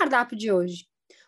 Cardápio 0.00 0.36
de 0.36 0.50
hoje? 0.50 0.86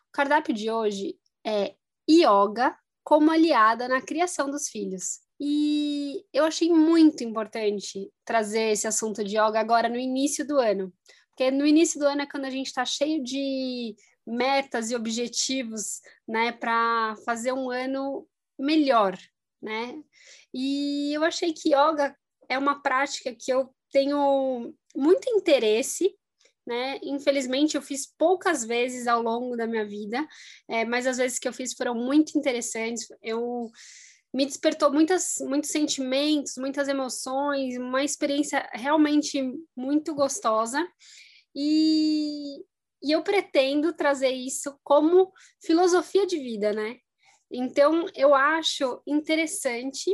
O 0.09 0.13
cardápio 0.13 0.55
de 0.55 0.71
hoje 0.71 1.19
é 1.47 1.75
yoga 2.11 2.75
como 3.05 3.31
aliada 3.31 3.87
na 3.87 4.01
criação 4.01 4.51
dos 4.51 4.69
filhos. 4.69 5.21
E 5.39 6.25
eu 6.33 6.45
achei 6.45 6.71
muito 6.71 7.23
importante 7.23 8.11
trazer 8.25 8.71
esse 8.71 8.87
assunto 8.87 9.23
de 9.23 9.37
yoga 9.37 9.61
agora 9.61 9.91
no 9.91 9.99
início 9.99 10.47
do 10.47 10.59
ano, 10.59 10.91
porque 11.29 11.51
no 11.51 11.67
início 11.67 12.01
do 12.01 12.07
ano 12.07 12.23
é 12.23 12.27
quando 12.27 12.47
a 12.47 12.51
gente 12.51 12.69
está 12.69 12.85
cheio 12.85 13.23
de 13.23 13.95
metas 14.27 14.91
e 14.91 14.97
objetivos, 14.97 16.01
né, 16.27 16.53
para 16.53 17.15
fazer 17.27 17.53
um 17.53 17.71
ano 17.71 18.27
melhor, 18.59 19.19
né? 19.61 20.01
E 20.55 21.13
eu 21.13 21.25
achei 21.25 21.53
que 21.53 21.75
yoga 21.75 22.17
é 22.49 22.57
uma 22.57 22.81
prática 22.81 23.35
que 23.35 23.53
eu 23.53 23.75
tenho 23.91 24.73
muito 24.95 25.29
interesse, 25.29 26.17
né? 26.67 26.99
Infelizmente, 27.03 27.77
eu 27.77 27.83
fiz 27.83 28.07
poucas 28.19 28.65
vezes 28.65 29.07
ao 29.07 29.23
longo 29.23 29.57
da 29.57 29.67
minha 29.67 29.87
vida, 29.87 30.27
é, 30.69 30.85
mas 30.85 31.07
as 31.07 31.17
vezes 31.17 31.39
que 31.39 31.49
eu 31.49 31.53
fiz 31.53 31.75
foram 31.75 31.95
muito 31.95 32.39
interessantes. 32.39 33.07
Eu 33.23 33.71
me 34.35 34.47
despertou 34.47 34.93
muitas, 34.93 35.37
muitos 35.41 35.71
sentimentos, 35.71 36.55
muitas 36.57 36.89
emoções, 36.89 37.77
uma 37.77 38.03
experiência 38.03 38.67
realmente 38.73 39.43
muito 39.77 40.15
gostosa. 40.15 40.87
E, 41.55 42.61
e 43.03 43.13
eu 43.13 43.23
pretendo 43.23 43.93
trazer 43.93 44.31
isso 44.31 44.79
como 44.83 45.33
filosofia 45.63 46.27
de 46.27 46.39
vida, 46.39 46.73
né? 46.73 46.97
Então, 47.51 48.07
eu 48.15 48.35
acho 48.35 49.03
interessante 49.07 50.11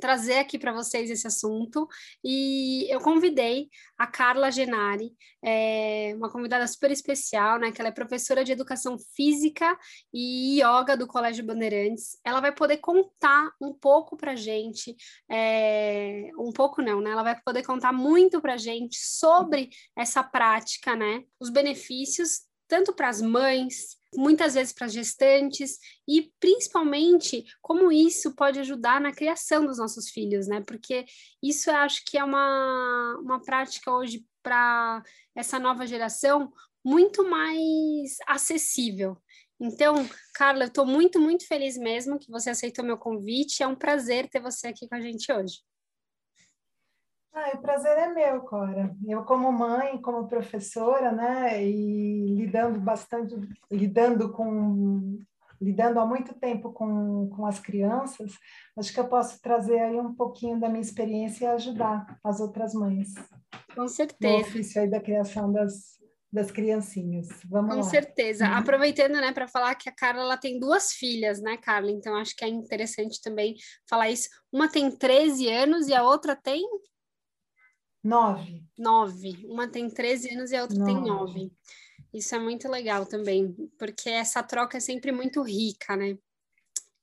trazer 0.00 0.38
aqui 0.38 0.58
para 0.58 0.72
vocês 0.72 1.10
esse 1.10 1.26
assunto 1.26 1.88
e 2.24 2.86
eu 2.90 3.00
convidei 3.00 3.68
a 3.98 4.06
Carla 4.06 4.50
Genari, 4.50 5.12
é 5.44 6.12
uma 6.16 6.30
convidada 6.30 6.66
super 6.66 6.90
especial, 6.90 7.58
né? 7.58 7.70
Que 7.70 7.80
ela 7.80 7.88
é 7.88 7.92
professora 7.92 8.44
de 8.44 8.52
educação 8.52 8.96
física 9.14 9.78
e 10.12 10.60
yoga 10.60 10.96
do 10.96 11.06
Colégio 11.06 11.44
Bandeirantes. 11.44 12.18
Ela 12.24 12.40
vai 12.40 12.52
poder 12.52 12.78
contar 12.78 13.52
um 13.60 13.72
pouco 13.72 14.16
para 14.16 14.34
gente, 14.34 14.96
é, 15.30 16.30
um 16.38 16.52
pouco 16.52 16.82
não, 16.82 17.00
né? 17.00 17.10
Ela 17.10 17.22
vai 17.22 17.40
poder 17.40 17.62
contar 17.62 17.92
muito 17.92 18.40
para 18.40 18.56
gente 18.56 18.96
sobre 18.98 19.70
essa 19.96 20.22
prática, 20.22 20.96
né? 20.96 21.22
Os 21.40 21.50
benefícios 21.50 22.51
tanto 22.72 22.94
para 22.94 23.10
as 23.10 23.20
mães, 23.20 23.98
muitas 24.16 24.54
vezes 24.54 24.72
para 24.72 24.86
as 24.86 24.94
gestantes 24.94 25.76
e 26.08 26.32
principalmente 26.40 27.44
como 27.60 27.92
isso 27.92 28.34
pode 28.34 28.58
ajudar 28.60 28.98
na 28.98 29.12
criação 29.12 29.66
dos 29.66 29.76
nossos 29.76 30.08
filhos, 30.08 30.48
né? 30.48 30.62
Porque 30.66 31.04
isso 31.42 31.68
eu 31.68 31.76
acho 31.76 32.02
que 32.06 32.16
é 32.16 32.24
uma, 32.24 33.18
uma 33.22 33.42
prática 33.42 33.92
hoje 33.92 34.24
para 34.42 35.02
essa 35.36 35.58
nova 35.58 35.86
geração 35.86 36.50
muito 36.82 37.28
mais 37.28 38.16
acessível. 38.26 39.18
Então, 39.60 40.08
Carla, 40.34 40.64
eu 40.64 40.68
estou 40.68 40.86
muito, 40.86 41.20
muito 41.20 41.46
feliz 41.46 41.76
mesmo 41.76 42.18
que 42.18 42.30
você 42.30 42.48
aceitou 42.48 42.82
meu 42.82 42.96
convite. 42.96 43.62
É 43.62 43.66
um 43.66 43.76
prazer 43.76 44.30
ter 44.30 44.40
você 44.40 44.68
aqui 44.68 44.88
com 44.88 44.94
a 44.94 45.00
gente 45.02 45.30
hoje. 45.30 45.58
Ah, 47.34 47.52
o 47.54 47.62
prazer 47.62 47.96
é 47.96 48.12
meu, 48.12 48.42
Cora. 48.42 48.94
Eu 49.06 49.24
como 49.24 49.50
mãe, 49.50 50.00
como 50.02 50.28
professora, 50.28 51.10
né, 51.10 51.64
e 51.64 52.26
lidando 52.34 52.78
bastante, 52.78 53.34
lidando 53.70 54.30
com, 54.32 55.18
lidando 55.58 55.98
há 55.98 56.06
muito 56.06 56.34
tempo 56.34 56.72
com, 56.72 57.30
com 57.30 57.46
as 57.46 57.58
crianças, 57.58 58.32
acho 58.76 58.92
que 58.92 59.00
eu 59.00 59.08
posso 59.08 59.40
trazer 59.40 59.78
aí 59.78 59.98
um 59.98 60.14
pouquinho 60.14 60.60
da 60.60 60.68
minha 60.68 60.82
experiência 60.82 61.46
e 61.46 61.48
ajudar 61.48 62.18
as 62.22 62.38
outras 62.38 62.74
mães. 62.74 63.14
Com 63.74 63.88
certeza. 63.88 64.34
No 64.34 64.40
ofício 64.40 64.82
aí 64.82 64.90
da 64.90 65.00
criação 65.00 65.50
das, 65.50 65.98
das 66.30 66.50
criancinhas. 66.50 67.28
Vamos 67.46 67.70
Com 67.70 67.80
lá. 67.80 67.82
certeza. 67.82 68.46
Uhum. 68.46 68.56
Aproveitando, 68.56 69.14
né, 69.14 69.32
para 69.32 69.48
falar 69.48 69.74
que 69.74 69.88
a 69.88 69.94
Carla 69.94 70.20
ela 70.20 70.36
tem 70.36 70.58
duas 70.58 70.92
filhas, 70.92 71.40
né, 71.40 71.56
Carla? 71.56 71.90
Então 71.90 72.14
acho 72.16 72.36
que 72.36 72.44
é 72.44 72.48
interessante 72.48 73.22
também 73.22 73.54
falar 73.88 74.10
isso. 74.10 74.28
Uma 74.52 74.68
tem 74.68 74.90
13 74.90 75.48
anos 75.48 75.88
e 75.88 75.94
a 75.94 76.02
outra 76.02 76.36
tem 76.36 76.62
Nove. 78.02 78.64
Nove. 78.76 79.46
Uma 79.46 79.68
tem 79.68 79.88
13 79.88 80.34
anos 80.34 80.50
e 80.50 80.56
a 80.56 80.62
outra 80.62 80.78
nove. 80.78 80.92
tem 80.92 81.02
nove. 81.02 81.52
Isso 82.12 82.34
é 82.34 82.38
muito 82.38 82.68
legal 82.68 83.06
também, 83.06 83.54
porque 83.78 84.10
essa 84.10 84.42
troca 84.42 84.76
é 84.76 84.80
sempre 84.80 85.12
muito 85.12 85.40
rica, 85.42 85.96
né? 85.96 86.18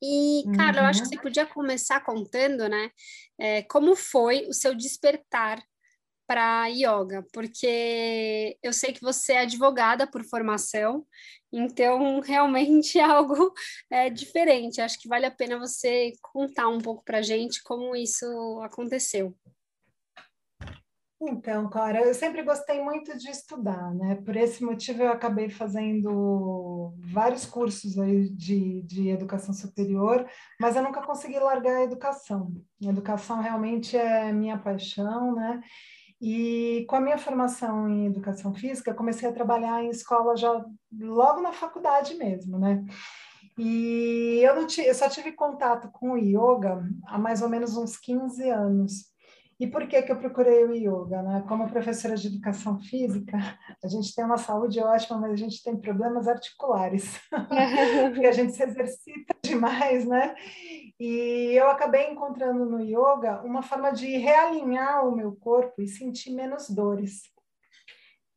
E, 0.02 0.44
cara, 0.56 0.78
uhum. 0.78 0.84
eu 0.84 0.90
acho 0.90 1.02
que 1.02 1.08
uhum. 1.08 1.14
você 1.16 1.22
podia 1.22 1.46
começar 1.46 2.00
contando, 2.02 2.70
né? 2.70 2.92
É, 3.38 3.64
como 3.64 3.96
foi 3.96 4.48
o 4.48 4.54
seu 4.54 4.76
despertar 4.76 5.62
para 6.28 6.68
yoga? 6.68 7.26
Porque 7.34 8.58
eu 8.62 8.72
sei 8.72 8.94
que 8.94 9.02
você 9.02 9.34
é 9.34 9.40
advogada 9.40 10.06
por 10.06 10.24
formação, 10.24 11.06
então 11.52 12.20
realmente 12.22 13.00
é 13.00 13.04
algo 13.04 13.52
é, 13.90 14.10
diferente. 14.10 14.80
Acho 14.80 15.00
que 15.00 15.10
vale 15.10 15.26
a 15.26 15.32
pena 15.32 15.58
você 15.58 16.14
contar 16.22 16.70
um 16.70 16.80
pouco 16.80 17.04
para 17.04 17.22
gente 17.22 17.62
como 17.64 17.96
isso 17.96 18.26
aconteceu. 18.62 19.36
Então, 21.22 21.70
Clara, 21.70 22.02
eu 22.02 22.14
sempre 22.14 22.44
gostei 22.44 22.82
muito 22.82 23.18
de 23.18 23.30
estudar, 23.30 23.94
né? 23.94 24.16
Por 24.24 24.38
esse 24.38 24.64
motivo 24.64 25.04
eu 25.04 25.12
acabei 25.12 25.50
fazendo 25.50 26.94
vários 26.98 27.46
cursos 27.46 28.00
aí 28.00 28.30
de, 28.30 28.82
de 28.84 29.10
educação 29.10 29.54
superior, 29.54 30.26
mas 30.60 30.78
eu 30.78 30.84
nunca 30.84 31.02
consegui 31.02 31.38
largar 31.38 31.76
a 31.76 31.84
educação. 31.84 32.54
A 32.82 32.90
educação 32.90 33.42
realmente 33.42 33.98
é 33.98 34.32
minha 34.32 34.58
paixão, 34.58 35.36
né? 35.36 35.62
E 36.22 36.86
com 36.88 36.96
a 36.96 37.02
minha 37.02 37.18
formação 37.18 37.90
em 37.90 38.06
educação 38.06 38.54
física, 38.54 38.94
comecei 38.94 39.28
a 39.28 39.34
trabalhar 39.34 39.84
em 39.84 39.90
escola 39.90 40.38
já 40.38 40.66
logo 41.00 41.42
na 41.42 41.52
faculdade 41.52 42.16
mesmo, 42.16 42.58
né? 42.58 42.84
E 43.58 44.40
eu, 44.42 44.56
não 44.56 44.68
eu 44.86 44.96
só 44.96 45.10
tive 45.10 45.34
contato 45.34 45.90
com 45.92 46.12
o 46.12 46.18
yoga 46.18 46.82
há 47.06 47.18
mais 47.18 47.42
ou 47.42 47.50
menos 47.50 47.76
uns 47.76 47.98
15 47.98 48.50
anos. 48.50 49.09
E 49.60 49.68
por 49.68 49.86
que, 49.88 50.02
que 50.02 50.12
eu 50.12 50.18
procurei 50.18 50.64
o 50.64 50.74
yoga? 50.74 51.22
Né? 51.22 51.44
Como 51.48 51.70
professora 51.70 52.16
de 52.16 52.28
educação 52.28 52.80
física, 52.80 53.38
a 53.84 53.88
gente 53.88 54.16
tem 54.16 54.24
uma 54.24 54.38
saúde 54.38 54.80
ótima, 54.80 55.20
mas 55.20 55.34
a 55.34 55.36
gente 55.36 55.62
tem 55.62 55.76
problemas 55.76 56.30
articulares, 56.30 57.20
porque 58.14 58.26
a 58.26 58.32
gente 58.32 58.54
se 58.54 58.64
exercita 58.64 59.36
demais, 59.44 60.06
né? 60.06 60.34
E 60.98 61.52
eu 61.54 61.70
acabei 61.70 62.10
encontrando 62.10 62.66
no 62.66 62.80
yoga 62.80 63.42
uma 63.44 63.62
forma 63.62 63.92
de 63.92 64.18
realinhar 64.18 65.06
o 65.06 65.16
meu 65.16 65.36
corpo 65.36 65.82
e 65.82 65.88
sentir 65.88 66.34
menos 66.34 66.70
dores. 66.70 67.24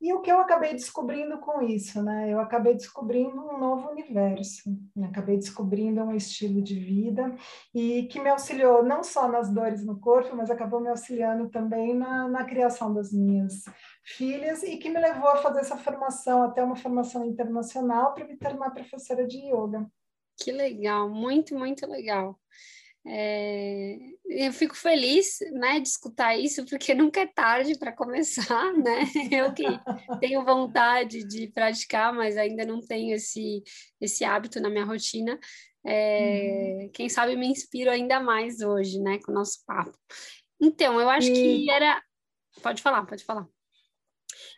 E 0.02 0.12
o 0.12 0.20
que 0.20 0.32
eu 0.32 0.40
acabei 0.40 0.72
descobrindo 0.72 1.38
com 1.38 1.62
isso, 1.62 2.02
né? 2.02 2.28
Eu 2.28 2.40
acabei 2.40 2.74
descobrindo 2.74 3.40
um 3.40 3.56
novo 3.56 3.88
universo, 3.88 4.68
né? 4.96 5.06
acabei 5.06 5.36
descobrindo 5.36 6.02
um 6.02 6.12
estilo 6.12 6.60
de 6.60 6.74
vida 6.74 7.32
e 7.72 8.08
que 8.08 8.18
me 8.18 8.28
auxiliou 8.28 8.82
não 8.82 9.04
só 9.04 9.28
nas 9.28 9.48
dores 9.48 9.86
no 9.86 10.00
corpo, 10.00 10.34
mas 10.34 10.50
acabou 10.50 10.80
me 10.80 10.88
auxiliando 10.88 11.48
também 11.50 11.94
na, 11.94 12.26
na 12.26 12.44
criação 12.44 12.92
das 12.92 13.12
minhas 13.12 13.62
filhas 14.02 14.64
e 14.64 14.76
que 14.76 14.90
me 14.90 14.98
levou 14.98 15.28
a 15.28 15.36
fazer 15.36 15.60
essa 15.60 15.76
formação, 15.76 16.42
até 16.42 16.64
uma 16.64 16.74
formação 16.74 17.24
internacional, 17.24 18.12
para 18.12 18.26
me 18.26 18.36
tornar 18.36 18.70
professora 18.70 19.24
de 19.24 19.38
yoga. 19.38 19.88
Que 20.36 20.50
legal, 20.50 21.08
muito, 21.08 21.56
muito 21.56 21.86
legal. 21.88 22.36
É, 23.04 23.96
eu 24.26 24.52
fico 24.52 24.76
feliz, 24.76 25.38
né, 25.52 25.80
de 25.80 25.88
escutar 25.88 26.36
isso, 26.36 26.64
porque 26.66 26.94
nunca 26.94 27.20
é 27.20 27.26
tarde 27.26 27.78
para 27.78 27.92
começar, 27.92 28.72
né? 28.74 29.00
Eu 29.30 29.52
que 29.52 29.64
tenho 30.20 30.44
vontade 30.44 31.26
de 31.26 31.48
praticar, 31.48 32.12
mas 32.12 32.36
ainda 32.36 32.64
não 32.64 32.80
tenho 32.80 33.14
esse, 33.14 33.62
esse 34.00 34.24
hábito 34.24 34.60
na 34.60 34.70
minha 34.70 34.84
rotina. 34.84 35.38
É, 35.84 36.82
uhum. 36.82 36.90
Quem 36.92 37.08
sabe 37.08 37.34
me 37.34 37.48
inspiro 37.48 37.90
ainda 37.90 38.20
mais 38.20 38.60
hoje, 38.60 39.00
né, 39.00 39.18
com 39.24 39.32
o 39.32 39.34
nosso 39.34 39.64
papo. 39.66 39.98
Então, 40.60 41.00
eu 41.00 41.10
acho 41.10 41.28
e... 41.28 41.32
que 41.32 41.70
era. 41.70 42.00
Pode 42.62 42.80
falar, 42.82 43.04
pode 43.04 43.24
falar. 43.24 43.48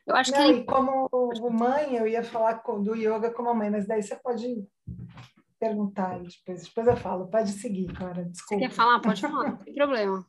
Eu 0.06 0.14
acho 0.14 0.32
não, 0.32 0.54
que. 0.54 0.64
como 0.64 1.08
mãe, 1.50 1.96
eu 1.96 2.06
ia 2.06 2.22
falar 2.22 2.62
do 2.62 2.94
yoga 2.94 3.30
como 3.30 3.54
mãe, 3.54 3.70
mas 3.70 3.86
daí 3.86 4.02
você 4.02 4.14
pode 4.16 4.66
perguntar 5.64 6.20
depois. 6.20 6.64
Depois 6.64 6.86
eu 6.86 6.96
falo. 6.96 7.28
Pode 7.28 7.52
seguir, 7.52 7.92
cara. 7.92 8.24
Desculpa. 8.24 8.62
Você 8.62 8.68
quer 8.68 8.74
falar? 8.74 9.00
Pode 9.00 9.20
falar, 9.20 9.50
não 9.50 9.56
tem 9.56 9.74
problema. 9.74 10.26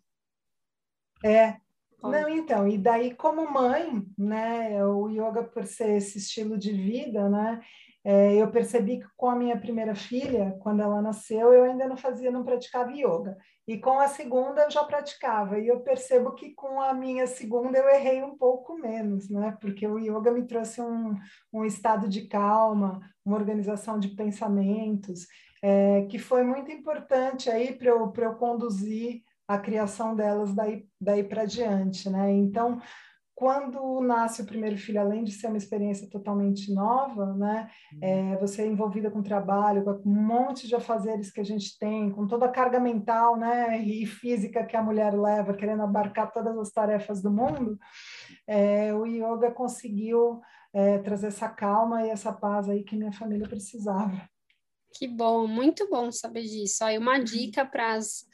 É. 1.23 1.57
Não, 2.01 2.29
então, 2.29 2.67
e 2.67 2.77
daí 2.77 3.15
como 3.15 3.51
mãe, 3.51 4.05
né, 4.15 4.85
o 4.85 5.09
yoga 5.09 5.43
por 5.43 5.65
ser 5.65 5.95
esse 5.97 6.19
estilo 6.19 6.55
de 6.55 6.71
vida, 6.71 7.27
né, 7.27 7.59
é, 8.07 8.35
eu 8.35 8.51
percebi 8.51 8.99
que 8.99 9.07
com 9.17 9.27
a 9.27 9.35
minha 9.35 9.57
primeira 9.57 9.95
filha, 9.95 10.55
quando 10.59 10.79
ela 10.79 11.01
nasceu, 11.01 11.51
eu 11.51 11.63
ainda 11.63 11.87
não 11.87 11.97
fazia, 11.97 12.29
não 12.29 12.43
praticava 12.45 12.91
yoga. 12.91 13.35
E 13.67 13.79
com 13.79 13.99
a 13.99 14.07
segunda 14.07 14.61
eu 14.61 14.69
já 14.69 14.83
praticava. 14.83 15.57
E 15.57 15.67
eu 15.67 15.79
percebo 15.79 16.33
que 16.33 16.53
com 16.53 16.79
a 16.79 16.93
minha 16.93 17.25
segunda 17.25 17.79
eu 17.79 17.89
errei 17.89 18.21
um 18.21 18.37
pouco 18.37 18.77
menos, 18.77 19.27
né? 19.27 19.57
Porque 19.59 19.87
o 19.87 19.97
yoga 19.97 20.31
me 20.31 20.45
trouxe 20.45 20.79
um, 20.81 21.15
um 21.51 21.65
estado 21.65 22.07
de 22.07 22.27
calma, 22.27 23.01
uma 23.25 23.37
organização 23.37 23.97
de 23.97 24.09
pensamentos, 24.09 25.25
é, 25.63 26.03
que 26.03 26.19
foi 26.19 26.43
muito 26.43 26.71
importante 26.71 27.49
aí 27.49 27.73
para 27.73 27.89
eu, 27.89 28.13
eu 28.15 28.35
conduzir 28.35 29.23
a 29.47 29.57
criação 29.57 30.15
delas 30.15 30.53
daí, 30.53 30.85
daí 31.01 31.23
para 31.23 31.45
diante, 31.45 32.07
né? 32.07 32.31
Então, 32.31 32.79
quando 33.35 33.99
nasce 33.99 34.41
o 34.41 34.45
primeiro 34.45 34.77
filho, 34.77 35.01
além 35.01 35.23
de 35.25 35.33
ser 35.33 35.47
uma 35.47 35.57
experiência 35.57 36.09
totalmente 36.09 36.73
nova, 36.73 37.33
né, 37.33 37.69
é, 38.01 38.13
uhum. 38.13 38.37
você 38.39 38.61
é 38.61 38.67
envolvida 38.67 39.11
com 39.11 39.21
trabalho, 39.21 39.83
com 39.83 40.09
um 40.09 40.25
monte 40.25 40.67
de 40.67 40.73
afazeres 40.73 41.29
que 41.29 41.41
a 41.41 41.43
gente 41.43 41.77
tem, 41.77 42.09
com 42.09 42.25
toda 42.25 42.45
a 42.45 42.51
carga 42.51 42.79
mental, 42.79 43.35
né, 43.35 43.77
e 43.79 44.05
física 44.05 44.65
que 44.65 44.77
a 44.77 44.81
mulher 44.81 45.13
leva, 45.13 45.53
querendo 45.53 45.83
abarcar 45.83 46.31
todas 46.31 46.57
as 46.57 46.71
tarefas 46.71 47.21
do 47.21 47.29
mundo, 47.29 47.77
é, 48.47 48.93
o 48.93 49.05
yoga 49.05 49.51
conseguiu 49.51 50.39
é, 50.73 50.99
trazer 50.99 51.27
essa 51.27 51.49
calma 51.49 52.05
e 52.05 52.09
essa 52.09 52.31
paz 52.31 52.69
aí 52.69 52.83
que 52.83 52.95
minha 52.95 53.11
família 53.11 53.49
precisava. 53.49 54.29
Que 54.97 55.09
bom, 55.09 55.45
muito 55.45 55.89
bom 55.89 56.09
saber 56.09 56.43
disso. 56.43 56.81
Aí 56.85 56.97
uma 56.97 57.17
uhum. 57.17 57.23
dica 57.23 57.65
para 57.65 57.95
as 57.95 58.25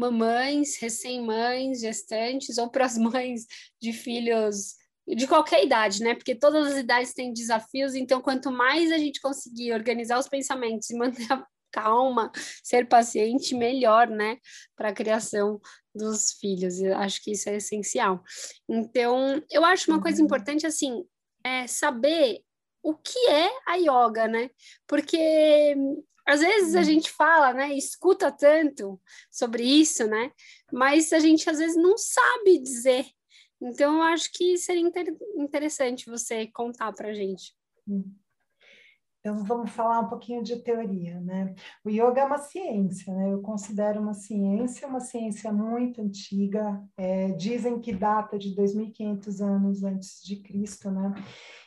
mamães, 0.00 0.78
recém-mães, 0.78 1.80
gestantes, 1.80 2.56
ou 2.58 2.70
para 2.70 2.86
as 2.86 2.96
mães 2.98 3.46
de 3.80 3.92
filhos 3.92 4.74
de 5.06 5.26
qualquer 5.26 5.64
idade, 5.64 6.02
né? 6.02 6.14
Porque 6.14 6.34
todas 6.34 6.72
as 6.72 6.78
idades 6.78 7.12
têm 7.12 7.32
desafios, 7.32 7.94
então 7.94 8.20
quanto 8.20 8.50
mais 8.50 8.92
a 8.92 8.98
gente 8.98 9.20
conseguir 9.20 9.72
organizar 9.72 10.18
os 10.18 10.28
pensamentos 10.28 10.88
e 10.90 10.96
manter 10.98 11.30
a 11.32 11.44
calma, 11.72 12.32
ser 12.64 12.88
paciente, 12.88 13.54
melhor, 13.54 14.08
né? 14.08 14.38
Para 14.76 14.88
a 14.88 14.94
criação 14.94 15.60
dos 15.94 16.32
filhos. 16.32 16.80
Eu 16.80 16.96
acho 16.96 17.22
que 17.22 17.32
isso 17.32 17.48
é 17.48 17.56
essencial. 17.56 18.22
Então, 18.68 19.42
eu 19.50 19.64
acho 19.64 19.90
uma 19.90 20.00
coisa 20.00 20.18
uhum. 20.18 20.26
importante 20.26 20.66
assim, 20.66 21.04
é 21.44 21.66
saber 21.66 22.40
o 22.82 22.94
que 22.94 23.18
é 23.28 23.50
a 23.66 23.76
yoga, 23.76 24.26
né? 24.26 24.50
Porque 24.86 25.76
às 26.26 26.40
vezes 26.40 26.74
a 26.74 26.78
uhum. 26.78 26.84
gente 26.84 27.10
fala, 27.10 27.52
né, 27.52 27.74
escuta 27.74 28.30
tanto 28.30 29.00
sobre 29.30 29.62
isso, 29.62 30.06
né, 30.06 30.30
mas 30.72 31.12
a 31.12 31.18
gente 31.18 31.48
às 31.48 31.58
vezes 31.58 31.76
não 31.76 31.96
sabe 31.98 32.58
dizer. 32.58 33.06
Então, 33.62 33.96
eu 33.96 34.02
acho 34.02 34.30
que 34.32 34.56
seria 34.56 34.80
inter 34.80 35.14
interessante 35.36 36.08
você 36.08 36.46
contar 36.46 36.92
para 36.92 37.08
a 37.08 37.14
gente. 37.14 37.52
Hum. 37.86 38.10
Então, 39.20 39.44
vamos 39.44 39.70
falar 39.72 40.00
um 40.00 40.08
pouquinho 40.08 40.42
de 40.42 40.56
teoria, 40.62 41.20
né? 41.20 41.54
O 41.84 41.90
yoga 41.90 42.22
é 42.22 42.24
uma 42.24 42.38
ciência, 42.38 43.14
né? 43.14 43.30
Eu 43.30 43.42
considero 43.42 44.00
uma 44.00 44.14
ciência, 44.14 44.88
uma 44.88 45.00
ciência 45.00 45.52
muito 45.52 46.00
antiga. 46.00 46.82
É, 46.96 47.30
dizem 47.32 47.78
que 47.80 47.92
data 47.92 48.38
de 48.38 48.56
2.500 48.56 49.40
anos 49.44 49.84
antes 49.84 50.22
de 50.24 50.36
Cristo, 50.36 50.90
né? 50.90 51.12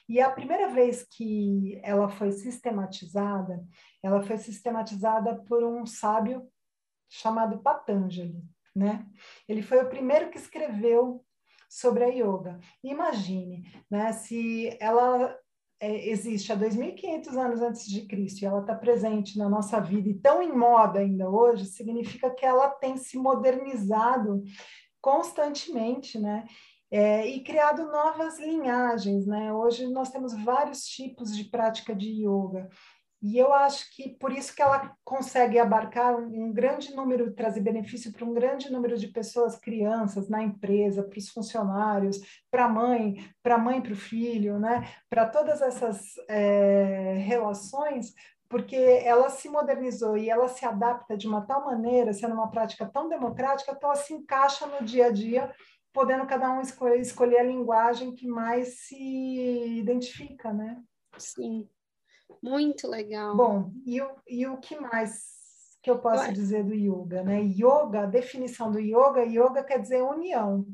E 0.07 0.19
a 0.19 0.29
primeira 0.29 0.69
vez 0.69 1.03
que 1.03 1.79
ela 1.83 2.09
foi 2.09 2.31
sistematizada, 2.31 3.65
ela 4.01 4.21
foi 4.21 4.37
sistematizada 4.37 5.35
por 5.43 5.63
um 5.63 5.85
sábio 5.85 6.47
chamado 7.09 7.59
Patanjali, 7.59 8.43
né? 8.75 9.05
Ele 9.47 9.61
foi 9.61 9.81
o 9.81 9.89
primeiro 9.89 10.29
que 10.29 10.37
escreveu 10.37 11.23
sobre 11.69 12.03
a 12.03 12.07
yoga. 12.07 12.59
Imagine, 12.83 13.63
né, 13.89 14.11
se 14.11 14.77
ela 14.79 15.35
é, 15.79 16.09
existe 16.09 16.51
há 16.51 16.55
2.500 16.55 17.35
anos 17.35 17.61
antes 17.61 17.85
de 17.87 18.05
Cristo 18.05 18.41
e 18.41 18.45
ela 18.45 18.61
está 18.61 18.75
presente 18.75 19.37
na 19.37 19.49
nossa 19.49 19.79
vida 19.79 20.07
e 20.07 20.13
tão 20.13 20.41
em 20.41 20.55
moda 20.55 20.99
ainda 20.99 21.29
hoje, 21.29 21.65
significa 21.65 22.29
que 22.29 22.45
ela 22.45 22.69
tem 22.69 22.95
se 22.95 23.17
modernizado 23.17 24.43
constantemente, 25.01 26.17
né? 26.17 26.45
É, 26.95 27.25
e 27.25 27.39
criado 27.39 27.91
novas 27.91 28.37
linhagens, 28.37 29.25
né? 29.25 29.51
Hoje 29.51 29.87
nós 29.87 30.11
temos 30.11 30.31
vários 30.43 30.85
tipos 30.85 31.35
de 31.35 31.45
prática 31.45 31.95
de 31.95 32.07
yoga. 32.23 32.69
E 33.19 33.35
eu 33.35 33.51
acho 33.51 33.89
que 33.95 34.09
por 34.09 34.31
isso 34.31 34.55
que 34.55 34.61
ela 34.61 34.95
consegue 35.03 35.57
abarcar 35.57 36.15
um, 36.15 36.53
grande 36.53 36.93
número, 36.93 37.33
trazer 37.33 37.61
benefício 37.61 38.13
para 38.13 38.23
um 38.23 38.31
grande 38.31 38.71
número 38.71 38.95
de 38.95 39.07
pessoas, 39.07 39.57
crianças, 39.57 40.29
na 40.29 40.43
empresa, 40.43 41.01
para 41.01 41.17
os 41.17 41.29
funcionários, 41.29 42.19
para 42.51 42.65
a 42.65 42.69
mãe, 42.69 43.27
para 43.41 43.55
a 43.55 43.57
mãe 43.57 43.81
para 43.81 43.93
o 43.93 43.95
filho, 43.95 44.59
né? 44.59 44.87
Para 45.09 45.25
todas 45.27 45.63
essas 45.63 46.13
é, 46.29 47.15
relações, 47.25 48.13
porque 48.47 48.75
ela 48.75 49.31
se 49.31 49.49
modernizou 49.49 50.15
e 50.15 50.29
ela 50.29 50.47
se 50.47 50.63
adapta 50.63 51.17
de 51.17 51.27
uma 51.27 51.41
tal 51.41 51.65
maneira, 51.65 52.13
sendo 52.13 52.35
uma 52.35 52.51
prática 52.51 52.85
tão 52.85 53.09
democrática, 53.09 53.75
que 53.75 53.83
ela 53.83 53.95
se 53.95 54.13
encaixa 54.13 54.67
no 54.67 54.85
dia 54.85 55.07
a 55.07 55.11
dia 55.11 55.51
podendo 55.93 56.25
cada 56.25 56.51
um 56.51 56.61
escolher, 56.61 56.99
escolher 56.99 57.37
a 57.37 57.43
linguagem 57.43 58.15
que 58.15 58.27
mais 58.27 58.79
se 58.79 59.77
identifica, 59.77 60.51
né? 60.51 60.81
Sim, 61.17 61.69
muito 62.41 62.87
legal. 62.87 63.35
Bom, 63.37 63.71
e 63.85 64.01
o, 64.01 64.09
e 64.27 64.47
o 64.47 64.57
que 64.57 64.75
mais 64.79 65.31
que 65.81 65.89
eu 65.89 65.99
posso 65.99 66.23
Ué. 66.23 66.31
dizer 66.31 66.63
do 66.63 66.73
yoga, 66.73 67.23
né? 67.23 67.41
Yoga, 67.41 68.03
a 68.03 68.07
definição 68.07 68.71
do 68.71 68.79
yoga, 68.79 69.23
yoga 69.23 69.63
quer 69.63 69.79
dizer 69.79 70.01
união. 70.01 70.65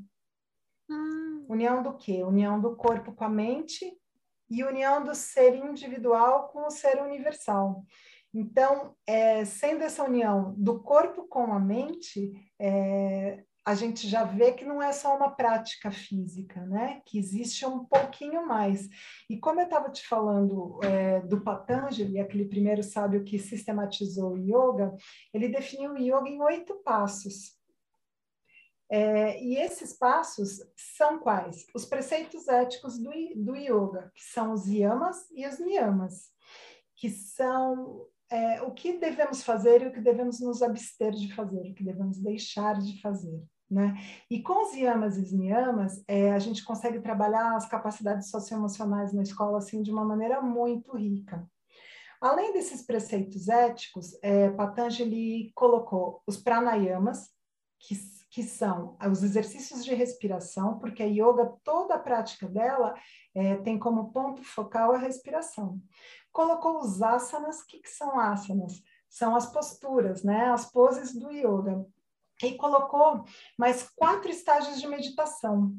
Ah. 0.89 1.44
União 1.50 1.83
do 1.83 1.98
quê? 1.98 2.24
União 2.24 2.60
do 2.62 2.75
corpo 2.75 3.12
com 3.12 3.24
a 3.24 3.30
mente 3.30 3.92
e 4.50 4.63
união 4.63 5.04
do 5.04 5.13
ser 5.13 5.56
individual 5.56 6.50
com 6.50 6.65
o 6.65 6.72
ser 6.72 7.01
universal. 7.01 7.83
Então, 8.33 8.95
é, 9.06 9.44
sendo 9.45 9.83
essa 9.83 10.04
união 10.04 10.54
do 10.56 10.80
corpo 10.80 11.27
com 11.27 11.51
a 11.51 11.60
mente, 11.60 12.31
é, 12.60 13.44
a 13.69 13.75
gente 13.75 14.10
já 14.10 14.24
vê 14.24 14.51
que 14.54 14.66
não 14.66 14.81
é 14.81 14.92
só 14.92 15.16
uma 15.16 15.30
prática 15.30 15.92
física, 15.92 16.60
né? 16.66 17.04
Que 17.06 17.19
existe 17.19 17.63
um 17.68 17.86
pouquinho 17.86 18.44
mais. 18.48 18.89
E 19.30 19.38
como 19.38 19.62
eu 19.62 19.66
estava 19.66 19.92
te 19.92 20.07
falando 20.07 20.80
é, 20.83 21.19
do 21.21 21.39
Patanjali, 21.42 22.19
aquele 22.19 22.45
primeiro 22.45 22.81
sábio 22.81 23.24
que 23.24 23.38
sistematizou 23.38 24.31
o 24.31 24.38
yoga, 24.38 24.98
ele 25.31 25.50
definiu 25.50 25.92
o 25.92 25.98
yoga 26.00 26.27
em 26.27 26.42
oito 26.42 26.81
passos. 26.83 27.56
É, 28.89 29.39
e 29.39 29.56
esses 29.57 29.94
passos 29.94 30.65
são 30.75 31.19
quais? 31.19 31.68
Os 31.75 31.86
preceitos 31.86 32.48
éticos 32.48 32.98
do, 32.98 33.12
do 33.36 33.56
yoga, 33.56 34.12
que 34.15 34.24
são 34.24 34.51
os 34.51 34.65
yamas 34.65 35.30
e 35.30 35.45
os 35.45 35.60
niyamas, 35.60 36.32
que 36.96 37.08
são 37.08 38.08
é, 38.32 38.63
o 38.63 38.72
que 38.72 38.98
devemos 38.98 39.44
fazer 39.44 39.84
e 39.84 39.88
o 39.89 39.94
que 39.94 40.01
devemos 40.01 40.39
nos 40.39 40.63
abster 40.63 41.12
de 41.12 41.32
fazer, 41.36 41.70
o 41.70 41.75
que 41.75 41.84
devemos 41.84 42.17
deixar 42.17 42.79
de 42.79 43.00
fazer. 43.00 43.39
Né? 43.70 43.96
E 44.30 44.42
com 44.42 44.66
os 44.66 44.74
yamas 44.74 45.16
e 45.18 45.22
os 45.22 45.32
niyamas, 45.32 46.04
é, 46.08 46.32
a 46.32 46.40
gente 46.40 46.64
consegue 46.64 47.00
trabalhar 47.00 47.56
as 47.56 47.68
capacidades 47.68 48.30
socioemocionais 48.32 49.14
na 49.14 49.22
escola 49.22 49.60
assim 49.60 49.84
de 49.84 49.92
uma 49.92 50.04
maneira 50.04 50.42
muito 50.42 50.98
rica. 50.98 51.48
Além 52.20 52.52
desses 52.52 52.82
preceitos 52.82 53.48
éticos, 53.48 54.18
é, 54.24 54.50
Patanjali 54.50 55.52
colocou 55.54 56.22
os 56.26 56.36
pranayamas, 56.36 57.30
que, 57.80 57.96
que 58.32 58.44
são 58.44 58.98
os 59.10 59.24
exercícios 59.24 59.86
de 59.86 59.94
respiração, 59.94 60.80
porque 60.80 61.04
a 61.04 61.06
yoga, 61.06 61.54
toda 61.64 61.96
a 61.96 62.00
prática 62.00 62.48
dela 62.48 62.94
é, 63.34 63.56
tem 63.58 63.80
como 63.80 64.12
ponto 64.12 64.44
focal 64.44 64.92
a 64.94 64.98
respiração. 64.98 65.80
Colocou 66.32 66.80
os 66.80 67.02
asanas, 67.02 67.62
o 67.62 67.68
que, 67.68 67.80
que 67.80 67.90
são 67.90 68.20
asanas? 68.20 68.82
São 69.08 69.36
as 69.36 69.46
posturas, 69.52 70.24
né? 70.24 70.50
as 70.50 70.70
poses 70.70 71.14
do 71.14 71.32
yoga 71.32 71.86
e 72.43 72.55
colocou 72.55 73.24
mais 73.58 73.89
quatro 73.96 74.29
estágios 74.29 74.79
de 74.79 74.88
meditação. 74.88 75.75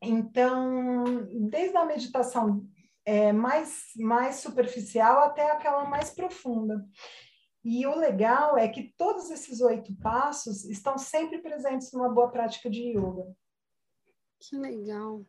Então, 0.00 1.26
desde 1.50 1.76
a 1.76 1.84
meditação 1.84 2.66
é, 3.04 3.32
mais, 3.32 3.90
mais 3.96 4.36
superficial 4.36 5.20
até 5.20 5.50
aquela 5.50 5.84
mais 5.84 6.10
profunda. 6.10 6.84
E 7.64 7.86
o 7.86 7.94
legal 7.94 8.58
é 8.58 8.68
que 8.68 8.92
todos 8.96 9.30
esses 9.30 9.60
oito 9.60 9.94
passos 10.00 10.64
estão 10.64 10.98
sempre 10.98 11.38
presentes 11.38 11.92
numa 11.92 12.08
boa 12.08 12.28
prática 12.30 12.68
de 12.68 12.80
yoga. 12.90 13.32
Que 14.40 14.56
legal. 14.56 15.24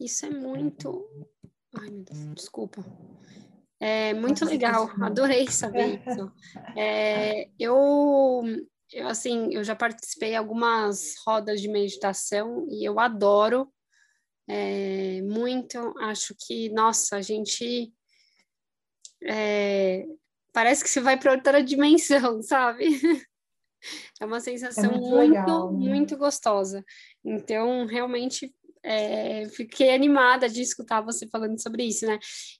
Isso 0.00 0.24
é 0.24 0.30
muito. 0.30 1.06
Ai, 1.78 1.90
meu 1.90 2.04
Deus, 2.04 2.34
desculpa. 2.34 2.82
É 3.78 4.14
muito 4.14 4.42
legal, 4.46 4.88
adorei 5.02 5.50
saber 5.50 6.02
isso. 6.06 6.32
É, 6.74 7.50
eu 7.58 8.42
eu, 8.92 9.08
assim, 9.08 9.48
eu 9.52 9.64
já 9.64 9.74
participei 9.74 10.30
de 10.30 10.36
algumas 10.36 11.14
rodas 11.26 11.60
de 11.60 11.68
meditação 11.68 12.66
e 12.70 12.84
eu 12.86 13.00
adoro 13.00 13.72
é, 14.48 15.20
muito. 15.22 15.78
Acho 15.98 16.34
que, 16.38 16.68
nossa, 16.70 17.16
a 17.16 17.22
gente 17.22 17.92
é, 19.24 20.06
parece 20.52 20.84
que 20.84 20.90
você 20.90 21.00
vai 21.00 21.18
para 21.18 21.32
outra 21.32 21.62
dimensão, 21.62 22.40
sabe? 22.42 22.86
É 24.20 24.24
uma 24.24 24.40
sensação 24.40 24.84
é 24.84 24.88
muito, 24.88 25.08
muito, 25.08 25.16
legal, 25.16 25.72
né? 25.72 25.88
muito 25.88 26.16
gostosa. 26.16 26.84
Então, 27.24 27.86
realmente, 27.86 28.54
é, 28.82 29.48
fiquei 29.48 29.94
animada 29.94 30.48
de 30.48 30.62
escutar 30.62 31.00
você 31.00 31.26
falando 31.28 31.60
sobre 31.60 31.84
isso, 31.84 32.06
né? 32.06 32.18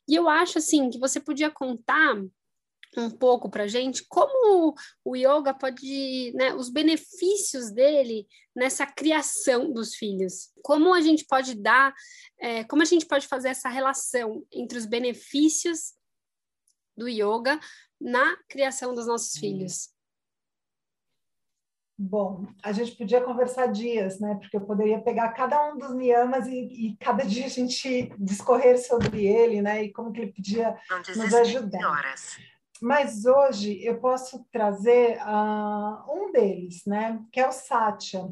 E 0.08 0.14
eu 0.14 0.28
acho, 0.28 0.58
assim, 0.58 0.90
que 0.90 0.98
você 0.98 1.20
podia 1.20 1.50
contar 1.50 2.16
um 2.96 3.10
pouco 3.10 3.50
para 3.50 3.66
gente 3.66 4.04
como 4.08 4.74
o 5.04 5.16
yoga 5.16 5.52
pode, 5.52 6.32
né, 6.34 6.54
os 6.54 6.70
benefícios 6.70 7.70
dele 7.70 8.26
nessa 8.54 8.86
criação 8.86 9.72
dos 9.72 9.94
filhos. 9.94 10.50
Como 10.62 10.94
a 10.94 11.00
gente 11.00 11.24
pode 11.26 11.54
dar, 11.54 11.94
é, 12.40 12.64
como 12.64 12.82
a 12.82 12.86
gente 12.86 13.06
pode 13.06 13.26
fazer 13.26 13.48
essa 13.48 13.68
relação 13.68 14.44
entre 14.52 14.78
os 14.78 14.86
benefícios 14.86 15.94
do 16.96 17.08
yoga 17.08 17.60
na 18.00 18.36
criação 18.48 18.94
dos 18.94 19.06
nossos 19.06 19.38
filhos. 19.38 19.94
Bom, 21.98 22.46
a 22.62 22.72
gente 22.72 22.94
podia 22.94 23.22
conversar 23.22 23.68
dias, 23.68 24.20
né? 24.20 24.34
Porque 24.34 24.54
eu 24.54 24.60
poderia 24.60 25.00
pegar 25.00 25.32
cada 25.32 25.72
um 25.72 25.78
dos 25.78 25.94
niyamas 25.94 26.46
e, 26.46 26.88
e 26.88 26.96
cada 26.98 27.24
dia 27.24 27.46
a 27.46 27.48
gente 27.48 28.12
discorrer 28.18 28.78
sobre 28.78 29.24
ele, 29.24 29.62
né? 29.62 29.84
E 29.84 29.92
como 29.92 30.12
que 30.12 30.20
ele 30.20 30.32
podia 30.32 30.76
nos 31.16 31.32
ajudar. 31.32 31.90
Horas. 31.90 32.36
Mas 32.80 33.24
hoje 33.24 33.82
eu 33.84 33.98
posso 33.98 34.44
trazer 34.52 35.18
uh, 35.18 36.12
um 36.12 36.32
deles, 36.32 36.84
né? 36.86 37.22
Que 37.32 37.40
é 37.40 37.48
o 37.48 37.52
Satya, 37.52 38.28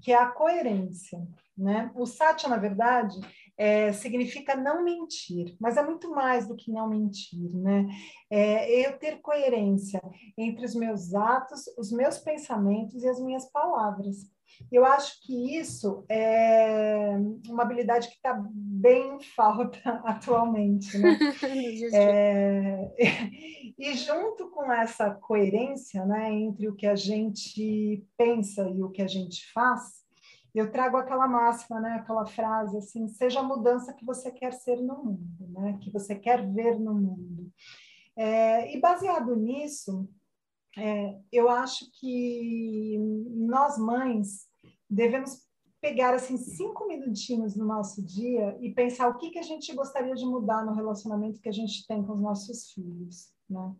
que 0.00 0.12
é 0.12 0.16
a 0.16 0.26
coerência, 0.26 1.26
né? 1.56 1.90
O 1.94 2.06
Satya, 2.06 2.48
na 2.48 2.56
verdade, 2.56 3.18
é, 3.56 3.92
significa 3.92 4.56
não 4.56 4.82
mentir, 4.82 5.56
mas 5.60 5.76
é 5.76 5.82
muito 5.82 6.10
mais 6.10 6.46
do 6.46 6.56
que 6.56 6.72
não 6.72 6.88
mentir, 6.88 7.54
né? 7.54 7.86
É 8.28 8.86
eu 8.86 8.98
ter 8.98 9.20
coerência 9.20 10.00
entre 10.36 10.64
os 10.64 10.74
meus 10.74 11.14
atos, 11.14 11.66
os 11.78 11.92
meus 11.92 12.18
pensamentos 12.18 13.02
e 13.02 13.08
as 13.08 13.20
minhas 13.20 13.50
palavras. 13.50 14.33
Eu 14.70 14.84
acho 14.84 15.20
que 15.22 15.56
isso 15.58 16.04
é 16.08 17.16
uma 17.48 17.62
habilidade 17.62 18.08
que 18.08 18.14
está 18.14 18.40
bem 18.50 19.16
em 19.16 19.20
falta 19.20 19.78
atualmente, 20.04 20.98
né? 20.98 21.18
é, 21.92 22.94
e 23.78 23.94
junto 23.94 24.50
com 24.50 24.72
essa 24.72 25.10
coerência, 25.10 26.04
né, 26.04 26.32
entre 26.32 26.68
o 26.68 26.74
que 26.74 26.86
a 26.86 26.96
gente 26.96 28.06
pensa 28.16 28.68
e 28.68 28.82
o 28.82 28.90
que 28.90 29.02
a 29.02 29.06
gente 29.06 29.50
faz, 29.52 30.04
eu 30.54 30.70
trago 30.70 30.96
aquela 30.96 31.26
máxima, 31.26 31.80
né, 31.80 31.94
aquela 31.94 32.26
frase 32.26 32.76
assim, 32.76 33.08
seja 33.08 33.40
a 33.40 33.42
mudança 33.42 33.92
que 33.92 34.04
você 34.04 34.30
quer 34.30 34.52
ser 34.52 34.76
no 34.76 35.02
mundo, 35.04 35.48
né, 35.50 35.78
que 35.80 35.90
você 35.90 36.14
quer 36.14 36.46
ver 36.52 36.78
no 36.78 36.94
mundo. 36.94 37.50
É, 38.16 38.72
e 38.74 38.80
baseado 38.80 39.34
nisso, 39.34 40.08
é, 40.76 41.18
eu 41.32 41.48
acho 41.48 41.90
que 41.98 42.98
nós 43.30 43.78
mães 43.78 44.48
devemos 44.88 45.44
pegar 45.80 46.14
assim 46.14 46.38
cinco 46.38 46.86
minutinhos 46.86 47.54
no 47.54 47.66
nosso 47.66 48.02
dia 48.02 48.56
e 48.60 48.72
pensar 48.72 49.08
o 49.08 49.18
que 49.18 49.30
que 49.30 49.38
a 49.38 49.42
gente 49.42 49.74
gostaria 49.74 50.14
de 50.14 50.24
mudar 50.24 50.64
no 50.64 50.72
relacionamento 50.72 51.40
que 51.40 51.48
a 51.48 51.52
gente 51.52 51.86
tem 51.86 52.02
com 52.02 52.14
os 52.14 52.20
nossos 52.20 52.70
filhos, 52.72 53.30
né? 53.48 53.74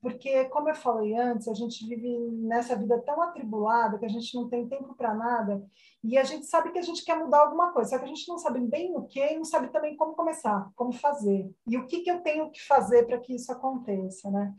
Porque, 0.00 0.44
como 0.44 0.68
eu 0.68 0.76
falei 0.76 1.16
antes, 1.16 1.48
a 1.48 1.54
gente 1.54 1.84
vive 1.84 2.16
nessa 2.46 2.76
vida 2.76 3.02
tão 3.04 3.20
atribulada 3.20 3.98
que 3.98 4.04
a 4.04 4.08
gente 4.08 4.32
não 4.36 4.48
tem 4.48 4.68
tempo 4.68 4.94
para 4.94 5.12
nada 5.12 5.60
e 6.04 6.16
a 6.16 6.22
gente 6.22 6.46
sabe 6.46 6.70
que 6.70 6.78
a 6.78 6.82
gente 6.82 7.04
quer 7.04 7.18
mudar 7.18 7.40
alguma 7.40 7.72
coisa, 7.72 7.90
só 7.90 7.98
que 7.98 8.04
a 8.04 8.08
gente 8.08 8.28
não 8.28 8.38
sabe 8.38 8.60
bem 8.60 8.94
o 8.94 9.02
que 9.02 9.18
e 9.18 9.36
não 9.36 9.44
sabe 9.44 9.72
também 9.72 9.96
como 9.96 10.14
começar, 10.14 10.70
como 10.76 10.92
fazer. 10.92 11.50
E 11.66 11.76
o 11.76 11.86
que, 11.86 12.02
que 12.02 12.10
eu 12.10 12.20
tenho 12.20 12.48
que 12.52 12.64
fazer 12.64 13.06
para 13.06 13.18
que 13.18 13.34
isso 13.34 13.50
aconteça, 13.50 14.30
né? 14.30 14.54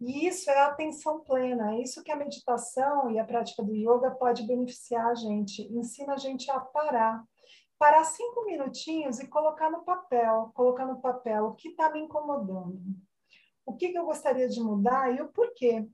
E 0.00 0.26
isso 0.26 0.50
é 0.50 0.58
a 0.58 0.66
atenção 0.66 1.20
plena, 1.20 1.74
é 1.74 1.80
isso 1.80 2.02
que 2.02 2.12
a 2.12 2.16
meditação 2.16 3.10
e 3.10 3.18
a 3.18 3.24
prática 3.24 3.62
do 3.62 3.74
yoga 3.74 4.10
pode 4.10 4.46
beneficiar 4.46 5.06
a 5.06 5.14
gente, 5.14 5.62
ensina 5.72 6.14
a 6.14 6.18
gente 6.18 6.50
a 6.50 6.60
parar. 6.60 7.24
Parar 7.78 8.04
cinco 8.04 8.44
minutinhos 8.44 9.18
e 9.18 9.28
colocar 9.28 9.70
no 9.70 9.84
papel, 9.84 10.50
colocar 10.54 10.86
no 10.86 11.00
papel 11.00 11.46
o 11.46 11.54
que 11.54 11.68
está 11.68 11.90
me 11.90 12.00
incomodando 12.00 12.80
o 13.66 13.74
que, 13.74 13.88
que 13.88 13.98
eu 13.98 14.06
gostaria 14.06 14.48
de 14.48 14.60
mudar 14.60 15.12
e 15.12 15.20
o 15.20 15.28
porquê 15.28 15.86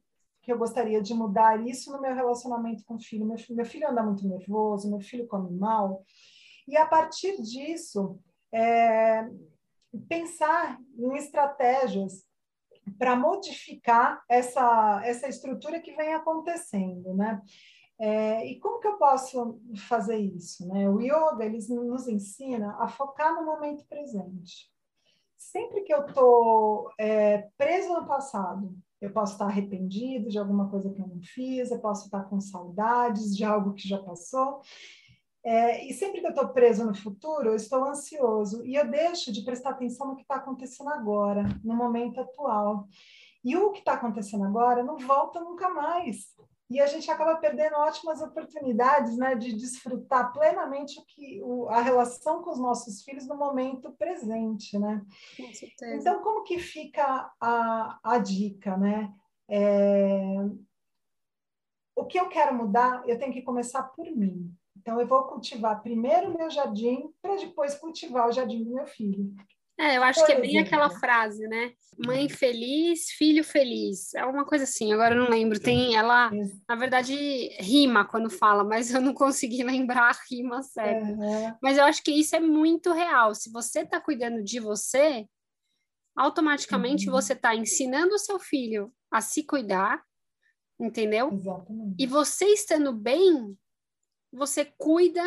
que 0.43 0.53
eu 0.53 0.59
gostaria 0.59 1.01
de 1.01 1.15
mudar 1.15 1.67
isso 1.67 1.91
no 1.91 2.01
meu 2.01 2.15
relacionamento 2.15 2.85
com 2.85 2.97
o 2.97 3.01
filho. 3.01 3.25
Meu 3.25 3.39
filho, 3.39 3.57
meu 3.57 3.65
filho 3.65 3.89
anda 3.89 4.03
muito 4.03 4.27
nervoso, 4.27 4.91
meu 4.91 5.01
filho 5.01 5.27
come 5.27 5.51
mal. 5.57 6.05
E 6.69 6.77
a 6.77 6.85
partir 6.85 7.41
disso, 7.41 8.19
é, 8.53 9.25
pensar 10.09 10.79
em 10.99 11.17
estratégias 11.17 12.25
para 12.99 13.17
modificar 13.17 14.23
essa, 14.29 15.01
essa 15.05 15.29
estrutura 15.29 15.81
que 15.81 15.95
vem 15.95 16.15
acontecendo, 16.15 17.15
né? 17.15 17.41
É, 17.99 18.47
e 18.47 18.59
como 18.59 18.81
que 18.81 18.89
eu 18.89 18.97
posso 18.97 19.61
fazer 19.89 20.17
isso? 20.17 20.67
Né? 20.67 20.89
O 20.89 21.01
yoga 21.01 21.45
ele 21.45 21.59
nos 21.69 22.09
ensina 22.09 22.77
a 22.81 22.89
focar 22.89 23.35
no 23.35 23.45
momento 23.45 23.87
presente 23.87 24.73
sempre 25.43 25.83
que 25.83 25.93
eu 25.93 26.07
estou 26.07 26.91
é, 26.99 27.49
preso 27.59 27.93
no 27.93 28.07
passado, 28.07 28.75
eu 29.01 29.13
posso 29.13 29.33
estar 29.33 29.47
arrependido 29.47 30.29
de 30.29 30.39
alguma 30.39 30.71
coisa 30.71 30.91
que 30.91 31.01
eu 31.01 31.09
não 31.09 31.21
fiz, 31.21 31.71
eu 31.71 31.81
posso 31.81 32.05
estar 32.05 32.23
com 32.25 32.41
saudades 32.41 33.37
de 33.37 33.45
algo 33.45 33.75
que 33.75 33.89
já 33.89 33.99
passou. 33.99 34.61
É, 35.45 35.85
e 35.85 35.93
sempre 35.93 36.21
que 36.21 36.27
eu 36.27 36.31
estou 36.31 36.49
preso 36.49 36.85
no 36.85 36.95
futuro, 36.95 37.51
eu 37.51 37.57
estou 37.57 37.85
ansioso 37.85 38.65
e 38.65 38.77
eu 38.77 38.89
deixo 38.89 39.33
de 39.33 39.43
prestar 39.45 39.71
atenção 39.71 40.09
no 40.09 40.17
que 40.17 40.23
está 40.23 40.37
acontecendo 40.37 40.91
agora, 40.91 41.43
no 41.65 41.75
momento 41.75 42.21
atual. 42.21 42.87
E 43.45 43.57
o 43.57 43.73
que 43.73 43.81
está 43.81 43.95
acontecendo 43.95 44.45
agora 44.45 44.85
não 44.85 44.99
volta 44.99 45.41
nunca 45.41 45.69
mais 45.69 46.33
e 46.73 46.81
a 46.81 46.87
gente 46.87 47.11
acaba 47.11 47.37
perdendo 47.37 47.77
ótimas 47.77 48.23
oportunidades 48.23 49.19
né, 49.19 49.35
de 49.35 49.53
desfrutar 49.53 50.33
plenamente 50.33 50.99
o 50.99 51.05
que, 51.05 51.43
o, 51.43 51.69
a 51.69 51.83
relação 51.83 52.43
com 52.43 52.51
os 52.51 52.59
nossos 52.59 53.03
filhos 53.03 53.27
no 53.27 53.37
momento 53.37 53.93
presente. 53.93 54.79
Né? 54.79 55.03
Então, 56.01 56.23
como 56.23 56.45
que 56.45 56.59
fica 56.59 57.31
a, 57.39 57.99
a 58.03 58.19
dica? 58.19 58.75
Né? 58.79 59.13
É, 59.51 60.35
o 61.95 62.07
que 62.07 62.19
eu 62.19 62.31
quero 62.31 62.55
mudar, 62.55 63.07
eu 63.07 63.19
tenho 63.19 63.35
que 63.35 63.43
começar 63.43 63.83
por 63.83 64.07
mim. 64.07 64.51
Então, 64.83 65.01
eu 65.01 65.07
vou 65.07 65.23
cultivar 65.23 65.81
primeiro 65.81 66.29
o 66.29 66.37
meu 66.37 66.51
jardim, 66.51 67.09
para 67.23 67.37
depois 67.37 67.77
cultivar 67.77 68.29
o 68.29 68.33
jardim 68.33 68.65
do 68.65 68.75
meu 68.75 68.87
filho. 68.87 69.33
É, 69.79 69.97
eu 69.97 70.03
acho 70.03 70.21
Por 70.21 70.27
que 70.27 70.33
é 70.33 70.41
bem 70.41 70.59
aquela 70.59 70.91
frase, 70.91 71.47
né? 71.47 71.73
Mãe 72.05 72.29
feliz, 72.29 73.11
filho 73.11 73.45
feliz. 73.45 74.13
É 74.15 74.25
uma 74.25 74.45
coisa 74.45 74.65
assim, 74.65 74.93
agora 74.93 75.15
eu 75.15 75.23
não 75.23 75.31
lembro. 75.31 75.59
Tem 75.59 75.95
ela, 75.95 76.31
na 76.69 76.75
verdade, 76.75 77.15
rima 77.59 78.05
quando 78.05 78.29
fala, 78.29 78.65
mas 78.65 78.93
eu 78.93 79.01
não 79.01 79.15
consegui 79.15 79.63
lembrar 79.65 80.11
a 80.11 80.19
rima 80.31 80.63
certa. 80.63 81.07
Uhum. 81.07 81.57
Mas 81.63 81.79
eu 81.79 81.85
acho 81.85 82.03
que 82.03 82.11
isso 82.11 82.35
é 82.35 82.41
muito 82.41 82.93
real. 82.93 83.35
Se 83.35 83.51
você 83.51 83.81
está 83.81 84.01
cuidando 84.01 84.43
de 84.43 84.59
você, 84.59 85.27
automaticamente 86.17 87.07
uhum. 87.07 87.13
você 87.13 87.33
está 87.33 87.55
ensinando 87.55 88.15
o 88.15 88.19
seu 88.19 88.39
filho 88.39 88.93
a 89.11 89.21
se 89.21 89.43
cuidar, 89.45 90.03
entendeu? 90.79 91.33
Exatamente. 91.33 91.97
E 91.99 92.07
você 92.07 92.47
estando 92.47 92.93
bem, 92.93 93.57
você 94.33 94.65
cuida 94.79 95.23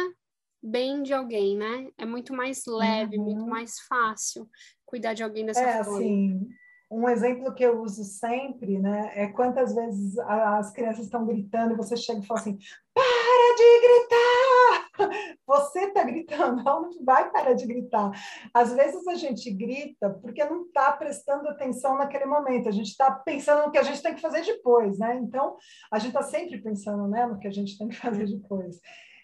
bem 0.62 1.04
de 1.04 1.14
alguém, 1.14 1.56
né? 1.56 1.90
É 1.98 2.06
muito 2.06 2.34
mais 2.34 2.66
leve, 2.66 3.18
uhum. 3.18 3.24
muito 3.24 3.46
mais 3.46 3.80
fácil 3.82 4.50
cuidar 4.86 5.14
de 5.14 5.24
alguém 5.24 5.46
dessa 5.46 5.62
é, 5.62 5.84
forma. 5.84 6.00
Assim, 6.00 6.48
um 6.90 7.10
exemplo 7.10 7.54
que 7.54 7.64
eu 7.64 7.82
uso 7.82 8.04
sempre, 8.04 8.80
né, 8.80 9.12
é 9.16 9.28
quantas 9.28 9.74
vezes 9.76 10.18
as 10.20 10.72
crianças 10.72 11.06
estão 11.06 11.26
gritando 11.26 11.74
e 11.74 11.78
você 11.78 11.98
chega 11.98 12.20
e 12.20 12.26
fala 12.26 12.40
assim: 12.40 12.58
para 12.94 13.56
de 13.58 13.82
gritar! 13.82 15.35
Você 15.56 15.86
está 15.86 16.04
gritando, 16.04 16.62
ela 16.62 16.82
não 16.82 16.92
vai 17.04 17.32
parar 17.32 17.54
de 17.54 17.66
gritar. 17.66 18.12
Às 18.54 18.74
vezes 18.74 19.08
a 19.08 19.16
gente 19.16 19.50
grita 19.52 20.10
porque 20.22 20.44
não 20.44 20.66
está 20.66 20.92
prestando 20.92 21.48
atenção 21.48 21.98
naquele 21.98 22.26
momento, 22.26 22.68
a 22.68 22.72
gente 22.72 22.90
está 22.90 23.12
pensando 23.12 23.66
no 23.66 23.72
que 23.72 23.78
a 23.78 23.84
gente 23.84 24.02
tem 24.02 24.14
que 24.14 24.22
fazer 24.22 24.44
depois, 24.44 25.00
né? 25.00 25.16
Então, 25.16 25.56
a 25.92 25.98
gente 25.98 26.10
está 26.10 26.24
sempre 26.24 26.62
pensando 26.62 27.08
né, 27.08 27.26
no 27.26 27.40
que 27.40 27.48
a 27.48 27.52
gente 27.52 27.78
tem 27.78 27.88
que 27.88 27.96
fazer 27.96 28.26
depois. 28.26 28.80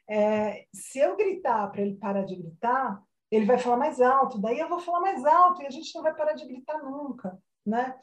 É, 0.10 0.66
se 0.74 1.00
eu 1.00 1.16
gritar 1.18 1.68
para 1.72 1.82
ele 1.82 1.96
parar 1.96 2.24
de 2.24 2.36
gritar, 2.36 3.02
ele 3.30 3.46
vai 3.46 3.58
falar 3.58 3.78
mais 3.78 4.02
alto, 4.02 4.40
daí 4.40 4.60
eu 4.60 4.68
vou 4.68 4.80
falar 4.80 5.00
mais 5.00 5.24
alto 5.26 5.62
e 5.62 5.66
a 5.66 5.70
gente 5.70 5.94
não 5.96 6.04
vai 6.04 6.14
parar 6.14 6.34
de 6.34 6.46
gritar 6.46 6.84
nunca, 6.84 7.38
né? 7.66 7.96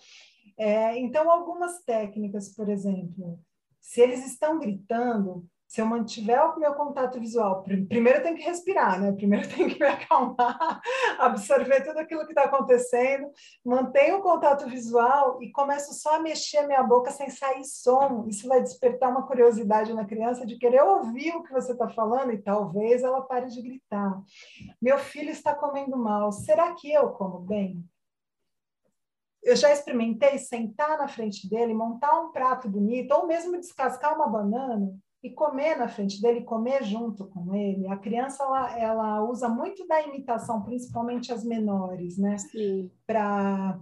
É, 0.56 0.98
então, 0.98 1.30
algumas 1.30 1.82
técnicas, 1.84 2.54
por 2.54 2.68
exemplo, 2.68 3.38
se 3.80 4.00
eles 4.00 4.26
estão 4.26 4.58
gritando, 4.58 5.46
se 5.68 5.82
eu 5.82 5.86
mantiver 5.86 6.42
o 6.42 6.58
meu 6.58 6.72
contato 6.72 7.20
visual, 7.20 7.62
primeiro 7.62 8.20
eu 8.20 8.22
tenho 8.22 8.36
que 8.36 8.42
respirar, 8.42 8.98
né? 8.98 9.12
Primeiro 9.12 9.44
eu 9.44 9.54
tenho 9.54 9.68
que 9.68 9.78
me 9.78 9.86
acalmar, 9.86 10.80
absorver 11.20 11.84
tudo 11.84 11.98
aquilo 11.98 12.24
que 12.24 12.32
está 12.32 12.44
acontecendo, 12.44 13.30
mantenho 13.62 14.16
o 14.16 14.22
contato 14.22 14.66
visual 14.66 15.42
e 15.42 15.52
começo 15.52 15.92
só 15.92 16.16
a 16.16 16.20
mexer 16.20 16.66
minha 16.66 16.82
boca 16.82 17.10
sem 17.10 17.28
sair 17.28 17.64
som. 17.64 18.24
Isso 18.26 18.48
vai 18.48 18.62
despertar 18.62 19.10
uma 19.10 19.26
curiosidade 19.26 19.92
na 19.92 20.06
criança 20.06 20.46
de 20.46 20.56
querer 20.56 20.82
ouvir 20.82 21.36
o 21.36 21.42
que 21.42 21.52
você 21.52 21.72
está 21.72 21.86
falando 21.90 22.32
e 22.32 22.38
talvez 22.38 23.02
ela 23.02 23.20
pare 23.20 23.48
de 23.48 23.60
gritar. 23.60 24.22
Meu 24.80 24.98
filho 24.98 25.30
está 25.30 25.54
comendo 25.54 25.98
mal, 25.98 26.32
será 26.32 26.72
que 26.72 26.90
eu 26.90 27.10
como 27.10 27.40
bem? 27.40 27.84
eu 29.40 29.56
já 29.56 29.72
experimentei 29.72 30.36
sentar 30.36 30.98
na 30.98 31.08
frente 31.08 31.48
dele, 31.48 31.72
montar 31.72 32.20
um 32.20 32.32
prato 32.32 32.68
bonito, 32.68 33.12
ou 33.12 33.26
mesmo 33.26 33.56
descascar 33.56 34.14
uma 34.14 34.26
banana 34.26 34.92
e 35.22 35.30
comer 35.30 35.76
na 35.76 35.88
frente 35.88 36.20
dele, 36.22 36.44
comer 36.44 36.84
junto 36.84 37.26
com 37.28 37.54
ele. 37.54 37.88
A 37.88 37.96
criança 37.96 38.44
ela, 38.44 38.78
ela 38.78 39.24
usa 39.24 39.48
muito 39.48 39.86
da 39.86 40.00
imitação, 40.02 40.62
principalmente 40.62 41.32
as 41.32 41.44
menores, 41.44 42.18
né? 42.18 42.36
Para 43.06 43.78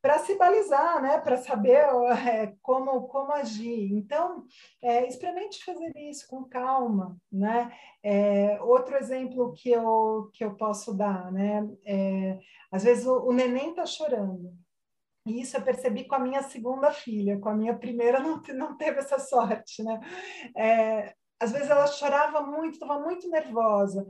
para 0.00 0.18
se 0.18 0.36
balizar, 0.36 1.00
né? 1.00 1.18
Para 1.18 1.36
saber 1.36 1.84
é, 2.28 2.54
como 2.60 3.02
como 3.08 3.32
agir. 3.32 3.92
Então, 3.92 4.44
é, 4.82 5.06
experimente 5.06 5.64
fazer 5.64 5.92
isso 5.96 6.26
com 6.28 6.44
calma, 6.44 7.16
né? 7.30 7.72
É, 8.02 8.60
outro 8.62 8.96
exemplo 8.96 9.52
que 9.52 9.70
eu 9.70 10.28
que 10.32 10.44
eu 10.44 10.54
posso 10.56 10.92
dar, 10.96 11.30
né? 11.32 11.68
É, 11.84 12.38
às 12.70 12.82
vezes 12.84 13.06
o, 13.06 13.28
o 13.28 13.32
neném 13.32 13.70
está 13.70 13.86
chorando. 13.86 14.52
E 15.26 15.40
isso 15.40 15.56
eu 15.56 15.62
percebi 15.62 16.04
com 16.04 16.14
a 16.14 16.18
minha 16.18 16.42
segunda 16.42 16.90
filha, 16.92 17.38
com 17.38 17.48
a 17.48 17.54
minha 17.54 17.76
primeira 17.76 18.18
não, 18.20 18.42
não 18.54 18.76
teve 18.76 18.98
essa 18.98 19.18
sorte, 19.18 19.82
né? 19.82 20.00
É, 20.56 21.14
às 21.40 21.52
vezes 21.52 21.70
ela 21.70 21.86
chorava 21.86 22.40
muito, 22.42 22.74
estava 22.74 23.00
muito 23.00 23.28
nervosa. 23.28 24.06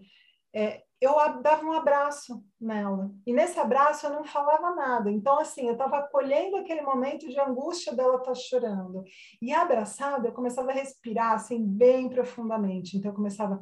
É, 0.55 0.83
eu 1.01 1.15
dava 1.43 1.65
um 1.65 1.73
abraço 1.73 2.45
nela. 2.61 3.11
E 3.27 3.33
nesse 3.33 3.59
abraço 3.59 4.07
eu 4.07 4.11
não 4.11 4.25
falava 4.25 4.75
nada. 4.75 5.11
Então, 5.11 5.39
assim, 5.41 5.67
eu 5.67 5.73
estava 5.73 5.99
acolhendo 5.99 6.57
aquele 6.57 6.83
momento 6.83 7.29
de 7.29 7.41
angústia 7.41 7.93
dela 7.93 8.19
estar 8.19 8.27
tá 8.27 8.35
chorando. 8.35 9.03
E 9.41 9.53
abraçada, 9.53 10.29
eu 10.29 10.33
começava 10.33 10.71
a 10.71 10.75
respirar, 10.75 11.33
assim, 11.33 11.67
bem 11.67 12.09
profundamente. 12.09 12.97
Então, 12.97 13.11
eu 13.11 13.17
começava 13.17 13.59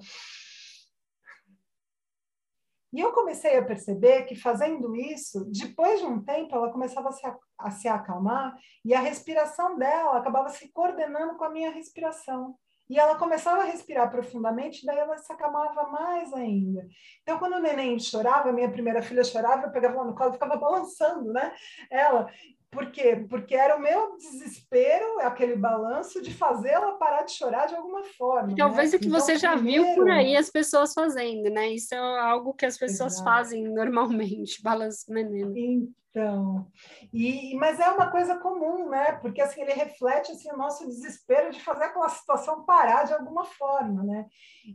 e 2.92 3.00
eu 3.00 3.12
comecei 3.12 3.56
a 3.56 3.64
perceber 3.64 4.24
que 4.24 4.34
fazendo 4.34 4.94
isso, 4.96 5.44
depois 5.50 6.00
de 6.00 6.06
um 6.06 6.22
tempo, 6.22 6.54
ela 6.54 6.72
começava 6.72 7.08
a 7.08 7.12
se, 7.12 7.22
a 7.58 7.70
se 7.70 7.88
acalmar 7.88 8.56
e 8.84 8.94
a 8.94 9.00
respiração 9.00 9.78
dela 9.78 10.18
acabava 10.18 10.48
se 10.48 10.70
coordenando 10.72 11.36
com 11.36 11.44
a 11.44 11.50
minha 11.50 11.70
respiração. 11.70 12.56
E 12.90 12.98
ela 12.98 13.14
começava 13.14 13.62
a 13.62 13.66
respirar 13.66 14.10
profundamente, 14.10 14.84
daí 14.84 14.98
ela 14.98 15.16
se 15.16 15.32
acalmava 15.32 15.84
mais 15.84 16.32
ainda. 16.32 16.84
Então, 17.22 17.38
quando 17.38 17.54
o 17.54 17.60
neném 17.60 17.96
chorava, 18.00 18.52
minha 18.52 18.68
primeira 18.68 19.00
filha 19.00 19.22
chorava, 19.22 19.66
eu 19.66 19.70
pegava 19.70 19.94
ela 19.94 20.06
no 20.06 20.14
colo 20.16 20.30
e 20.30 20.32
ficava 20.32 20.56
balançando, 20.58 21.32
né? 21.32 21.54
Ela. 21.88 22.28
Por 22.70 22.92
quê? 22.92 23.26
Porque 23.28 23.54
era 23.54 23.76
o 23.76 23.80
meu 23.80 24.16
desespero, 24.16 25.20
aquele 25.20 25.56
balanço 25.56 26.22
de 26.22 26.32
fazê-la 26.32 26.92
parar 26.92 27.24
de 27.24 27.32
chorar 27.32 27.66
de 27.66 27.74
alguma 27.74 28.04
forma. 28.04 28.54
Talvez 28.54 28.92
né? 28.92 28.96
o 28.96 29.00
que 29.00 29.08
então, 29.08 29.20
você 29.20 29.36
já 29.36 29.52
primeiro... 29.54 29.84
viu 29.84 29.94
por 29.96 30.10
aí 30.10 30.36
as 30.36 30.50
pessoas 30.50 30.92
fazendo, 30.92 31.50
né? 31.50 31.70
Isso 31.70 31.94
é 31.94 31.98
algo 31.98 32.54
que 32.54 32.64
as 32.64 32.78
pessoas 32.78 33.14
Exato. 33.14 33.28
fazem 33.28 33.64
normalmente, 33.64 34.62
balanço 34.62 35.12
menino. 35.12 35.92
Então, 36.10 36.66
e, 37.12 37.54
mas 37.54 37.78
é 37.78 37.88
uma 37.88 38.10
coisa 38.10 38.36
comum, 38.36 38.88
né? 38.88 39.12
Porque 39.12 39.40
assim 39.40 39.62
ele 39.62 39.72
reflete 39.72 40.32
assim 40.32 40.50
o 40.50 40.56
nosso 40.56 40.84
desespero 40.84 41.52
de 41.52 41.62
fazer 41.62 41.84
aquela 41.84 42.08
situação 42.08 42.64
parar 42.64 43.04
de 43.04 43.12
alguma 43.12 43.44
forma, 43.44 44.02
né? 44.02 44.26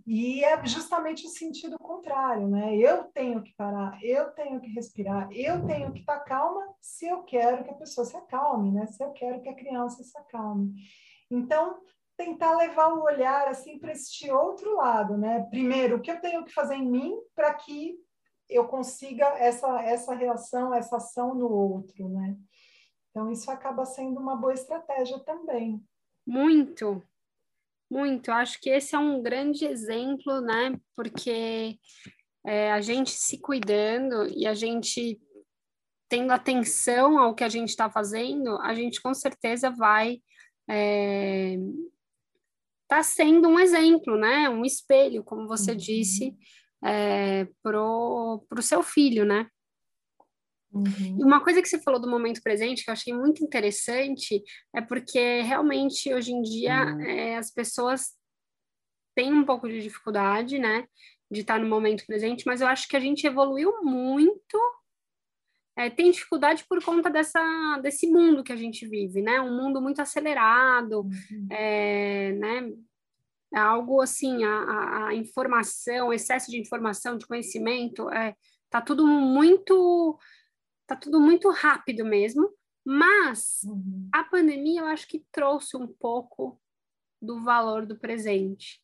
E 0.07 0.43
é 0.45 0.65
justamente 0.65 1.25
o 1.25 1.29
sentido 1.29 1.77
contrário, 1.77 2.47
né? 2.47 2.77
Eu 2.77 3.03
tenho 3.05 3.43
que 3.43 3.53
parar, 3.55 3.99
eu 4.01 4.31
tenho 4.31 4.61
que 4.61 4.69
respirar, 4.69 5.27
eu 5.31 5.65
tenho 5.65 5.91
que 5.91 5.99
estar 5.99 6.21
calma 6.21 6.65
se 6.79 7.05
eu 7.05 7.23
quero 7.23 7.65
que 7.65 7.71
a 7.71 7.75
pessoa 7.75 8.05
se 8.05 8.15
acalme, 8.15 8.71
né? 8.71 8.85
Se 8.87 9.03
eu 9.03 9.11
quero 9.11 9.41
que 9.41 9.49
a 9.49 9.55
criança 9.55 10.03
se 10.03 10.17
acalme. 10.17 10.73
Então, 11.29 11.81
tentar 12.15 12.55
levar 12.55 12.93
o 12.93 13.03
olhar 13.03 13.49
assim 13.49 13.77
para 13.77 13.91
este 13.91 14.31
outro 14.31 14.77
lado, 14.77 15.17
né? 15.17 15.45
Primeiro, 15.49 15.97
o 15.97 16.01
que 16.01 16.11
eu 16.11 16.21
tenho 16.21 16.45
que 16.45 16.53
fazer 16.53 16.75
em 16.75 16.89
mim 16.89 17.13
para 17.35 17.53
que 17.53 17.97
eu 18.49 18.67
consiga 18.67 19.25
essa, 19.37 19.81
essa 19.81 20.13
reação, 20.13 20.73
essa 20.73 20.97
ação 20.97 21.33
no 21.33 21.49
outro, 21.49 22.09
né? 22.09 22.37
Então, 23.09 23.31
isso 23.31 23.49
acaba 23.49 23.85
sendo 23.85 24.19
uma 24.19 24.35
boa 24.35 24.53
estratégia 24.53 25.19
também. 25.19 25.81
Muito, 26.27 27.01
muito. 27.89 28.31
Acho 28.31 28.59
que 28.59 28.69
esse 28.69 28.95
é 28.95 28.99
um 28.99 29.21
grande 29.21 29.65
exemplo, 29.65 30.41
né? 30.41 30.77
Porque 30.95 31.79
é, 32.45 32.71
a 32.71 32.81
gente 32.81 33.11
se 33.11 33.39
cuidando 33.39 34.27
e 34.27 34.45
a 34.45 34.53
gente 34.53 35.21
tendo 36.09 36.31
atenção 36.31 37.17
ao 37.17 37.33
que 37.33 37.43
a 37.43 37.49
gente 37.49 37.69
está 37.69 37.89
fazendo, 37.89 38.59
a 38.61 38.73
gente 38.75 39.01
com 39.01 39.13
certeza 39.13 39.71
vai 39.71 40.21
é, 40.69 41.57
tá 42.87 43.01
sendo 43.03 43.47
um 43.47 43.59
exemplo, 43.59 44.17
né? 44.17 44.49
Um 44.49 44.63
espelho, 44.63 45.23
como 45.23 45.47
você 45.47 45.71
uhum. 45.71 45.77
disse, 45.77 46.35
é, 46.85 47.47
pro, 47.63 48.45
pro 48.47 48.61
seu 48.61 48.83
filho, 48.83 49.25
né? 49.25 49.47
Uhum. 50.71 51.17
E 51.19 51.23
uma 51.23 51.41
coisa 51.41 51.61
que 51.61 51.69
você 51.69 51.81
falou 51.81 51.99
do 51.99 52.09
momento 52.09 52.41
presente 52.43 52.83
que 52.83 52.89
eu 52.89 52.93
achei 52.93 53.13
muito 53.13 53.43
interessante 53.43 54.43
é 54.75 54.81
porque 54.81 55.41
realmente 55.41 56.13
hoje 56.13 56.33
em 56.33 56.41
dia 56.41 56.85
uhum. 56.85 57.01
é, 57.01 57.37
as 57.37 57.49
pessoas 57.49 58.13
têm 59.15 59.33
um 59.33 59.45
pouco 59.45 59.69
de 59.69 59.81
dificuldade, 59.81 60.59
né, 60.59 60.85
de 61.31 61.41
estar 61.41 61.59
no 61.59 61.69
momento 61.69 62.05
presente, 62.05 62.43
mas 62.45 62.59
eu 62.59 62.67
acho 62.67 62.87
que 62.89 62.97
a 62.97 62.99
gente 62.99 63.25
evoluiu 63.25 63.81
muito. 63.81 64.59
É, 65.77 65.89
tem 65.89 66.11
dificuldade 66.11 66.65
por 66.69 66.83
conta 66.83 67.09
dessa, 67.09 67.79
desse 67.81 68.07
mundo 68.07 68.43
que 68.43 68.51
a 68.51 68.55
gente 68.55 68.87
vive, 68.87 69.21
né? 69.21 69.41
Um 69.41 69.57
mundo 69.57 69.81
muito 69.81 70.01
acelerado, 70.01 71.01
uhum. 71.01 71.47
é, 71.51 72.31
né? 72.33 72.71
É 73.53 73.59
algo 73.59 74.01
assim, 74.01 74.43
a, 74.43 75.07
a, 75.07 75.15
informação, 75.15 76.07
o 76.07 76.13
excesso 76.13 76.51
de 76.51 76.59
informação, 76.59 77.17
de 77.17 77.25
conhecimento, 77.25 78.09
é, 78.09 78.35
tá 78.69 78.81
tudo 78.81 79.05
muito, 79.05 80.19
tá 80.87 80.95
tudo 80.95 81.19
muito 81.19 81.49
rápido 81.49 82.03
mesmo, 82.03 82.49
mas 82.85 83.61
uhum. 83.63 84.09
a 84.13 84.23
pandemia 84.23 84.81
eu 84.81 84.87
acho 84.87 85.07
que 85.07 85.25
trouxe 85.31 85.77
um 85.77 85.87
pouco 85.87 86.59
do 87.21 87.43
valor 87.43 87.85
do 87.85 87.97
presente. 87.97 88.81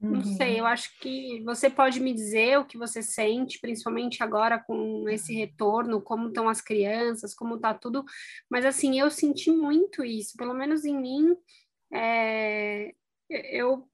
Uhum. 0.00 0.12
Não 0.12 0.24
sei, 0.24 0.60
eu 0.60 0.66
acho 0.66 0.96
que 1.00 1.42
você 1.44 1.68
pode 1.68 2.00
me 2.00 2.14
dizer 2.14 2.58
o 2.58 2.64
que 2.64 2.78
você 2.78 3.02
sente, 3.02 3.60
principalmente 3.60 4.22
agora 4.22 4.58
com 4.58 5.08
esse 5.08 5.34
retorno, 5.34 6.00
como 6.00 6.28
estão 6.28 6.48
as 6.48 6.60
crianças, 6.60 7.34
como 7.34 7.56
está 7.56 7.74
tudo, 7.74 8.04
mas 8.48 8.64
assim, 8.64 8.98
eu 8.98 9.10
senti 9.10 9.50
muito 9.50 10.04
isso, 10.04 10.36
pelo 10.36 10.54
menos 10.54 10.84
em 10.84 10.96
mim, 10.96 11.36
é, 11.92 12.94
eu, 13.28 13.88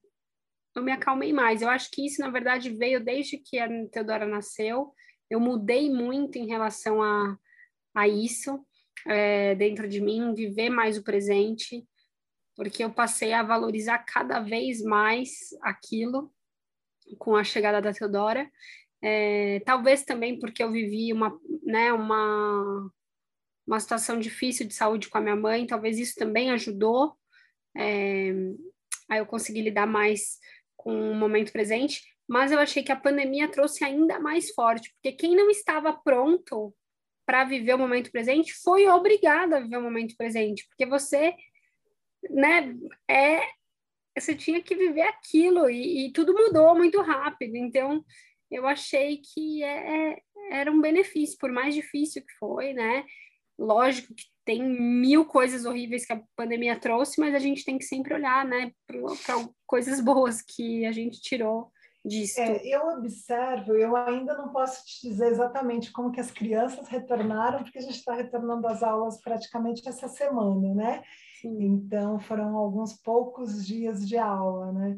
eu 0.74 0.82
me 0.82 0.92
acalmei 0.92 1.32
mais. 1.32 1.62
Eu 1.62 1.68
acho 1.68 1.90
que 1.90 2.04
isso, 2.06 2.20
na 2.20 2.30
verdade, 2.30 2.70
veio 2.70 3.02
desde 3.02 3.38
que 3.38 3.58
a 3.58 3.68
Teodora 3.88 4.26
nasceu. 4.26 4.92
Eu 5.30 5.40
mudei 5.40 5.90
muito 5.90 6.36
em 6.36 6.46
relação 6.46 7.02
a, 7.02 7.36
a 7.94 8.08
isso 8.08 8.64
é, 9.06 9.54
dentro 9.54 9.88
de 9.88 10.00
mim, 10.00 10.34
viver 10.34 10.70
mais 10.70 10.96
o 10.96 11.02
presente, 11.02 11.86
porque 12.56 12.84
eu 12.84 12.92
passei 12.92 13.32
a 13.32 13.42
valorizar 13.42 13.98
cada 13.98 14.40
vez 14.40 14.82
mais 14.82 15.30
aquilo 15.62 16.32
com 17.18 17.36
a 17.36 17.44
chegada 17.44 17.80
da 17.80 17.92
Teodora. 17.92 18.50
É, 19.02 19.60
talvez 19.60 20.02
também 20.04 20.38
porque 20.38 20.62
eu 20.62 20.72
vivi 20.72 21.12
uma, 21.12 21.38
né, 21.62 21.92
uma, 21.92 22.90
uma 23.66 23.80
situação 23.80 24.18
difícil 24.18 24.66
de 24.66 24.74
saúde 24.74 25.08
com 25.10 25.18
a 25.18 25.20
minha 25.20 25.36
mãe, 25.36 25.66
talvez 25.66 25.98
isso 25.98 26.14
também 26.14 26.50
ajudou. 26.50 27.14
É, 27.76 28.32
aí 29.08 29.18
eu 29.18 29.26
consegui 29.26 29.62
lidar 29.62 29.86
mais 29.86 30.38
com 30.76 31.10
o 31.10 31.14
momento 31.14 31.52
presente, 31.52 32.02
mas 32.28 32.52
eu 32.52 32.58
achei 32.58 32.82
que 32.82 32.92
a 32.92 32.96
pandemia 32.96 33.48
trouxe 33.48 33.84
ainda 33.84 34.18
mais 34.18 34.50
forte, 34.52 34.92
porque 34.94 35.12
quem 35.16 35.36
não 35.36 35.50
estava 35.50 35.92
pronto 35.92 36.74
para 37.26 37.44
viver 37.44 37.74
o 37.74 37.78
momento 37.78 38.10
presente 38.10 38.52
foi 38.62 38.86
obrigado 38.86 39.54
a 39.54 39.60
viver 39.60 39.78
o 39.78 39.82
momento 39.82 40.14
presente, 40.16 40.66
porque 40.68 40.86
você, 40.86 41.34
né, 42.30 42.74
é, 43.08 43.42
você 44.16 44.34
tinha 44.34 44.62
que 44.62 44.74
viver 44.74 45.02
aquilo 45.02 45.68
e, 45.68 46.06
e 46.06 46.12
tudo 46.12 46.34
mudou 46.34 46.74
muito 46.74 47.00
rápido, 47.00 47.56
então 47.56 48.04
eu 48.50 48.66
achei 48.66 49.18
que 49.18 49.62
é, 49.62 50.12
é 50.12 50.18
era 50.50 50.70
um 50.70 50.80
benefício, 50.80 51.38
por 51.38 51.50
mais 51.50 51.74
difícil 51.74 52.22
que 52.22 52.32
foi, 52.38 52.74
né, 52.74 53.04
lógico 53.58 54.14
que 54.14 54.24
tem 54.44 54.62
mil 54.62 55.24
coisas 55.24 55.64
horríveis 55.64 56.04
que 56.04 56.12
a 56.12 56.22
pandemia 56.36 56.78
trouxe, 56.78 57.20
mas 57.20 57.34
a 57.34 57.38
gente 57.38 57.64
tem 57.64 57.78
que 57.78 57.84
sempre 57.84 58.14
olhar, 58.14 58.44
né, 58.44 58.72
para 58.86 58.98
coisas 59.66 60.00
boas 60.00 60.42
que 60.42 60.84
a 60.84 60.92
gente 60.92 61.20
tirou 61.20 61.72
disso. 62.04 62.38
É, 62.40 62.60
eu 62.66 62.86
observo, 62.88 63.74
eu 63.74 63.96
ainda 63.96 64.36
não 64.36 64.50
posso 64.50 64.84
te 64.84 65.08
dizer 65.08 65.28
exatamente 65.28 65.90
como 65.90 66.12
que 66.12 66.20
as 66.20 66.30
crianças 66.30 66.86
retornaram, 66.88 67.62
porque 67.62 67.78
a 67.78 67.82
gente 67.82 67.96
está 67.96 68.14
retornando 68.14 68.66
às 68.68 68.82
aulas 68.82 69.20
praticamente 69.20 69.88
essa 69.88 70.06
semana, 70.08 70.74
né? 70.74 71.02
Sim. 71.40 71.56
Então, 71.62 72.18
foram 72.20 72.56
alguns 72.56 72.92
poucos 72.92 73.66
dias 73.66 74.06
de 74.06 74.18
aula, 74.18 74.72
né? 74.72 74.96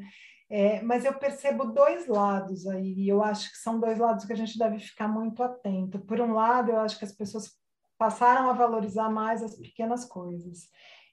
É, 0.49 0.81
mas 0.83 1.05
eu 1.05 1.13
percebo 1.15 1.73
dois 1.73 2.07
lados 2.07 2.67
aí, 2.69 2.95
e 2.95 3.09
eu 3.09 3.23
acho 3.23 3.51
que 3.51 3.59
são 3.59 3.81
dois 3.81 3.99
lados 3.99 4.25
que 4.25 4.33
a 4.33 4.37
gente 4.37 4.59
deve 4.59 4.79
ficar 4.79 5.09
muito 5.09 5.43
atento. 5.43 5.99
Por 6.01 6.21
um 6.21 6.33
lado, 6.33 6.71
eu 6.71 6.79
acho 6.79 6.99
que 6.99 7.05
as 7.05 7.13
pessoas 7.13 7.51
passaram 7.99 8.51
a 8.51 8.53
valorizar 8.53 9.09
mais 9.11 9.43
as 9.43 9.57
pequenas 9.57 10.05
coisas. 10.05 10.69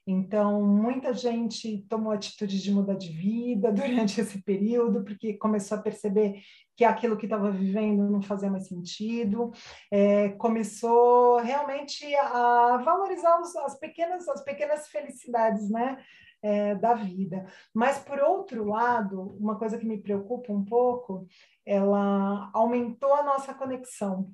Então, 0.06 0.62
muita 0.62 1.14
gente 1.14 1.78
tomou 1.88 2.12
atitude 2.12 2.62
de 2.62 2.70
mudar 2.70 2.94
de 2.94 3.08
vida 3.08 3.72
durante 3.72 4.20
esse 4.20 4.42
período, 4.42 5.02
porque 5.02 5.34
começou 5.34 5.78
a 5.78 5.82
perceber 5.82 6.42
que 6.76 6.84
aquilo 6.84 7.16
que 7.16 7.24
estava 7.24 7.50
vivendo 7.50 8.10
não 8.10 8.20
fazia 8.20 8.50
mais 8.50 8.68
sentido, 8.68 9.50
é, 9.90 10.30
começou 10.30 11.38
realmente 11.38 12.14
a 12.16 12.76
valorizar 12.84 13.40
os, 13.40 13.56
as 13.56 13.78
pequenas 13.78 14.28
as 14.28 14.44
pequenas 14.44 14.88
felicidades, 14.88 15.70
né? 15.70 16.02
É, 16.42 16.74
da 16.74 16.92
vida. 16.92 17.46
Mas, 17.72 17.98
por 17.98 18.20
outro 18.20 18.66
lado, 18.66 19.34
uma 19.40 19.58
coisa 19.58 19.78
que 19.78 19.86
me 19.86 19.96
preocupa 19.96 20.52
um 20.52 20.62
pouco, 20.62 21.26
ela 21.64 22.50
aumentou 22.52 23.14
a 23.14 23.22
nossa 23.22 23.54
conexão 23.54 24.30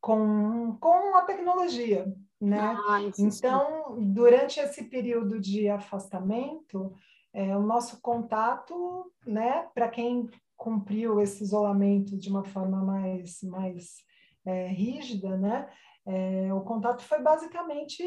com, 0.00 0.76
com 0.80 1.16
a 1.16 1.22
tecnologia, 1.22 2.12
né? 2.40 2.58
Ah, 2.60 3.00
então, 3.18 3.96
durante 4.00 4.60
esse 4.60 4.84
período 4.84 5.40
de 5.40 5.68
afastamento, 5.68 6.94
é, 7.32 7.56
o 7.56 7.62
nosso 7.62 8.00
contato, 8.00 9.12
né, 9.26 9.66
para 9.74 9.88
quem 9.88 10.28
cumpriu 10.56 11.20
esse 11.20 11.42
isolamento 11.42 12.16
de 12.16 12.28
uma 12.28 12.44
forma 12.44 12.82
mais, 12.82 13.42
mais 13.42 13.96
é, 14.44 14.68
rígida, 14.68 15.36
né, 15.36 15.68
é, 16.06 16.52
o 16.54 16.62
contato 16.62 17.02
foi 17.02 17.20
basicamente 17.20 18.02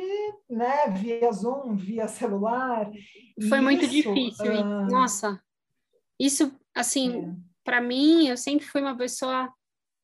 né, 0.49 0.87
via 0.89 1.31
Zoom, 1.31 1.75
via 1.75 2.07
celular. 2.07 2.89
Foi 3.47 3.61
muito 3.61 3.87
difícil. 3.87 4.51
Uh... 4.51 4.87
Nossa, 4.89 5.39
isso, 6.19 6.51
assim, 6.73 7.21
é. 7.21 7.35
para 7.63 7.79
mim, 7.79 8.27
eu 8.27 8.37
sempre 8.37 8.65
fui 8.65 8.81
uma 8.81 8.97
pessoa 8.97 9.53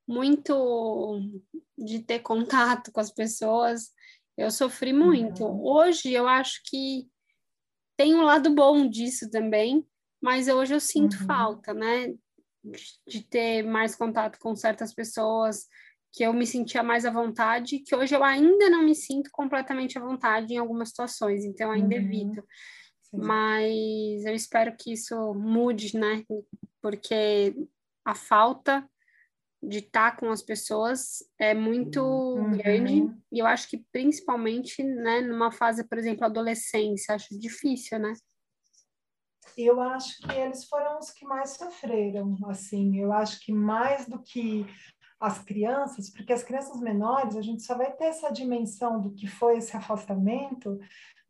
muito 0.08 1.20
de 1.78 2.00
ter 2.00 2.20
contato 2.20 2.92
com 2.92 3.00
as 3.00 3.12
pessoas. 3.12 3.92
Eu 4.38 4.50
sofri 4.50 4.92
muito. 4.92 5.46
Uhum. 5.46 5.66
Hoje 5.66 6.12
eu 6.12 6.28
acho 6.28 6.62
que 6.66 7.08
tem 7.98 8.16
um 8.16 8.24
lado 8.24 8.54
bom 8.54 8.88
disso 8.88 9.30
também, 9.30 9.86
mas 10.22 10.48
hoje 10.48 10.74
eu 10.74 10.80
sinto 10.80 11.20
uhum. 11.20 11.26
falta, 11.26 11.74
né? 11.74 12.14
De 13.08 13.24
ter 13.24 13.64
mais 13.64 13.96
contato 13.96 14.38
com 14.40 14.56
certas 14.56 14.94
pessoas, 14.94 15.68
que 16.14 16.24
eu 16.24 16.34
me 16.34 16.46
sentia 16.46 16.84
mais 16.84 17.06
à 17.06 17.12
vontade, 17.12 17.80
que 17.80 17.96
hoje 17.96 18.16
eu 18.16 18.24
ainda 18.24 18.70
não 18.70 18.84
me 18.84 18.96
sinto 18.96 19.30
completamente 19.32 19.98
à 19.98 20.02
vontade 20.02 20.54
em 20.54 20.58
algumas 20.58 20.90
situações, 20.90 21.46
então 21.46 21.72
ainda 21.72 21.96
uhum. 21.96 22.02
evito. 22.02 22.44
Sim. 23.04 23.20
Mas 23.20 24.26
eu 24.26 24.34
espero 24.34 24.76
que 24.78 24.94
isso 24.94 25.34
mude, 25.34 25.96
né? 25.98 26.24
Porque 26.82 27.56
a 28.06 28.14
falta 28.16 28.88
de 29.62 29.80
estar 29.80 30.18
com 30.18 30.30
as 30.30 30.42
pessoas 30.42 31.18
é 31.40 31.54
muito 31.54 32.02
uhum. 32.02 32.52
grande 32.52 33.12
e 33.32 33.40
eu 33.40 33.46
acho 33.46 33.68
que 33.68 33.84
principalmente, 33.92 34.84
né, 34.84 35.22
numa 35.22 35.52
fase, 35.52 35.84
por 35.84 35.98
exemplo, 35.98 36.26
adolescência, 36.26 37.16
acho 37.16 37.38
difícil, 37.38 38.00
né? 38.00 38.14
Eu 39.58 39.82
acho 39.82 40.22
que 40.22 40.36
eles 40.36 40.66
foram 40.66 41.00
os 41.00 41.10
que 41.10 41.26
mais 41.26 41.52
sofreram, 41.52 42.38
assim, 42.48 43.00
eu 43.00 43.12
acho 43.12 43.40
que 43.40 43.52
mais 43.52 44.08
do 44.08 44.22
que 44.22 44.66
as 45.20 45.40
crianças, 45.40 46.12
porque 46.12 46.32
as 46.32 46.44
crianças 46.44 46.80
menores, 46.80 47.36
a 47.36 47.42
gente 47.42 47.64
só 47.64 47.76
vai 47.76 47.92
ter 47.92 48.06
essa 48.06 48.30
dimensão 48.30 49.02
do 49.02 49.12
que 49.16 49.26
foi 49.26 49.58
esse 49.58 49.76
afastamento 49.76 50.80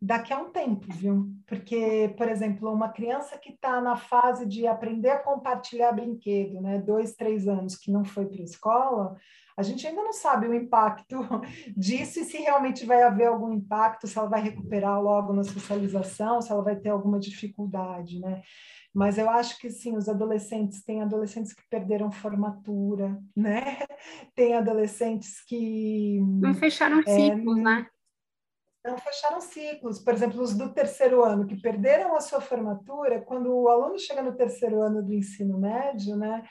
daqui 0.02 0.32
a 0.32 0.40
um 0.40 0.52
tempo, 0.52 0.86
viu? 0.94 1.28
Porque, 1.48 2.14
por 2.18 2.28
exemplo, 2.28 2.72
uma 2.72 2.90
criança 2.90 3.38
que 3.38 3.52
está 3.52 3.82
na 3.82 3.96
fase 3.96 4.46
de 4.46 4.68
aprender 4.68 5.10
a 5.10 5.24
compartilhar 5.24 5.92
brinquedo, 5.92 6.62
né, 6.62 6.80
dois, 6.80 7.14
três 7.14 7.48
anos, 7.48 7.76
que 7.76 7.92
não 7.92 8.06
foi 8.06 8.26
para 8.26 8.42
a 8.42 8.46
escola, 8.46 9.16
a 9.58 9.64
gente 9.64 9.88
ainda 9.88 10.04
não 10.04 10.14
sabe 10.14 10.48
o 10.48 10.54
impacto 10.54 11.18
disso 11.76 12.20
e 12.20 12.26
se 12.26 12.38
realmente 12.38 12.86
vai 12.86 13.02
haver 13.02 13.26
algum 13.26 13.52
impacto, 13.52 14.06
se 14.08 14.18
ela 14.18 14.30
vai 14.30 14.42
recuperar 14.42 15.02
logo 15.02 15.34
na 15.34 15.44
socialização, 15.44 16.42
se 16.42 16.52
ela 16.52 16.64
vai 16.64 16.76
ter 16.76 16.90
alguma 16.90 17.20
dificuldade, 17.20 18.20
né? 18.20 18.44
Mas 18.94 19.18
eu 19.18 19.30
acho 19.30 19.60
que 19.60 19.70
sim, 19.70 19.96
os 19.96 20.08
adolescentes, 20.08 20.84
tem 20.84 21.02
adolescentes 21.02 21.54
que 21.54 21.62
perderam 21.70 22.12
formatura, 22.12 23.20
né? 23.36 23.78
Tem 24.34 24.56
adolescentes 24.56 25.44
que. 25.46 26.20
Não 26.20 26.54
fecharam 26.56 27.02
é, 27.02 27.04
ciclos, 27.04 27.58
né? 27.58 27.86
Não 28.84 28.98
fecharam 28.98 29.42
ciclos. 29.42 30.00
Por 30.00 30.14
exemplo, 30.14 30.42
os 30.42 30.56
do 30.56 30.74
terceiro 30.74 31.24
ano 31.24 31.46
que 31.46 31.60
perderam 31.60 32.16
a 32.16 32.20
sua 32.20 32.42
formatura, 32.42 33.22
quando 33.22 33.54
o 33.54 33.68
aluno 33.68 34.00
chega 34.00 34.22
no 34.22 34.36
terceiro 34.36 34.82
ano 34.82 35.04
do 35.04 35.14
ensino 35.14 35.58
médio, 35.58 36.16
né, 36.16 36.44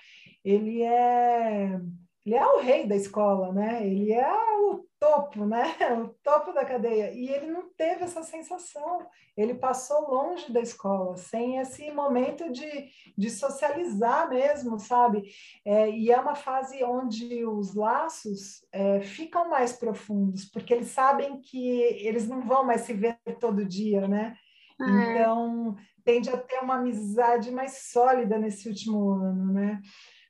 ele 0.44 0.82
é 0.82 1.80
ele 2.24 2.34
é 2.34 2.44
o 2.44 2.60
rei 2.60 2.88
da 2.88 2.96
escola, 2.96 3.52
né? 3.52 3.86
Ele 3.86 4.12
é 4.12 4.28
o 4.28 4.84
topo, 5.06 5.46
né? 5.46 5.62
O 6.02 6.08
topo 6.22 6.52
da 6.52 6.64
cadeia. 6.64 7.12
E 7.12 7.28
ele 7.28 7.46
não 7.46 7.68
teve 7.70 8.04
essa 8.04 8.22
sensação. 8.22 9.06
Ele 9.36 9.54
passou 9.54 10.10
longe 10.10 10.52
da 10.52 10.60
escola, 10.60 11.16
sem 11.16 11.58
esse 11.58 11.90
momento 11.92 12.50
de, 12.50 12.88
de 13.16 13.30
socializar 13.30 14.28
mesmo, 14.28 14.78
sabe? 14.78 15.24
É, 15.64 15.90
e 15.90 16.10
é 16.10 16.18
uma 16.18 16.34
fase 16.34 16.82
onde 16.82 17.44
os 17.44 17.74
laços 17.74 18.64
é, 18.72 19.00
ficam 19.00 19.48
mais 19.48 19.72
profundos, 19.72 20.44
porque 20.44 20.74
eles 20.74 20.88
sabem 20.88 21.40
que 21.40 21.80
eles 21.80 22.28
não 22.28 22.42
vão 22.42 22.64
mais 22.64 22.82
se 22.82 22.92
ver 22.92 23.18
todo 23.38 23.64
dia, 23.64 24.08
né? 24.08 24.36
É. 24.80 24.84
Então, 24.84 25.76
tende 26.04 26.30
a 26.30 26.36
ter 26.36 26.58
uma 26.58 26.76
amizade 26.76 27.50
mais 27.50 27.90
sólida 27.90 28.38
nesse 28.38 28.68
último 28.68 29.10
ano, 29.10 29.52
né? 29.52 29.80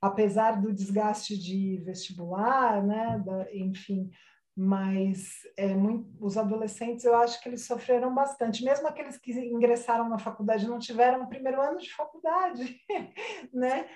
apesar 0.00 0.60
do 0.60 0.72
desgaste 0.72 1.36
de 1.36 1.82
vestibular, 1.84 2.82
né, 2.84 3.20
da, 3.24 3.46
enfim, 3.54 4.10
mas 4.56 5.42
é 5.54 5.74
muito, 5.74 6.08
os 6.18 6.38
adolescentes 6.38 7.04
eu 7.04 7.14
acho 7.14 7.42
que 7.42 7.48
eles 7.48 7.66
sofreram 7.66 8.14
bastante, 8.14 8.64
mesmo 8.64 8.88
aqueles 8.88 9.18
que 9.18 9.32
ingressaram 9.32 10.08
na 10.08 10.18
faculdade 10.18 10.66
não 10.66 10.78
tiveram 10.78 11.24
o 11.24 11.28
primeiro 11.28 11.60
ano 11.60 11.78
de 11.78 11.92
faculdade, 11.92 12.80
né, 13.52 13.86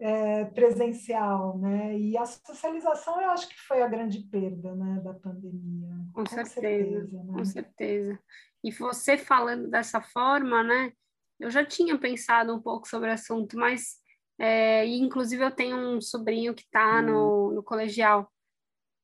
é, 0.00 0.46
presencial, 0.46 1.56
né, 1.58 1.96
e 1.96 2.18
a 2.18 2.26
socialização 2.26 3.20
eu 3.20 3.30
acho 3.30 3.48
que 3.48 3.60
foi 3.60 3.82
a 3.82 3.86
grande 3.86 4.18
perda, 4.18 4.74
né, 4.74 5.00
da 5.04 5.14
pandemia. 5.14 5.90
Com, 6.12 6.24
com 6.24 6.26
certeza, 6.26 6.54
certeza 6.54 7.22
né? 7.22 7.32
com 7.32 7.44
certeza. 7.44 8.18
E 8.64 8.72
você 8.72 9.16
falando 9.16 9.68
dessa 9.68 10.00
forma, 10.00 10.64
né, 10.64 10.92
eu 11.38 11.50
já 11.50 11.64
tinha 11.64 11.96
pensado 11.96 12.52
um 12.52 12.60
pouco 12.60 12.88
sobre 12.88 13.10
o 13.10 13.12
assunto, 13.12 13.56
mas 13.56 14.00
é, 14.40 14.84
inclusive 14.86 15.44
eu 15.44 15.50
tenho 15.52 15.76
um 15.76 16.00
sobrinho 16.00 16.52
que 16.52 16.62
está 16.62 17.00
no, 17.00 17.48
uhum. 17.48 17.54
no 17.54 17.62
colegial, 17.62 18.30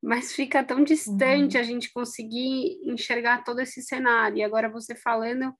mas 0.07 0.33
fica 0.33 0.63
tão 0.63 0.85
distante 0.85 1.57
uhum. 1.57 1.61
a 1.61 1.65
gente 1.65 1.93
conseguir 1.93 2.79
enxergar 2.85 3.43
todo 3.43 3.59
esse 3.59 3.83
cenário. 3.83 4.39
E 4.39 4.45
agora 4.45 4.69
você 4.69 4.95
falando 4.95 5.53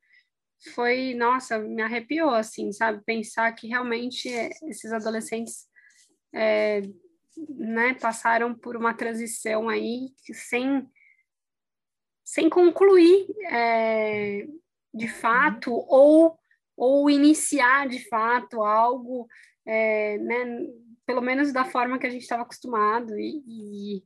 foi, 0.73 1.15
nossa, 1.15 1.59
me 1.59 1.83
arrepiou, 1.83 2.31
assim, 2.31 2.71
sabe? 2.71 3.03
Pensar 3.05 3.51
que 3.57 3.67
realmente 3.67 4.29
esses 4.29 4.93
adolescentes 4.93 5.67
é, 6.33 6.81
né, 7.49 7.95
passaram 7.95 8.55
por 8.55 8.77
uma 8.77 8.95
transição 8.95 9.69
aí 9.69 10.11
sem, 10.33 10.89
sem 12.25 12.49
concluir 12.49 13.27
é, 13.51 14.47
de 14.95 15.07
uhum. 15.07 15.13
fato 15.13 15.73
ou, 15.73 16.39
ou 16.77 17.11
iniciar 17.11 17.89
de 17.89 18.09
fato 18.09 18.63
algo 18.63 19.27
é, 19.67 20.19
né, 20.19 20.69
pelo 21.05 21.21
menos 21.21 21.53
da 21.53 21.65
forma 21.65 21.99
que 21.99 22.07
a 22.07 22.11
gente 22.11 22.23
estava 22.23 22.43
acostumado 22.43 23.19
e, 23.19 23.43
e 23.49 24.05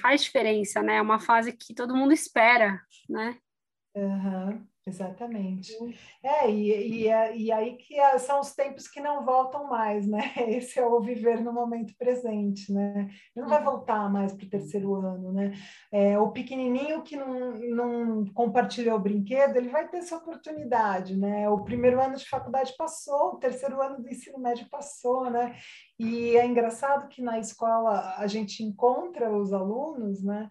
faz 0.00 0.22
diferença, 0.22 0.82
né? 0.82 0.96
É 0.96 1.02
uma 1.02 1.18
fase 1.18 1.52
que 1.52 1.74
todo 1.74 1.96
mundo 1.96 2.12
espera, 2.12 2.80
né? 3.08 3.36
Uhum. 3.94 4.66
Exatamente. 4.88 5.72
É, 6.22 6.50
e, 6.50 7.02
e, 7.02 7.08
é, 7.08 7.36
e 7.36 7.52
aí 7.52 7.76
que 7.76 7.98
é, 7.98 8.18
são 8.18 8.40
os 8.40 8.54
tempos 8.54 8.88
que 8.88 9.00
não 9.00 9.24
voltam 9.24 9.68
mais, 9.68 10.06
né? 10.06 10.18
Esse 10.48 10.78
é 10.78 10.86
o 10.86 11.00
viver 11.00 11.40
no 11.42 11.52
momento 11.52 11.94
presente, 11.96 12.72
né? 12.72 13.08
Ele 13.36 13.44
não 13.44 13.48
vai 13.48 13.58
uhum. 13.58 13.70
voltar 13.70 14.10
mais 14.10 14.32
para 14.32 14.46
o 14.46 14.48
terceiro 14.48 14.94
ano, 14.94 15.32
né? 15.32 15.52
É, 15.92 16.18
o 16.18 16.30
pequenininho 16.30 17.02
que 17.02 17.16
não, 17.16 17.50
não 17.52 18.24
compartilhou 18.32 18.96
o 18.96 19.00
brinquedo, 19.00 19.56
ele 19.56 19.68
vai 19.68 19.86
ter 19.88 19.98
essa 19.98 20.16
oportunidade, 20.16 21.16
né? 21.16 21.48
O 21.50 21.62
primeiro 21.62 22.00
ano 22.00 22.16
de 22.16 22.28
faculdade 22.28 22.74
passou, 22.76 23.34
o 23.34 23.38
terceiro 23.38 23.80
ano 23.82 24.02
do 24.02 24.08
ensino 24.08 24.38
médio 24.38 24.66
passou, 24.70 25.30
né? 25.30 25.54
E 25.98 26.36
é 26.36 26.46
engraçado 26.46 27.08
que 27.08 27.20
na 27.20 27.38
escola 27.38 28.14
a 28.16 28.26
gente 28.26 28.62
encontra 28.62 29.30
os 29.30 29.52
alunos, 29.52 30.22
né? 30.22 30.48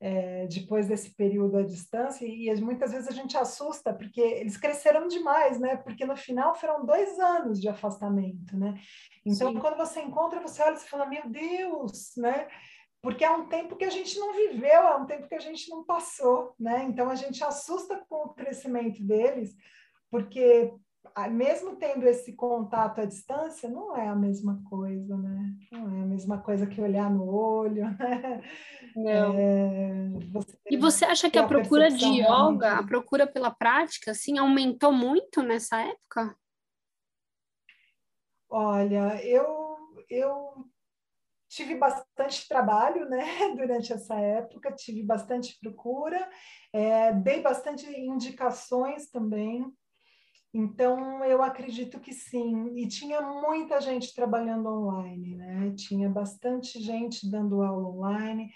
É, 0.00 0.46
depois 0.46 0.88
desse 0.88 1.10
período 1.10 1.58
à 1.58 1.62
distância, 1.62 2.24
e 2.24 2.52
muitas 2.60 2.90
vezes 2.90 3.06
a 3.06 3.12
gente 3.12 3.36
assusta, 3.36 3.92
porque 3.92 4.20
eles 4.20 4.56
cresceram 4.56 5.06
demais, 5.06 5.60
né? 5.60 5.76
Porque 5.76 6.06
no 6.06 6.16
final 6.16 6.54
foram 6.54 6.86
dois 6.86 7.18
anos 7.18 7.60
de 7.60 7.68
afastamento, 7.68 8.56
né? 8.56 8.80
Então, 9.26 9.52
Sim. 9.52 9.58
quando 9.58 9.76
você 9.76 10.00
encontra, 10.00 10.40
você 10.40 10.62
olha 10.62 10.76
e 10.76 10.78
fala, 10.78 11.04
meu 11.04 11.28
Deus, 11.28 12.12
né? 12.16 12.48
Porque 13.02 13.24
é 13.24 13.30
um 13.30 13.46
tempo 13.46 13.76
que 13.76 13.84
a 13.84 13.90
gente 13.90 14.18
não 14.18 14.32
viveu, 14.34 14.82
é 14.82 14.96
um 14.96 15.06
tempo 15.06 15.28
que 15.28 15.34
a 15.34 15.40
gente 15.40 15.68
não 15.68 15.84
passou, 15.84 16.54
né? 16.58 16.82
Então, 16.84 17.10
a 17.10 17.14
gente 17.14 17.44
assusta 17.44 18.02
com 18.08 18.24
o 18.24 18.34
crescimento 18.34 19.02
deles, 19.02 19.54
porque 20.10 20.72
mesmo 21.30 21.76
tendo 21.76 22.06
esse 22.06 22.34
contato 22.34 23.00
à 23.00 23.04
distância, 23.04 23.68
não 23.68 23.96
é 23.96 24.08
a 24.08 24.14
mesma 24.14 24.62
coisa, 24.68 25.16
né? 25.16 25.54
Não 25.72 25.98
é 25.98 26.02
a 26.02 26.06
mesma 26.06 26.38
coisa 26.40 26.66
que 26.66 26.80
olhar 26.80 27.10
no 27.10 27.28
olho, 27.28 27.84
né? 27.98 28.42
Não. 28.94 29.34
É, 29.34 30.08
você 30.32 30.58
e 30.70 30.76
você 30.76 31.04
acha 31.04 31.30
que 31.30 31.38
a, 31.38 31.44
a 31.44 31.48
procura 31.48 31.90
de 31.90 32.04
yoga, 32.04 32.22
realmente... 32.22 32.64
a 32.64 32.82
procura 32.82 33.26
pela 33.26 33.50
prática, 33.50 34.10
assim, 34.10 34.38
aumentou 34.38 34.92
muito 34.92 35.42
nessa 35.42 35.80
época? 35.80 36.36
Olha, 38.48 39.24
eu, 39.24 39.76
eu 40.08 40.66
tive 41.48 41.76
bastante 41.76 42.48
trabalho, 42.48 43.08
né, 43.08 43.24
durante 43.56 43.92
essa 43.92 44.14
época, 44.14 44.72
tive 44.72 45.02
bastante 45.02 45.58
procura, 45.60 46.28
é, 46.72 47.12
dei 47.12 47.40
bastante 47.40 47.86
indicações 47.86 49.10
também 49.10 49.72
então, 50.52 51.24
eu 51.24 51.42
acredito 51.42 52.00
que 52.00 52.12
sim. 52.12 52.74
E 52.74 52.86
tinha 52.88 53.20
muita 53.20 53.80
gente 53.80 54.14
trabalhando 54.14 54.68
online, 54.68 55.36
né? 55.36 55.72
Tinha 55.76 56.08
bastante 56.08 56.80
gente 56.80 57.30
dando 57.30 57.62
aula 57.62 57.88
online. 57.88 58.50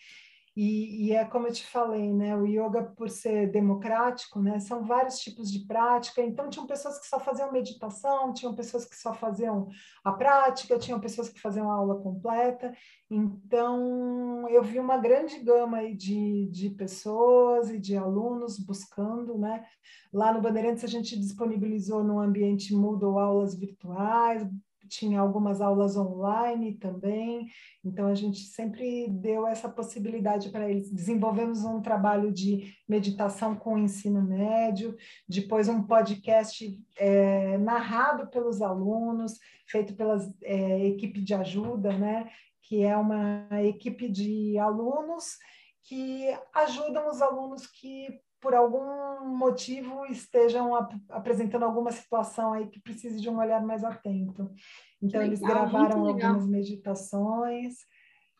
E, 0.56 1.08
e, 1.08 1.12
é 1.12 1.24
como 1.24 1.48
eu 1.48 1.52
te 1.52 1.66
falei, 1.66 2.12
né? 2.12 2.36
O 2.36 2.46
yoga, 2.46 2.84
por 2.84 3.10
ser 3.10 3.50
democrático, 3.50 4.40
né? 4.40 4.60
São 4.60 4.84
vários 4.84 5.18
tipos 5.18 5.50
de 5.50 5.66
prática. 5.66 6.22
Então, 6.22 6.48
tinham 6.48 6.64
pessoas 6.66 6.96
que 7.00 7.08
só 7.08 7.18
faziam 7.18 7.50
meditação, 7.50 8.32
tinham 8.32 8.54
pessoas 8.54 8.84
que 8.84 8.94
só 8.94 9.12
faziam 9.12 9.68
a 10.04 10.12
prática, 10.12 10.78
tinham 10.78 11.00
pessoas 11.00 11.28
que 11.28 11.40
faziam 11.40 11.68
a 11.68 11.74
aula 11.74 12.00
completa. 12.00 12.72
Então, 13.10 14.48
eu 14.48 14.62
vi 14.62 14.78
uma 14.78 14.96
grande 14.96 15.40
gama 15.40 15.78
aí 15.78 15.94
de, 15.96 16.48
de 16.52 16.70
pessoas 16.70 17.70
e 17.70 17.78
de 17.80 17.96
alunos 17.96 18.56
buscando, 18.58 19.36
né? 19.36 19.64
Lá 20.12 20.32
no 20.32 20.40
Bandeirantes, 20.40 20.84
a 20.84 20.88
gente 20.88 21.18
disponibilizou 21.18 22.04
no 22.04 22.20
ambiente 22.20 22.72
Moodle 22.72 23.18
aulas 23.18 23.56
virtuais, 23.58 24.46
tinha 24.94 25.20
algumas 25.20 25.60
aulas 25.60 25.96
online 25.96 26.74
também, 26.74 27.48
então 27.84 28.06
a 28.06 28.14
gente 28.14 28.40
sempre 28.40 29.08
deu 29.08 29.46
essa 29.46 29.68
possibilidade 29.68 30.50
para 30.50 30.70
eles. 30.70 30.90
Desenvolvemos 30.90 31.64
um 31.64 31.80
trabalho 31.80 32.32
de 32.32 32.74
meditação 32.88 33.54
com 33.56 33.74
o 33.74 33.78
ensino 33.78 34.22
médio, 34.22 34.96
depois 35.28 35.68
um 35.68 35.82
podcast 35.82 36.80
é, 36.96 37.58
narrado 37.58 38.28
pelos 38.28 38.62
alunos, 38.62 39.38
feito 39.66 39.94
pela 39.94 40.18
é, 40.42 40.86
equipe 40.86 41.20
de 41.20 41.34
ajuda, 41.34 41.92
né? 41.96 42.30
que 42.62 42.82
é 42.82 42.96
uma 42.96 43.46
equipe 43.62 44.08
de 44.08 44.58
alunos 44.58 45.36
que 45.82 46.34
ajudam 46.54 47.10
os 47.10 47.20
alunos 47.20 47.66
que 47.66 48.08
por 48.44 48.54
algum 48.54 49.24
motivo 49.24 50.04
estejam 50.04 50.76
ap 50.76 50.92
apresentando 51.08 51.64
alguma 51.64 51.90
situação 51.90 52.52
aí 52.52 52.68
que 52.68 52.78
precise 52.78 53.18
de 53.18 53.30
um 53.30 53.38
olhar 53.38 53.64
mais 53.64 53.82
atento. 53.82 54.52
Então, 55.02 55.20
legal, 55.20 55.24
eles 55.24 55.40
gravaram 55.40 56.06
algumas 56.06 56.46
meditações. 56.46 57.76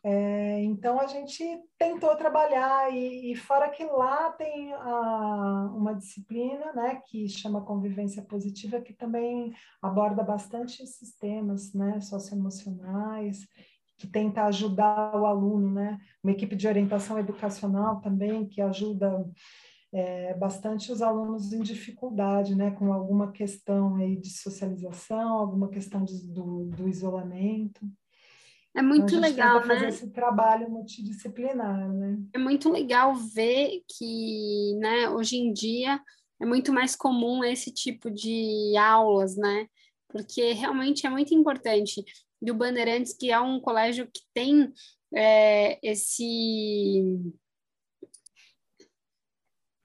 É, 0.05 0.63
então, 0.63 1.01
a 1.01 1.07
gente 1.07 1.43
tentou 1.79 2.15
trabalhar, 2.17 2.93
e, 2.93 3.33
e 3.33 3.35
fora 3.35 3.71
que 3.71 3.83
lá 3.83 4.31
tem 4.33 4.75
a, 4.75 5.73
uma 5.75 5.95
disciplina 5.95 6.71
né, 6.75 7.01
que 7.07 7.27
chama 7.27 7.65
Convivência 7.65 8.23
Positiva, 8.23 8.83
que 8.83 8.93
também 8.93 9.55
aborda 9.81 10.23
bastante 10.23 10.83
esses 10.83 11.17
temas 11.17 11.73
né, 11.73 11.99
socioemocionais, 12.03 13.47
que 13.97 14.07
tenta 14.07 14.45
ajudar 14.45 15.17
o 15.17 15.25
aluno, 15.25 15.71
né? 15.73 15.99
Uma 16.23 16.33
equipe 16.33 16.55
de 16.55 16.69
orientação 16.69 17.19
educacional 17.19 18.03
também, 18.03 18.47
que 18.47 18.61
ajuda 18.61 19.25
é, 19.95 20.35
bastante 20.35 20.91
os 20.91 21.01
alunos 21.01 21.53
em 21.53 21.63
dificuldade, 21.63 22.57
né, 22.57 22.73
com 22.73 22.93
alguma 22.93 23.31
questão 23.31 23.95
aí 23.95 24.17
de 24.17 24.29
socialização, 24.29 25.35
alguma 25.35 25.69
questão 25.69 26.05
de, 26.05 26.27
do, 26.27 26.65
do 26.65 26.89
isolamento. 26.89 27.81
É 28.77 28.83
muito 28.83 29.15
então, 29.15 29.21
legal, 29.21 29.61
né? 29.61 29.67
fazer 29.67 29.87
esse 29.87 30.11
trabalho 30.11 30.69
multidisciplinar, 30.69 31.93
né? 31.93 32.19
É 32.33 32.39
muito 32.39 32.69
legal 32.69 33.15
ver 33.15 33.85
que, 33.89 34.75
né, 34.81 35.09
hoje 35.11 35.37
em 35.37 35.53
dia 35.53 36.01
é 36.43 36.45
muito 36.45 36.73
mais 36.73 36.97
comum 36.97 37.45
esse 37.45 37.73
tipo 37.73 38.11
de 38.11 38.77
aulas, 38.77 39.37
né? 39.37 39.69
Porque 40.09 40.53
realmente 40.55 41.07
é 41.07 41.11
muito 41.11 41.33
importante. 41.33 42.05
E 42.43 42.51
o 42.51 42.55
Bandeirantes, 42.55 43.17
que 43.17 43.31
é 43.31 43.39
um 43.39 43.61
colégio 43.61 44.09
que 44.13 44.23
tem 44.35 44.73
é, 45.15 45.79
esse 45.81 47.01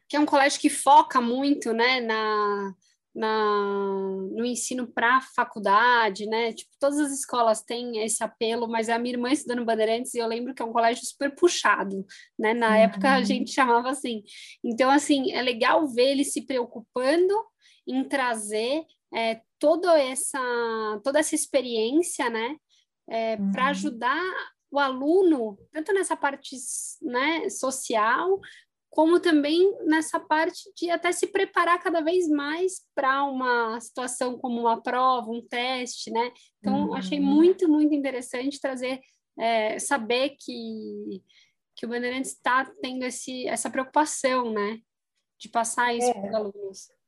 que 0.09 0.17
é 0.17 0.19
um 0.19 0.25
colégio 0.25 0.59
que 0.59 0.69
foca 0.69 1.21
muito, 1.21 1.71
né, 1.71 2.01
na, 2.01 2.73
na, 3.13 3.93
no 4.31 4.43
ensino 4.43 4.87
para 4.87 5.21
faculdade, 5.35 6.25
né? 6.25 6.51
Tipo, 6.53 6.71
todas 6.79 6.99
as 6.99 7.11
escolas 7.11 7.61
têm 7.61 8.03
esse 8.03 8.23
apelo, 8.23 8.67
mas 8.67 8.89
a 8.89 8.97
minha 8.97 9.13
irmã 9.13 9.29
estudou 9.29 9.57
no 9.57 9.65
Bandeirantes 9.65 10.13
e 10.13 10.17
eu 10.17 10.27
lembro 10.27 10.53
que 10.53 10.61
é 10.61 10.65
um 10.65 10.73
colégio 10.73 11.05
super 11.05 11.33
puxado, 11.35 12.05
né? 12.37 12.53
Na 12.53 12.69
uhum. 12.69 12.75
época 12.75 13.13
a 13.13 13.21
gente 13.21 13.51
chamava 13.51 13.89
assim. 13.89 14.23
Então, 14.63 14.89
assim, 14.89 15.31
é 15.31 15.41
legal 15.41 15.87
ver 15.87 16.11
ele 16.11 16.23
se 16.23 16.45
preocupando 16.45 17.33
em 17.87 18.03
trazer 18.03 18.83
é, 19.13 19.41
toda 19.59 19.99
essa 19.99 20.39
toda 21.03 21.19
essa 21.19 21.35
experiência, 21.35 22.29
né? 22.29 22.55
É, 23.07 23.35
uhum. 23.35 23.51
Para 23.51 23.67
ajudar 23.67 24.23
o 24.71 24.79
aluno, 24.79 25.57
tanto 25.71 25.91
nessa 25.93 26.15
parte 26.15 26.55
né, 27.01 27.49
social, 27.49 28.39
como 28.89 29.19
também 29.19 29.71
nessa 29.85 30.19
parte 30.19 30.71
de 30.75 30.89
até 30.89 31.11
se 31.11 31.27
preparar 31.27 31.81
cada 31.81 32.01
vez 32.01 32.27
mais 32.27 32.81
para 32.95 33.23
uma 33.23 33.79
situação 33.79 34.37
como 34.37 34.59
uma 34.59 34.81
prova, 34.81 35.29
um 35.29 35.45
teste, 35.47 36.11
né? 36.11 36.31
Então, 36.59 36.87
uhum. 36.87 36.95
achei 36.95 37.19
muito, 37.19 37.69
muito 37.69 37.93
interessante 37.93 38.59
trazer, 38.59 38.99
é, 39.37 39.77
saber 39.77 40.35
que, 40.39 41.21
que 41.75 41.85
o 41.85 41.89
Bandeirantes 41.89 42.31
está 42.31 42.65
tendo 42.81 43.03
esse, 43.03 43.47
essa 43.47 43.69
preocupação, 43.69 44.51
né? 44.51 44.79
De 45.39 45.49
passar 45.49 45.93
isso 45.93 46.09
é. 46.09 46.13
para 46.13 46.27
os 46.27 46.35
alunos. 46.35 46.99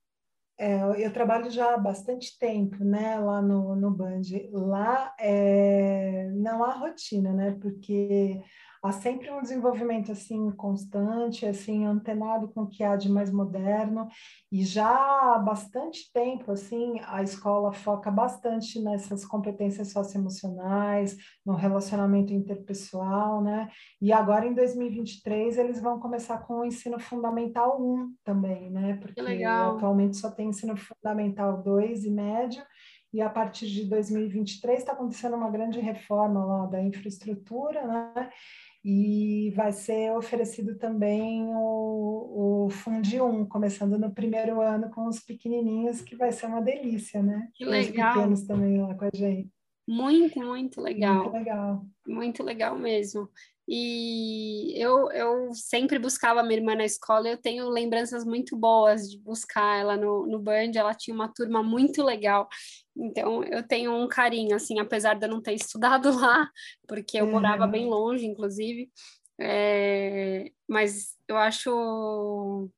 É, 0.59 1.03
eu 1.03 1.11
trabalho 1.11 1.49
já 1.49 1.73
há 1.73 1.77
bastante 1.77 2.37
tempo, 2.37 2.83
né, 2.83 3.17
lá 3.19 3.41
no, 3.41 3.75
no 3.75 3.89
Band. 3.89 4.21
Lá 4.51 5.11
é, 5.19 6.29
não 6.35 6.63
há 6.63 6.73
rotina, 6.73 7.33
né, 7.33 7.57
porque 7.59 8.39
há 8.81 8.91
sempre 8.91 9.29
um 9.31 9.41
desenvolvimento 9.41 10.11
assim 10.11 10.49
constante, 10.51 11.45
assim 11.45 11.85
antenado 11.85 12.47
com 12.49 12.63
o 12.63 12.67
que 12.67 12.83
há 12.83 12.95
de 12.95 13.09
mais 13.09 13.31
moderno 13.31 14.07
e 14.51 14.63
já 14.63 14.89
há 14.89 15.39
bastante 15.39 16.11
tempo 16.11 16.51
assim 16.51 16.99
a 17.05 17.21
escola 17.21 17.71
foca 17.71 18.09
bastante 18.09 18.81
nessas 18.81 19.23
competências 19.23 19.91
socioemocionais, 19.91 21.15
no 21.45 21.53
relacionamento 21.53 22.33
interpessoal, 22.33 23.41
né? 23.41 23.69
E 24.01 24.11
agora 24.11 24.45
em 24.45 24.53
2023 24.53 25.57
eles 25.57 25.81
vão 25.81 25.99
começar 25.99 26.39
com 26.39 26.59
o 26.59 26.65
ensino 26.65 26.99
fundamental 26.99 27.81
1 27.81 28.15
também, 28.23 28.71
né? 28.71 28.97
Porque 29.01 29.21
atualmente 29.43 30.17
só 30.17 30.31
tem 30.31 30.49
ensino 30.49 30.75
fundamental 30.75 31.61
2 31.61 32.05
e 32.05 32.11
médio 32.11 32.63
e 33.13 33.21
a 33.21 33.29
partir 33.29 33.67
de 33.67 33.85
2023 33.85 34.79
está 34.79 34.93
acontecendo 34.93 35.35
uma 35.35 35.49
grande 35.49 35.79
reforma 35.79 36.45
lá 36.45 36.65
da 36.65 36.81
infraestrutura, 36.81 37.85
né? 37.85 38.29
E 38.83 39.51
vai 39.55 39.71
ser 39.71 40.11
oferecido 40.11 40.75
também 40.75 41.45
o, 41.47 42.65
o 42.65 42.69
Fundi 42.71 43.21
1, 43.21 43.45
começando 43.45 43.97
no 43.97 44.11
primeiro 44.11 44.59
ano 44.59 44.89
com 44.89 45.07
os 45.07 45.19
pequenininhos, 45.19 46.01
que 46.01 46.15
vai 46.15 46.31
ser 46.31 46.47
uma 46.47 46.61
delícia, 46.61 47.21
né? 47.21 47.47
Que 47.53 47.63
legal. 47.63 48.09
Os 48.09 48.15
pequenos 48.15 48.43
também 48.47 48.81
lá 48.81 48.95
com 48.95 49.05
a 49.05 49.09
gente. 49.13 49.51
Muito, 49.87 50.39
muito 50.39 50.81
legal. 50.81 51.23
Muito 51.23 51.33
legal. 51.33 51.85
Muito 52.07 52.43
legal 52.43 52.79
mesmo. 52.79 53.29
E 53.73 54.73
eu, 54.75 55.09
eu 55.13 55.53
sempre 55.53 55.97
buscava 55.97 56.43
minha 56.43 56.59
irmã 56.59 56.75
na 56.75 56.83
escola, 56.83 57.29
eu 57.29 57.37
tenho 57.37 57.69
lembranças 57.69 58.25
muito 58.25 58.57
boas 58.57 59.09
de 59.09 59.17
buscar 59.17 59.79
ela 59.79 59.95
no, 59.95 60.27
no 60.27 60.39
Band, 60.39 60.71
ela 60.75 60.93
tinha 60.93 61.15
uma 61.15 61.33
turma 61.33 61.63
muito 61.63 62.03
legal. 62.03 62.49
Então, 62.93 63.41
eu 63.45 63.65
tenho 63.65 63.95
um 63.95 64.09
carinho, 64.09 64.57
assim, 64.57 64.77
apesar 64.77 65.13
de 65.13 65.25
eu 65.25 65.29
não 65.29 65.41
ter 65.41 65.53
estudado 65.53 66.11
lá, 66.19 66.49
porque 66.85 67.21
eu 67.21 67.27
morava 67.27 67.65
bem 67.65 67.87
longe, 67.87 68.25
inclusive. 68.25 68.91
É, 69.39 70.51
mas 70.67 71.15
eu 71.25 71.37
acho 71.37 72.69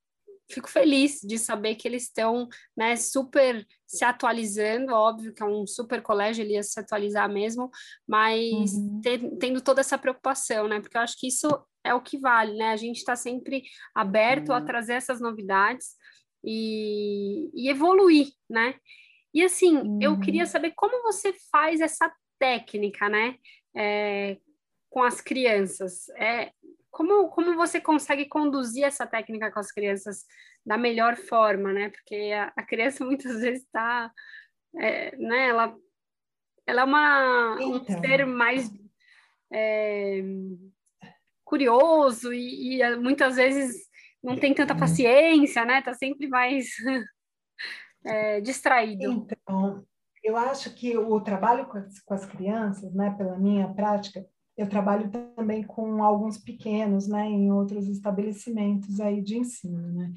fico 0.52 0.70
feliz 0.70 1.22
de 1.24 1.40
saber 1.40 1.74
que 1.74 1.88
eles 1.88 2.04
estão 2.04 2.48
né, 2.78 2.96
super 2.96 3.66
se 3.94 4.04
atualizando, 4.04 4.94
óbvio 4.94 5.34
que 5.34 5.44
é 5.44 5.46
um 5.46 5.68
super 5.68 6.02
colégio, 6.02 6.44
ele 6.44 6.54
ia 6.54 6.64
se 6.64 6.80
atualizar 6.80 7.32
mesmo, 7.32 7.70
mas 8.08 8.74
uhum. 8.74 9.02
ter, 9.02 9.20
tendo 9.38 9.62
toda 9.62 9.82
essa 9.82 9.98
preocupação, 9.98 10.68
né? 10.68 10.80
Porque 10.80 10.98
eu 10.98 11.02
acho 11.02 11.16
que 11.20 11.28
isso 11.28 11.48
é 11.84 11.94
o 11.94 12.02
que 12.02 12.18
vale, 12.18 12.58
né? 12.58 12.72
A 12.72 12.76
gente 12.76 12.98
está 12.98 13.16
sempre 13.16 13.64
aberto 13.94 14.50
uhum. 14.50 14.56
a 14.56 14.62
trazer 14.62 14.94
essas 14.94 15.22
novidades 15.22 15.96
e, 16.44 17.52
e 17.54 17.70
evoluir, 17.70 18.30
né? 18.50 18.76
E 19.32 19.44
assim, 19.44 19.78
uhum. 19.78 20.00
eu 20.02 20.20
queria 20.20 20.48
saber 20.48 20.74
como 20.76 21.04
você 21.04 21.34
faz 21.52 21.80
essa 21.80 22.12
técnica, 22.40 23.08
né? 23.10 23.36
É, 23.76 24.38
com 24.90 25.04
as 25.04 25.22
crianças. 25.22 26.10
É, 26.18 26.52
como, 26.94 27.28
como, 27.30 27.56
você 27.56 27.82
consegue 27.82 28.28
conduzir 28.28 28.84
essa 28.84 29.08
técnica 29.08 29.52
com 29.52 29.60
as 29.60 29.72
crianças 29.72 30.26
da 30.64 30.78
melhor 30.78 31.16
forma, 31.18 31.74
né? 31.74 31.90
Porque 31.90 32.32
a, 32.32 32.54
a 32.56 32.64
criança 32.64 33.04
muitas 33.04 33.42
vezes 33.42 33.64
está, 33.64 34.12
é, 34.78 35.16
né? 35.18 35.50
Ela, 35.50 35.76
ela 36.68 36.82
é 36.82 36.84
uma, 36.84 37.58
então. 37.60 37.72
um 37.72 37.84
ser 37.84 38.26
mais 38.28 38.72
é, 39.52 40.22
curioso 41.44 42.32
e, 42.32 42.80
e, 42.80 42.96
muitas 42.98 43.38
vezes 43.38 43.76
não 44.24 44.38
tem 44.38 44.54
tanta 44.54 44.76
paciência, 44.76 45.66
né? 45.66 45.82
Tá 45.82 45.96
sempre 45.96 46.28
mais 46.28 46.68
é, 48.06 48.40
distraído. 48.40 49.04
Então, 49.04 49.84
eu 50.24 50.38
acho 50.38 50.74
que 50.76 50.96
o 50.96 51.20
trabalho 51.22 51.66
com 51.66 51.80
as, 51.80 52.00
com 52.02 52.14
as 52.14 52.26
crianças, 52.28 52.94
né, 52.94 53.16
pela 53.18 53.38
minha 53.38 53.68
prática, 53.74 54.24
eu 54.58 54.70
trabalho 54.70 55.10
também 55.36 55.64
com 55.64 56.04
alguns 56.04 56.38
pequenos, 56.38 57.08
né, 57.08 57.26
em 57.26 57.52
outros 57.52 57.88
estabelecimentos 57.88 59.00
aí 59.00 59.22
de 59.22 59.38
ensino, 59.38 59.92
né. 59.92 60.14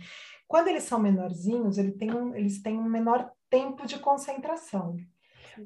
Quando 0.47 0.69
eles 0.69 0.85
são 0.85 0.99
menorzinhos, 0.99 1.79
eles 1.79 1.97
têm 1.97 2.15
um, 2.15 2.35
eles 2.35 2.63
têm 2.63 2.79
um 2.79 2.89
menor 2.89 3.31
tempo 3.51 3.87
de 3.87 3.99
concentração 3.99 4.97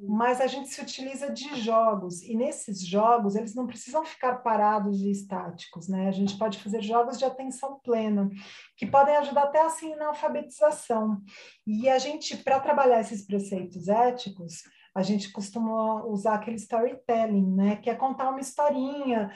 mas 0.03 0.41
a 0.41 0.47
gente 0.47 0.69
se 0.69 0.81
utiliza 0.81 1.31
de 1.31 1.61
jogos, 1.61 2.23
e 2.23 2.35
nesses 2.37 2.85
jogos 2.87 3.35
eles 3.35 3.55
não 3.55 3.67
precisam 3.67 4.05
ficar 4.05 4.37
parados 4.37 5.01
e 5.01 5.11
estáticos, 5.11 5.89
né? 5.89 6.09
A 6.09 6.13
gente 6.13 6.39
pode 6.39 6.59
fazer 6.59 6.83
jogos 6.83 7.19
de 7.19 7.25
atenção 7.25 7.81
plena, 7.83 8.31
que 8.77 8.87
podem 8.87 9.17
ajudar 9.17 9.45
até 9.45 9.61
assim 9.63 9.95
na 9.97 10.09
alfabetização. 10.09 11.21
E 11.67 11.89
a 11.89 11.99
gente, 11.99 12.37
para 12.37 12.61
trabalhar 12.61 13.01
esses 13.01 13.27
preceitos 13.27 13.89
éticos, 13.89 14.63
a 14.95 15.03
gente 15.03 15.31
costuma 15.33 16.05
usar 16.05 16.35
aquele 16.35 16.57
storytelling, 16.57 17.55
né? 17.55 17.77
Que 17.77 17.91
é 17.91 17.95
contar 17.95 18.31
uma 18.31 18.41
historinha, 18.41 19.31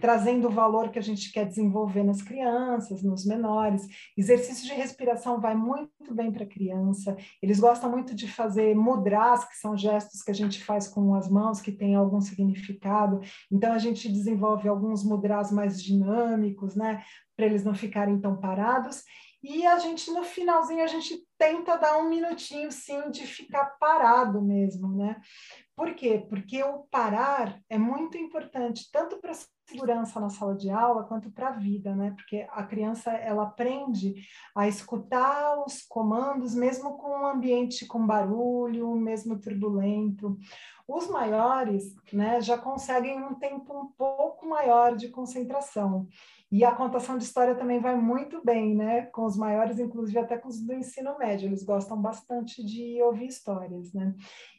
trazendo 0.00 0.48
o 0.48 0.50
valor 0.50 0.90
que 0.90 0.98
a 0.98 1.02
gente 1.02 1.32
quer 1.32 1.46
desenvolver 1.46 2.02
nas 2.02 2.22
crianças, 2.22 3.02
nos 3.02 3.24
menores. 3.24 3.86
Exercício 4.16 4.66
de 4.66 4.74
respiração 4.74 5.40
vai 5.40 5.54
muito 5.54 6.14
bem 6.14 6.30
para 6.30 6.44
a 6.44 6.48
criança. 6.48 7.16
Eles 7.42 7.58
gostam 7.58 7.90
muito 7.90 8.14
de 8.14 8.28
fazer 8.28 8.74
mudras, 8.74 9.44
que 9.44 9.56
são 9.56 9.76
gestos 9.76 10.22
que 10.22 10.30
a 10.30 10.34
gente 10.34 10.62
faz 10.62 10.88
com 10.88 11.14
as 11.14 11.28
mãos, 11.28 11.60
que 11.60 11.72
têm 11.72 11.94
algum 11.94 12.20
significado. 12.20 13.20
Então, 13.50 13.72
a 13.72 13.78
gente 13.78 14.10
desenvolve 14.10 14.68
alguns 14.68 15.04
mudras 15.04 15.50
mais 15.50 15.82
dinâmicos, 15.82 16.74
né? 16.74 17.02
Para 17.36 17.46
eles 17.46 17.64
não 17.64 17.74
ficarem 17.74 18.20
tão 18.20 18.36
parados. 18.38 19.02
E 19.42 19.64
a 19.66 19.78
gente, 19.78 20.10
no 20.10 20.24
finalzinho, 20.24 20.82
a 20.82 20.88
gente 20.88 21.25
tenta 21.38 21.76
dar 21.76 21.98
um 21.98 22.08
minutinho, 22.08 22.70
sim, 22.72 23.10
de 23.10 23.26
ficar 23.26 23.76
parado 23.78 24.40
mesmo, 24.40 24.88
né? 24.96 25.20
Por 25.74 25.94
quê? 25.94 26.24
Porque 26.28 26.62
o 26.62 26.84
parar 26.90 27.60
é 27.68 27.76
muito 27.76 28.16
importante, 28.16 28.88
tanto 28.90 29.18
para 29.18 29.34
segurança 29.68 30.20
na 30.20 30.30
sala 30.30 30.54
de 30.54 30.70
aula 30.70 31.04
quanto 31.04 31.30
para 31.30 31.48
a 31.48 31.52
vida, 31.52 31.94
né? 31.94 32.12
Porque 32.16 32.46
a 32.50 32.62
criança 32.62 33.10
ela 33.10 33.42
aprende 33.42 34.14
a 34.54 34.68
escutar 34.68 35.62
os 35.64 35.82
comandos, 35.82 36.54
mesmo 36.54 36.96
com 36.96 37.10
um 37.10 37.26
ambiente 37.26 37.84
com 37.84 38.06
barulho, 38.06 38.94
mesmo 38.94 39.38
turbulento. 39.38 40.38
Os 40.88 41.08
maiores, 41.08 41.94
né, 42.12 42.40
já 42.40 42.56
conseguem 42.56 43.20
um 43.22 43.34
tempo 43.34 43.76
um 43.76 43.88
pouco 43.88 44.46
maior 44.46 44.94
de 44.94 45.08
concentração. 45.08 46.06
E 46.56 46.64
a 46.64 46.74
contação 46.74 47.18
de 47.18 47.24
história 47.24 47.54
também 47.54 47.80
vai 47.80 47.94
muito 47.96 48.42
bem, 48.42 48.74
né? 48.74 49.02
Com 49.12 49.26
os 49.26 49.36
maiores, 49.36 49.78
inclusive 49.78 50.18
até 50.18 50.38
com 50.38 50.48
os 50.48 50.58
do 50.58 50.72
ensino 50.72 51.18
médio, 51.18 51.48
eles 51.48 51.62
gostam 51.62 52.00
bastante 52.00 52.64
de 52.64 52.98
ouvir 53.02 53.26
histórias, 53.26 53.92
né? 53.92 54.14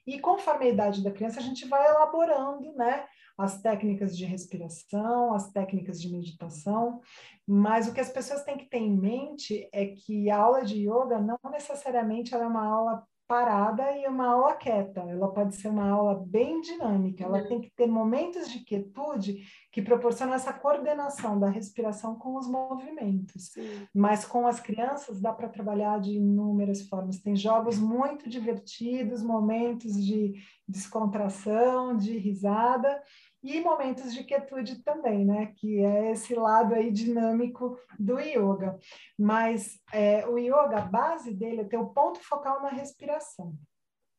E 0.05 0.19
conforme 0.19 0.67
a 0.67 0.69
idade 0.69 1.03
da 1.03 1.09
criança, 1.09 1.39
a 1.39 1.43
gente 1.43 1.67
vai 1.67 1.83
elaborando, 1.87 2.71
né? 2.73 3.03
As 3.35 3.63
técnicas 3.63 4.15
de 4.15 4.25
respiração, 4.25 5.33
as 5.33 5.51
técnicas 5.51 5.99
de 5.99 6.11
meditação, 6.11 7.01
mas 7.47 7.87
o 7.87 7.93
que 7.95 7.99
as 7.99 8.11
pessoas 8.11 8.43
têm 8.43 8.59
que 8.59 8.69
ter 8.69 8.77
em 8.77 8.95
mente 8.95 9.67
é 9.73 9.87
que 9.87 10.29
a 10.29 10.37
aula 10.37 10.63
de 10.63 10.87
yoga 10.87 11.19
não 11.19 11.39
necessariamente 11.49 12.35
é 12.35 12.37
uma 12.37 12.63
aula 12.63 13.07
parada 13.27 13.91
e 13.97 14.07
uma 14.07 14.27
aula 14.27 14.55
quieta. 14.55 15.01
Ela 15.01 15.27
pode 15.31 15.55
ser 15.55 15.67
uma 15.67 15.89
aula 15.89 16.23
bem 16.25 16.61
dinâmica. 16.61 17.23
Ela 17.23 17.39
uhum. 17.39 17.47
tem 17.47 17.61
que 17.61 17.69
ter 17.69 17.87
momentos 17.87 18.49
de 18.49 18.59
quietude 18.59 19.43
que 19.71 19.81
proporcionam 19.81 20.33
essa 20.33 20.53
coordenação 20.53 21.39
da 21.39 21.49
respiração 21.49 22.15
com 22.15 22.37
os 22.37 22.47
movimentos. 22.47 23.51
Mas 23.93 24.23
com 24.23 24.47
as 24.47 24.59
crianças 24.59 25.19
dá 25.19 25.33
para 25.33 25.49
trabalhar 25.49 25.99
de 25.99 26.13
inúmeras 26.13 26.87
formas. 26.87 27.19
Tem 27.19 27.35
jogos 27.35 27.77
muito 27.77 28.29
divertidos, 28.29 29.21
momentos 29.21 29.93
de 30.03 30.33
descontração, 30.67 31.95
de 31.95 32.17
risada 32.17 33.01
e 33.47 33.61
momentos 33.61 34.13
de 34.13 34.23
quietude 34.23 34.83
também, 34.83 35.25
né? 35.25 35.53
Que 35.55 35.79
é 35.79 36.11
esse 36.11 36.35
lado 36.35 36.73
aí 36.73 36.91
dinâmico 36.91 37.79
do 37.97 38.19
yoga. 38.19 38.77
Mas 39.17 39.79
é, 39.93 40.27
o 40.27 40.37
yoga, 40.37 40.77
a 40.77 40.81
base 40.81 41.33
dele 41.33 41.61
é 41.61 41.65
ter 41.65 41.77
o 41.77 41.89
ponto 41.89 42.19
focal 42.19 42.61
na 42.61 42.69
respiração. 42.69 43.55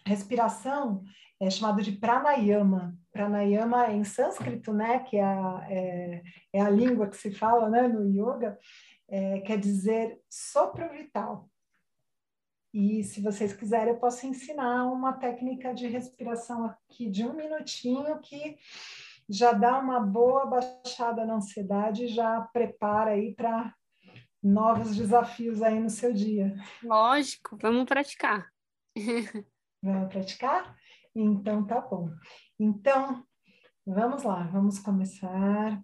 Respiração 0.07 1.03
é 1.41 1.51
chamado 1.51 1.83
de 1.83 1.93
pranayama. 1.93 2.97
Pranayama 3.13 3.91
em 3.93 4.05
sânscrito, 4.05 4.73
né? 4.73 5.01
Que 5.01 5.19
é 5.19 5.25
a, 5.25 5.67
é, 5.69 6.23
é 6.53 6.61
a 6.61 6.71
língua 6.71 7.09
que 7.09 7.17
se 7.17 7.31
fala 7.31 7.69
né, 7.69 7.87
no 7.87 8.09
yoga. 8.09 8.59
É, 9.09 9.41
quer 9.41 9.59
dizer 9.59 10.21
sopro 10.29 10.89
vital. 10.91 11.49
E 12.73 13.03
se 13.03 13.21
vocês 13.21 13.53
quiserem, 13.53 13.95
eu 13.95 13.99
posso 13.99 14.27
ensinar 14.27 14.87
uma 14.87 15.15
técnica 15.15 15.75
de 15.75 15.87
respiração 15.87 16.65
aqui 16.65 17.09
de 17.11 17.25
um 17.25 17.33
minutinho 17.33 18.19
que 18.21 18.57
já 19.29 19.53
dá 19.53 19.79
uma 19.79 20.01
boa 20.01 20.47
baixada 20.47 21.27
na 21.27 21.35
ansiedade 21.35 22.05
e 22.05 22.09
já 22.09 22.41
prepara 22.53 23.11
aí 23.11 23.35
para 23.35 23.75
novos 24.43 24.97
desafios 24.97 25.63
aí 25.63 25.79
no 25.79 25.91
seu 25.91 26.13
dia. 26.13 26.57
Lógico, 26.83 27.59
vamos 27.61 27.85
praticar. 27.85 28.51
vamos 29.83 30.09
praticar? 30.09 30.77
Então 31.15 31.67
tá 31.67 31.81
bom. 31.81 32.11
Então, 32.59 33.25
vamos 33.85 34.23
lá, 34.23 34.45
vamos 34.45 34.79
começar. 34.79 35.83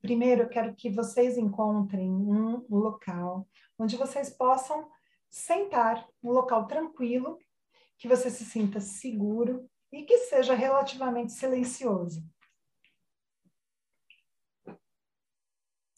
Primeiro, 0.00 0.42
eu 0.42 0.48
quero 0.48 0.74
que 0.74 0.88
vocês 0.88 1.36
encontrem 1.36 2.10
um 2.10 2.64
local 2.70 3.46
onde 3.78 3.96
vocês 3.96 4.30
possam 4.30 4.88
sentar, 5.28 6.06
um 6.22 6.30
local 6.30 6.66
tranquilo, 6.66 7.38
que 7.98 8.08
você 8.08 8.30
se 8.30 8.44
sinta 8.44 8.80
seguro 8.80 9.68
e 9.92 10.04
que 10.04 10.18
seja 10.18 10.54
relativamente 10.54 11.32
silencioso. 11.32 12.22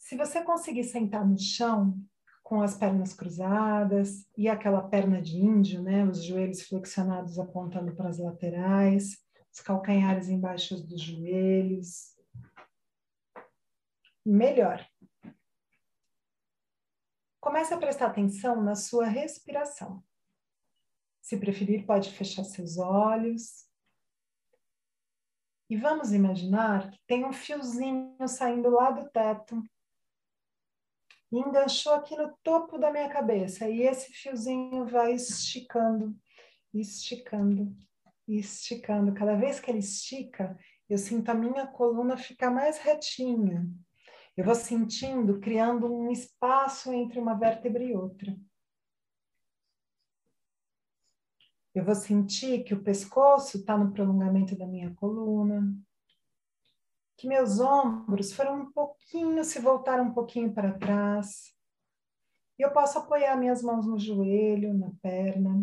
Se 0.09 0.17
você 0.17 0.43
conseguir 0.43 0.85
sentar 0.85 1.23
no 1.23 1.37
chão, 1.37 1.95
com 2.41 2.63
as 2.63 2.75
pernas 2.75 3.13
cruzadas 3.13 4.27
e 4.35 4.49
aquela 4.49 4.81
perna 4.81 5.21
de 5.21 5.37
índio, 5.37 5.83
né, 5.83 6.03
os 6.03 6.23
joelhos 6.23 6.63
flexionados 6.63 7.37
apontando 7.37 7.95
para 7.95 8.09
as 8.09 8.17
laterais, 8.17 9.23
os 9.53 9.61
calcanhares 9.61 10.27
embaixo 10.27 10.81
dos 10.81 10.99
joelhos. 10.99 12.17
Melhor. 14.25 14.83
Comece 17.39 17.75
a 17.75 17.77
prestar 17.77 18.07
atenção 18.07 18.63
na 18.63 18.73
sua 18.73 19.05
respiração. 19.05 20.03
Se 21.21 21.37
preferir, 21.37 21.85
pode 21.85 22.09
fechar 22.09 22.45
seus 22.45 22.79
olhos. 22.79 23.69
E 25.69 25.77
vamos 25.77 26.11
imaginar 26.13 26.89
que 26.89 26.99
tem 27.05 27.23
um 27.23 27.31
fiozinho 27.31 28.27
saindo 28.27 28.71
lá 28.71 28.89
do 28.89 29.07
teto 29.11 29.63
enganchou 31.37 31.93
aqui 31.93 32.15
no 32.15 32.33
topo 32.43 32.77
da 32.77 32.91
minha 32.91 33.09
cabeça. 33.09 33.69
E 33.69 33.81
esse 33.81 34.11
fiozinho 34.11 34.85
vai 34.85 35.13
esticando, 35.13 36.15
esticando, 36.73 37.75
esticando. 38.27 39.13
Cada 39.13 39.35
vez 39.35 39.59
que 39.59 39.69
ele 39.69 39.79
estica, 39.79 40.57
eu 40.89 40.97
sinto 40.97 41.29
a 41.29 41.33
minha 41.33 41.67
coluna 41.67 42.17
ficar 42.17 42.49
mais 42.49 42.79
retinha. 42.79 43.67
Eu 44.35 44.45
vou 44.45 44.55
sentindo, 44.55 45.39
criando 45.39 45.93
um 45.93 46.11
espaço 46.11 46.91
entre 46.93 47.19
uma 47.19 47.37
vértebra 47.37 47.83
e 47.83 47.95
outra. 47.95 48.35
Eu 51.75 51.85
vou 51.85 51.93
sentir 51.93 52.63
que 52.63 52.73
o 52.73 52.81
pescoço 52.81 53.57
está 53.57 53.77
no 53.77 53.91
prolongamento 53.91 54.55
da 54.55 54.65
minha 54.65 54.93
coluna, 54.95 55.71
que 57.19 57.27
meus 57.27 57.59
ombros 57.59 58.31
foram 58.31 58.61
um 58.61 58.71
pouquinho, 58.71 59.43
se 59.43 59.59
voltaram 59.59 60.05
um 60.05 60.13
pouquinho 60.13 60.53
para 60.53 60.79
trás. 60.79 61.53
E 62.57 62.61
eu 62.61 62.71
posso 62.71 62.97
apoiar 62.97 63.35
minhas 63.35 63.61
mãos 63.61 63.85
no 63.85 63.99
joelho, 63.99 64.73
na 64.73 64.89
perna. 65.01 65.61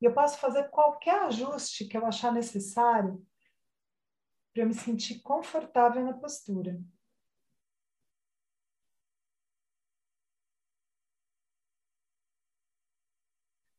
E 0.00 0.06
eu 0.06 0.14
posso 0.14 0.38
fazer 0.38 0.70
qualquer 0.70 1.24
ajuste 1.24 1.84
que 1.84 1.94
eu 1.94 2.06
achar 2.06 2.32
necessário 2.32 3.22
para 4.54 4.62
eu 4.62 4.66
me 4.66 4.72
sentir 4.72 5.20
confortável 5.20 6.02
na 6.02 6.14
postura. 6.14 6.82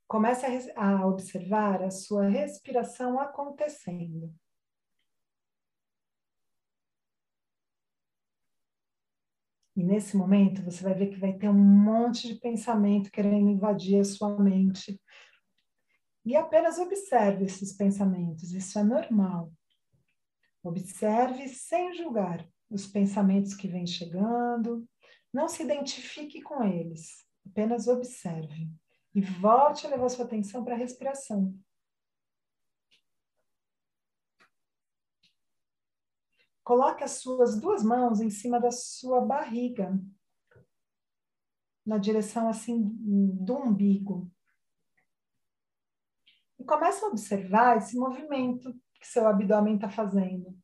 Comece 0.08 0.45
a, 0.75 0.99
a 0.99 1.08
observar 1.08 1.81
a 1.81 1.89
sua 1.89 2.27
respiração 2.27 3.20
acontecendo. 3.20 4.32
E 9.76 9.84
nesse 9.84 10.15
momento 10.15 10.63
você 10.63 10.82
vai 10.84 10.93
ver 10.93 11.07
que 11.07 11.19
vai 11.19 11.34
ter 11.34 11.49
um 11.49 11.53
monte 11.53 12.28
de 12.28 12.36
pensamento 12.36 13.11
querendo 13.11 13.49
invadir 13.49 13.99
a 13.99 14.05
sua 14.05 14.39
mente. 14.39 14.99
E 16.26 16.36
apenas 16.36 16.80
observe 16.80 17.45
esses 17.45 17.73
pensamentos, 17.73 18.51
isso 18.51 18.80
é 18.80 18.84
normal. 18.84 19.51
Observe 20.63 21.47
sem 21.49 21.93
julgar 21.93 22.47
os 22.69 22.88
pensamentos 22.88 23.53
que 23.53 23.67
vêm 23.67 23.86
chegando, 23.86 24.88
não 25.32 25.47
se 25.47 25.61
identifique 25.61 26.41
com 26.41 26.63
eles, 26.63 27.26
apenas 27.45 27.88
observe. 27.88 28.69
E 29.13 29.21
volte 29.21 29.86
a 29.86 29.89
levar 29.89 30.09
sua 30.09 30.26
atenção 30.26 30.63
para 30.63 30.73
a 30.73 30.78
respiração. 30.78 31.53
Coloque 36.66 37.03
as 37.03 37.20
suas 37.20 37.61
duas 37.61 37.84
mãos 37.84 38.20
em 38.20 38.32
cima 38.32 38.59
da 38.59 38.72
sua 38.72 39.22
barriga, 39.22 40.01
na 41.86 41.99
direção 41.99 42.49
assim 42.49 42.82
do 42.82 43.55
umbigo. 43.55 44.32
E 46.57 46.66
comece 46.66 47.05
a 47.05 47.09
observar 47.09 47.78
esse 47.78 47.95
movimento 47.95 48.74
que 48.99 49.05
seu 49.05 49.28
abdômen 49.28 49.76
está 49.76 49.91
fazendo. 49.91 50.57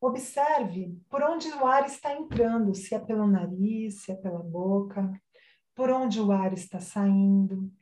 Observe 0.00 0.96
por 1.10 1.20
onde 1.24 1.48
o 1.48 1.66
ar 1.66 1.84
está 1.84 2.14
entrando, 2.14 2.72
se 2.76 2.94
é 2.94 3.00
pelo 3.00 3.26
nariz, 3.26 4.02
se 4.02 4.12
é 4.12 4.14
pela 4.14 4.40
boca, 4.40 5.20
por 5.74 5.90
onde 5.90 6.20
o 6.20 6.30
ar 6.30 6.52
está 6.52 6.78
saindo. 6.78 7.76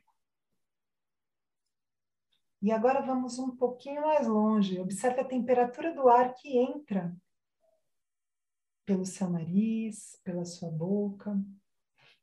E 2.61 2.71
agora 2.71 3.01
vamos 3.01 3.37
um 3.37 3.55
pouquinho 3.55 4.01
mais 4.01 4.27
longe. 4.27 4.79
Observe 4.79 5.21
a 5.21 5.27
temperatura 5.27 5.93
do 5.93 6.09
ar 6.09 6.33
que 6.33 6.57
entra 6.57 7.15
pelo 8.85 9.05
seu 9.05 9.29
nariz, 9.29 10.19
pela 10.23 10.45
sua 10.45 10.71
boca. 10.71 11.39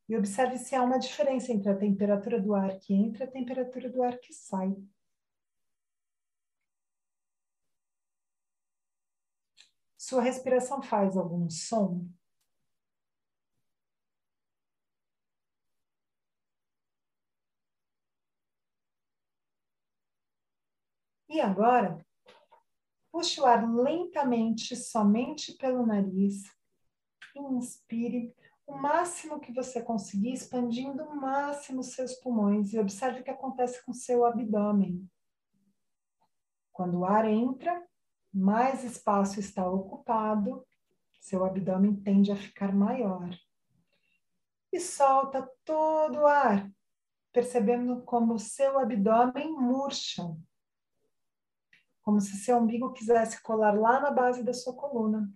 E 0.08 0.16
observe 0.16 0.58
se 0.58 0.74
há 0.74 0.82
uma 0.82 0.98
diferença 0.98 1.52
entre 1.52 1.70
a 1.70 1.76
temperatura 1.76 2.40
do 2.40 2.54
ar 2.54 2.78
que 2.78 2.92
entra 2.92 3.24
e 3.24 3.28
a 3.28 3.30
temperatura 3.30 3.88
do 3.88 4.02
ar 4.02 4.18
que 4.18 4.32
sai. 4.32 4.74
Sua 9.96 10.20
respiração 10.20 10.82
faz 10.82 11.16
algum 11.16 11.48
som? 11.48 12.06
E 21.34 21.40
agora, 21.40 21.98
puxe 23.10 23.40
o 23.40 23.44
ar 23.44 23.68
lentamente, 23.68 24.76
somente 24.76 25.52
pelo 25.54 25.84
nariz. 25.84 26.44
Inspire 27.34 28.32
o 28.64 28.76
máximo 28.76 29.40
que 29.40 29.52
você 29.52 29.82
conseguir, 29.82 30.32
expandindo 30.32 31.02
o 31.02 31.16
máximo 31.16 31.82
seus 31.82 32.14
pulmões 32.14 32.72
e 32.72 32.78
observe 32.78 33.18
o 33.18 33.24
que 33.24 33.32
acontece 33.32 33.84
com 33.84 33.92
seu 33.92 34.24
abdômen. 34.24 35.10
Quando 36.72 37.00
o 37.00 37.04
ar 37.04 37.28
entra, 37.28 37.84
mais 38.32 38.84
espaço 38.84 39.40
está 39.40 39.68
ocupado, 39.68 40.64
seu 41.20 41.44
abdômen 41.44 41.96
tende 41.96 42.30
a 42.30 42.36
ficar 42.36 42.72
maior. 42.72 43.28
E 44.72 44.78
solta 44.78 45.50
todo 45.64 46.20
o 46.20 46.26
ar, 46.28 46.70
percebendo 47.32 48.02
como 48.02 48.38
seu 48.38 48.78
abdômen 48.78 49.50
murcha, 49.50 50.32
como 52.04 52.20
se 52.20 52.36
seu 52.36 52.58
umbigo 52.58 52.92
quisesse 52.92 53.42
colar 53.42 53.72
lá 53.72 53.98
na 53.98 54.10
base 54.10 54.44
da 54.44 54.52
sua 54.52 54.74
coluna. 54.74 55.32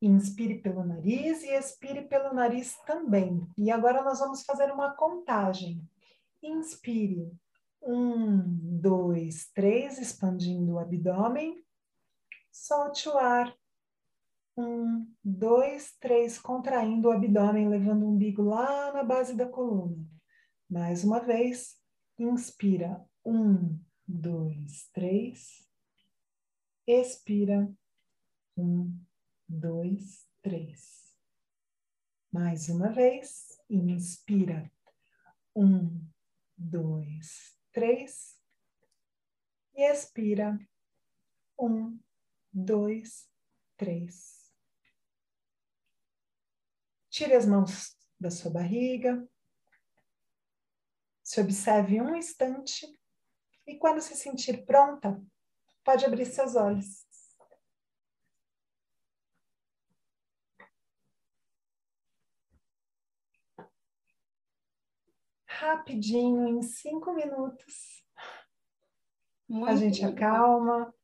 Inspire 0.00 0.58
pelo 0.60 0.84
nariz 0.84 1.42
e 1.42 1.50
expire 1.50 2.02
pelo 2.08 2.32
nariz 2.32 2.76
também. 2.86 3.46
E 3.58 3.70
agora 3.70 4.02
nós 4.02 4.20
vamos 4.20 4.42
fazer 4.42 4.72
uma 4.72 4.94
contagem. 4.94 5.86
Inspire 6.42 7.30
um, 7.82 8.42
dois, 8.80 9.50
três, 9.52 9.98
expandindo 9.98 10.74
o 10.74 10.78
abdômen. 10.78 11.62
Solte 12.50 13.08
o 13.08 13.18
ar. 13.18 13.54
Um, 14.56 15.12
dois, 15.22 15.94
três, 16.00 16.38
contraindo 16.38 17.08
o 17.08 17.12
abdômen, 17.12 17.68
levando 17.68 18.04
o 18.04 18.08
umbigo 18.08 18.42
lá 18.42 18.92
na 18.92 19.02
base 19.02 19.34
da 19.34 19.46
coluna. 19.48 19.96
Mais 20.70 21.04
uma 21.04 21.20
vez, 21.20 21.77
inspira. 22.18 23.04
Um, 23.24 23.78
dois, 24.06 24.88
três. 24.92 25.68
Expira. 26.86 27.72
Um, 28.56 28.98
dois, 29.48 30.26
três. 30.42 31.14
Mais 32.32 32.68
uma 32.68 32.90
vez, 32.90 33.58
inspira. 33.70 34.70
Um, 35.54 36.04
dois, 36.56 37.56
três. 37.72 38.36
E 39.74 39.82
expira. 39.82 40.58
Um, 41.58 41.98
dois, 42.52 43.28
três. 43.76 44.52
Tire 47.10 47.34
as 47.34 47.46
mãos 47.46 47.96
da 48.20 48.30
sua 48.30 48.50
barriga. 48.50 49.28
Se 51.28 51.42
observe 51.42 52.00
um 52.00 52.16
instante. 52.16 52.86
E 53.66 53.76
quando 53.76 54.00
se 54.00 54.16
sentir 54.16 54.64
pronta, 54.64 55.22
pode 55.84 56.06
abrir 56.06 56.24
seus 56.24 56.56
olhos. 56.56 57.06
rapidinho, 65.46 66.46
em 66.46 66.62
cinco 66.62 67.12
minutos. 67.12 68.02
Muito 69.48 69.70
a 69.70 69.74
gente 69.74 70.04
acalma, 70.04 70.94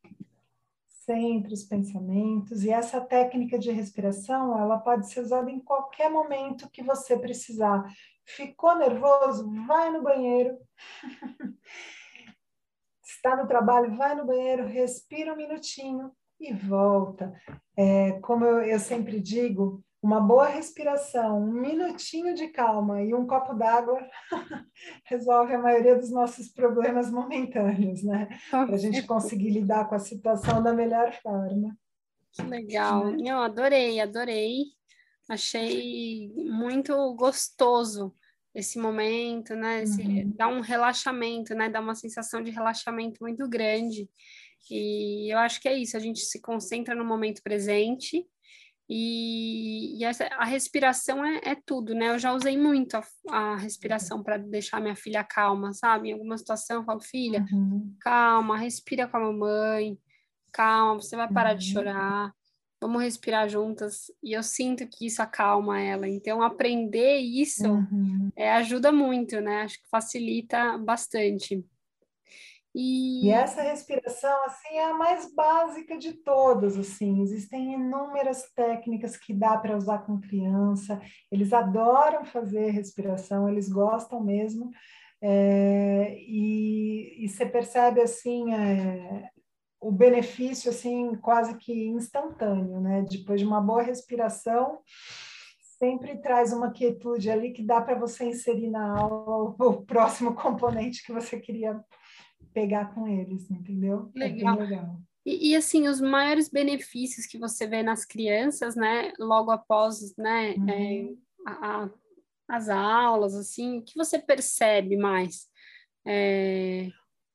centra 0.86 1.52
os 1.52 1.64
pensamentos. 1.64 2.62
E 2.62 2.70
essa 2.70 3.00
técnica 3.00 3.58
de 3.58 3.72
respiração, 3.72 4.56
ela 4.56 4.78
pode 4.78 5.10
ser 5.10 5.20
usada 5.20 5.50
em 5.50 5.58
qualquer 5.58 6.08
momento 6.08 6.70
que 6.70 6.84
você 6.84 7.18
precisar. 7.18 7.84
Ficou 8.24 8.76
nervoso? 8.76 9.50
Vai 9.66 9.90
no 9.90 10.02
banheiro. 10.02 10.58
Está 13.04 13.36
no 13.36 13.46
trabalho? 13.46 13.96
Vai 13.96 14.14
no 14.14 14.26
banheiro, 14.26 14.66
respira 14.66 15.32
um 15.32 15.36
minutinho 15.36 16.10
e 16.40 16.52
volta. 16.52 17.32
É, 17.76 18.12
como 18.20 18.44
eu, 18.44 18.62
eu 18.62 18.78
sempre 18.78 19.20
digo, 19.20 19.82
uma 20.02 20.20
boa 20.20 20.46
respiração, 20.46 21.40
um 21.40 21.50
minutinho 21.50 22.34
de 22.34 22.48
calma 22.48 23.02
e 23.02 23.14
um 23.14 23.26
copo 23.26 23.54
d'água 23.54 23.98
resolve 25.06 25.54
a 25.54 25.58
maioria 25.58 25.96
dos 25.96 26.10
nossos 26.10 26.48
problemas 26.48 27.10
momentâneos, 27.10 28.02
né? 28.02 28.28
Para 28.50 28.74
a 28.74 28.78
gente 28.78 29.02
conseguir 29.04 29.48
lidar 29.48 29.88
com 29.88 29.94
a 29.94 29.98
situação 29.98 30.62
da 30.62 30.74
melhor 30.74 31.10
forma. 31.22 31.74
Que 32.32 32.42
legal. 32.42 33.12
Né? 33.12 33.30
Eu 33.30 33.38
adorei, 33.38 33.98
adorei. 33.98 34.64
Achei 35.28 36.30
muito 36.36 37.14
gostoso 37.14 38.14
esse 38.54 38.78
momento, 38.78 39.54
né? 39.54 39.82
Esse, 39.82 40.02
uhum. 40.02 40.32
Dá 40.36 40.48
um 40.48 40.60
relaxamento, 40.60 41.54
né? 41.54 41.68
Dá 41.68 41.80
uma 41.80 41.94
sensação 41.94 42.42
de 42.42 42.50
relaxamento 42.50 43.18
muito 43.22 43.48
grande. 43.48 44.08
E 44.70 45.32
eu 45.32 45.38
acho 45.38 45.60
que 45.60 45.68
é 45.68 45.76
isso, 45.76 45.96
a 45.96 46.00
gente 46.00 46.20
se 46.20 46.40
concentra 46.40 46.94
no 46.94 47.04
momento 47.04 47.42
presente 47.42 48.26
e, 48.88 49.98
e 49.98 50.04
essa, 50.04 50.26
a 50.26 50.44
respiração 50.44 51.24
é, 51.24 51.40
é, 51.42 51.56
tudo, 51.66 51.94
né? 51.94 52.10
Eu 52.10 52.18
já 52.18 52.32
usei 52.32 52.56
muito 52.56 52.96
a, 52.96 53.04
a 53.30 53.56
respiração 53.56 54.22
para 54.22 54.36
deixar 54.36 54.80
minha 54.80 54.96
filha 54.96 55.24
calma, 55.24 55.72
sabe? 55.72 56.10
Em 56.10 56.12
alguma 56.12 56.36
situação 56.36 56.78
eu 56.78 56.84
falo, 56.84 57.00
filha, 57.00 57.46
uhum. 57.50 57.94
calma, 58.00 58.58
respira 58.58 59.08
com 59.08 59.16
a 59.16 59.20
mamãe, 59.20 59.98
calma, 60.52 61.00
você 61.00 61.16
vai 61.16 61.30
parar 61.32 61.52
uhum. 61.52 61.58
de 61.58 61.72
chorar, 61.72 62.34
vamos 62.84 63.02
respirar 63.02 63.48
juntas. 63.48 64.12
E 64.22 64.34
eu 64.34 64.42
sinto 64.42 64.86
que 64.86 65.06
isso 65.06 65.22
acalma 65.22 65.80
ela. 65.80 66.06
Então, 66.06 66.42
aprender 66.42 67.16
isso 67.16 67.66
uhum. 67.66 68.30
é, 68.36 68.52
ajuda 68.52 68.92
muito, 68.92 69.40
né? 69.40 69.62
Acho 69.62 69.80
que 69.82 69.88
facilita 69.88 70.76
bastante. 70.76 71.64
E... 72.74 73.28
e... 73.28 73.30
essa 73.30 73.62
respiração 73.62 74.44
assim 74.44 74.74
é 74.74 74.84
a 74.84 74.94
mais 74.94 75.32
básica 75.32 75.96
de 75.96 76.12
todas, 76.12 76.76
assim. 76.78 77.22
Existem 77.22 77.72
inúmeras 77.72 78.50
técnicas 78.54 79.16
que 79.16 79.32
dá 79.32 79.56
para 79.56 79.76
usar 79.76 80.00
com 80.00 80.20
criança. 80.20 81.00
Eles 81.32 81.54
adoram 81.54 82.24
fazer 82.26 82.70
respiração, 82.70 83.48
eles 83.48 83.68
gostam 83.70 84.22
mesmo. 84.22 84.70
É, 85.22 86.18
e, 86.18 87.24
e 87.24 87.28
você 87.30 87.46
percebe 87.46 88.02
assim 88.02 88.52
é, 88.52 89.30
o 89.84 89.92
benefício 89.92 90.70
assim 90.70 91.14
quase 91.16 91.56
que 91.58 91.88
instantâneo, 91.88 92.80
né? 92.80 93.04
Depois 93.08 93.40
de 93.40 93.46
uma 93.46 93.60
boa 93.60 93.82
respiração, 93.82 94.80
sempre 95.60 96.16
traz 96.16 96.52
uma 96.52 96.70
quietude 96.70 97.30
ali 97.30 97.52
que 97.52 97.62
dá 97.62 97.82
para 97.82 97.98
você 97.98 98.24
inserir 98.24 98.70
na 98.70 98.98
aula 98.98 99.54
o 99.58 99.82
próximo 99.82 100.34
componente 100.36 101.04
que 101.04 101.12
você 101.12 101.38
queria 101.38 101.78
pegar 102.54 102.94
com 102.94 103.06
eles, 103.06 103.50
entendeu? 103.50 104.10
Legal. 104.14 104.56
É 104.56 104.64
legal. 104.64 105.00
E, 105.26 105.50
e, 105.50 105.56
assim, 105.56 105.88
os 105.88 106.00
maiores 106.00 106.48
benefícios 106.48 107.26
que 107.26 107.38
você 107.38 107.66
vê 107.66 107.82
nas 107.82 108.04
crianças, 108.04 108.76
né, 108.76 109.12
logo 109.18 109.50
após, 109.50 110.14
né, 110.18 110.54
uhum. 110.54 110.68
é, 110.68 111.08
a, 111.46 111.84
a, 111.84 111.90
as 112.48 112.68
aulas, 112.68 113.34
assim, 113.34 113.78
o 113.78 113.82
que 113.82 113.96
você 113.96 114.18
percebe 114.18 114.96
mais? 114.96 115.48
É, 116.06 116.90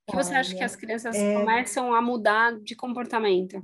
que 0.09 0.15
você 0.15 0.33
acha 0.33 0.55
que 0.55 0.63
as 0.63 0.75
crianças 0.75 1.15
é... 1.15 1.35
começam 1.35 1.93
a 1.93 2.01
mudar 2.01 2.59
de 2.59 2.75
comportamento? 2.75 3.63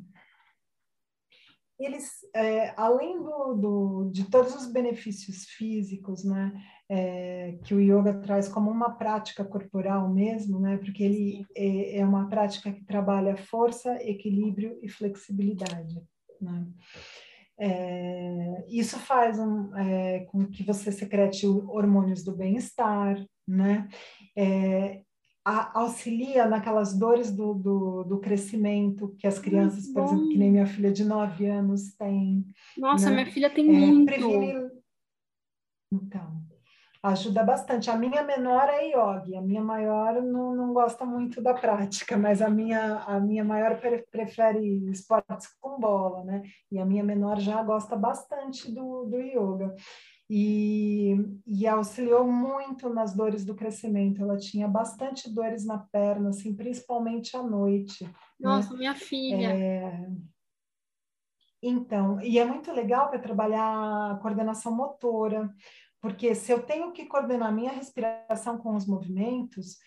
Eles, 1.78 2.10
é, 2.34 2.74
além 2.78 3.22
do, 3.22 3.54
do, 3.54 4.10
de 4.10 4.30
todos 4.30 4.56
os 4.56 4.66
benefícios 4.72 5.44
físicos, 5.44 6.24
né, 6.24 6.54
é, 6.90 7.58
que 7.66 7.74
o 7.74 7.82
yoga 7.82 8.14
traz 8.22 8.48
como 8.48 8.72
uma 8.72 8.92
prática 8.92 9.44
corporal 9.44 10.10
mesmo, 10.10 10.58
né, 10.58 10.78
porque 10.78 11.04
ele 11.04 11.46
é, 11.54 12.00
é 12.00 12.06
uma 12.06 12.30
prática 12.30 12.72
que 12.72 12.86
trabalha 12.86 13.36
força, 13.36 13.98
equilíbrio 14.02 14.80
e 14.82 14.88
flexibilidade, 14.88 16.02
né. 16.40 16.66
É, 17.58 18.66
isso 18.68 18.98
faz 19.00 19.40
um, 19.40 19.76
é, 19.76 20.26
com 20.26 20.46
que 20.46 20.64
você 20.64 20.92
secrete 20.92 21.48
hormônios 21.48 22.24
do 22.24 22.36
bem-estar, 22.36 23.18
né? 23.48 23.88
É, 24.36 25.02
a, 25.46 25.80
auxilia 25.80 26.48
naquelas 26.48 26.98
dores 26.98 27.32
do, 27.32 27.54
do, 27.54 28.04
do, 28.04 28.20
crescimento 28.20 29.16
que 29.20 29.28
as 29.28 29.38
crianças, 29.38 29.88
por 29.88 30.04
exemplo, 30.04 30.30
que 30.30 30.38
nem 30.38 30.52
minha 30.52 30.66
filha 30.66 30.92
de 30.92 31.06
9 31.06 31.46
anos 31.46 31.94
tem. 31.96 32.44
Nossa, 32.76 33.10
né? 33.10 33.18
minha 33.18 33.32
filha 33.32 33.50
tem 33.52 33.66
muito. 33.66 34.06
Previne... 34.06 34.72
Então, 35.94 36.42
ajuda 37.04 37.44
bastante. 37.44 37.92
A 37.92 37.96
minha 37.96 38.24
menor 38.24 38.68
é 38.70 38.88
yogi, 38.88 39.36
a 39.36 39.42
minha 39.42 39.62
maior 39.62 40.20
não, 40.22 40.56
não 40.56 40.74
gosta 40.74 41.06
muito 41.06 41.40
da 41.42 41.54
prática, 41.54 42.18
mas 42.18 42.42
a 42.42 42.50
minha, 42.50 43.04
a 43.06 43.20
minha 43.20 43.44
maior 43.44 43.80
prefere 44.12 44.90
esportes 44.90 45.48
com 45.62 45.80
bola, 45.80 46.24
né? 46.24 46.42
E 46.72 46.80
a 46.80 46.86
minha 46.86 47.04
menor 47.04 47.40
já 47.40 47.62
gosta 47.62 47.96
bastante 47.96 48.72
do, 48.74 49.06
do 49.06 49.20
yoga. 49.20 49.76
E, 50.30 51.16
e 51.46 51.68
auxiliou 51.68 52.26
muito 52.26 52.90
nas 52.90 53.14
dores 53.14 53.46
do 53.46 53.54
crescimento. 53.54 54.22
Ela 54.22 54.38
tinha 54.38 54.68
bastante 54.68 55.30
dores 55.30 55.66
na 55.66 55.78
perna, 55.78 56.30
assim, 56.30 56.56
principalmente 56.56 57.38
à 57.38 57.44
noite. 57.44 58.04
Né? 58.04 58.12
Nossa, 58.40 58.72
né? 58.72 58.78
minha 58.80 58.96
filha. 58.96 59.54
É... 59.54 60.10
Então, 61.62 62.22
e 62.22 62.38
é 62.38 62.46
muito 62.46 62.72
legal 62.72 63.10
para 63.10 63.20
trabalhar 63.20 64.12
a 64.12 64.16
coordenação 64.22 64.76
motora, 64.76 65.52
porque 66.00 66.36
se 66.36 66.52
eu 66.52 66.62
tenho 66.62 66.92
que 66.92 67.06
coordenar 67.06 67.52
minha 67.54 67.72
respiração 67.72 68.58
com 68.60 68.76
os 68.76 68.86
movimentos, 68.86 69.78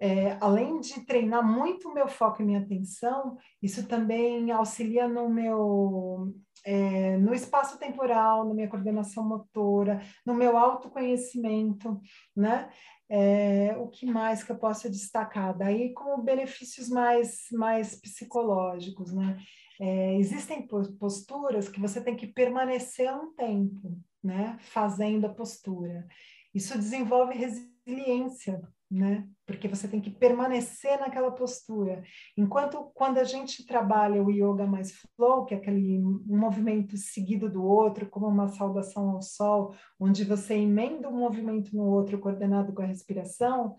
é, 0.00 0.36
além 0.40 0.80
de 0.80 1.06
treinar 1.06 1.46
muito 1.46 1.88
o 1.88 1.94
meu 1.94 2.08
foco 2.08 2.42
e 2.42 2.44
minha 2.44 2.58
atenção, 2.58 3.38
isso 3.62 3.86
também 3.86 4.50
auxilia 4.50 5.06
no 5.06 5.28
meu 5.28 6.34
é, 6.64 7.16
no 7.18 7.34
espaço 7.34 7.78
temporal, 7.78 8.46
na 8.46 8.54
minha 8.54 8.68
coordenação 8.68 9.26
motora, 9.28 10.00
no 10.24 10.34
meu 10.34 10.56
autoconhecimento, 10.56 12.00
né? 12.34 12.70
É, 13.08 13.76
o 13.76 13.88
que 13.88 14.06
mais 14.06 14.42
que 14.42 14.50
eu 14.50 14.56
posso 14.56 14.90
destacar? 14.90 15.56
Daí, 15.56 15.92
como 15.92 16.22
benefícios 16.22 16.88
mais, 16.88 17.46
mais 17.52 18.00
psicológicos, 18.00 19.12
né? 19.12 19.38
É, 19.80 20.16
existem 20.16 20.66
posturas 20.98 21.68
que 21.68 21.80
você 21.80 22.00
tem 22.00 22.16
que 22.16 22.28
permanecer 22.28 23.12
um 23.12 23.34
tempo, 23.34 23.98
né, 24.22 24.56
fazendo 24.60 25.26
a 25.26 25.34
postura. 25.34 26.06
Isso 26.54 26.78
desenvolve 26.78 27.34
resiliência, 27.34 28.62
né? 28.94 29.26
Porque 29.44 29.66
você 29.66 29.88
tem 29.88 30.00
que 30.00 30.10
permanecer 30.10 31.00
naquela 31.00 31.32
postura. 31.32 32.04
Enquanto 32.36 32.92
quando 32.94 33.18
a 33.18 33.24
gente 33.24 33.66
trabalha 33.66 34.22
o 34.22 34.30
yoga 34.30 34.66
mais 34.66 34.92
flow, 35.16 35.44
que 35.44 35.52
é 35.52 35.56
aquele 35.56 35.98
movimento 36.24 36.96
seguido 36.96 37.50
do 37.50 37.64
outro, 37.64 38.08
como 38.08 38.28
uma 38.28 38.46
saudação 38.46 39.10
ao 39.10 39.20
sol, 39.20 39.74
onde 39.98 40.24
você 40.24 40.54
emenda 40.54 41.08
um 41.08 41.18
movimento 41.18 41.76
no 41.76 41.84
outro 41.84 42.20
coordenado 42.20 42.72
com 42.72 42.82
a 42.82 42.86
respiração, 42.86 43.74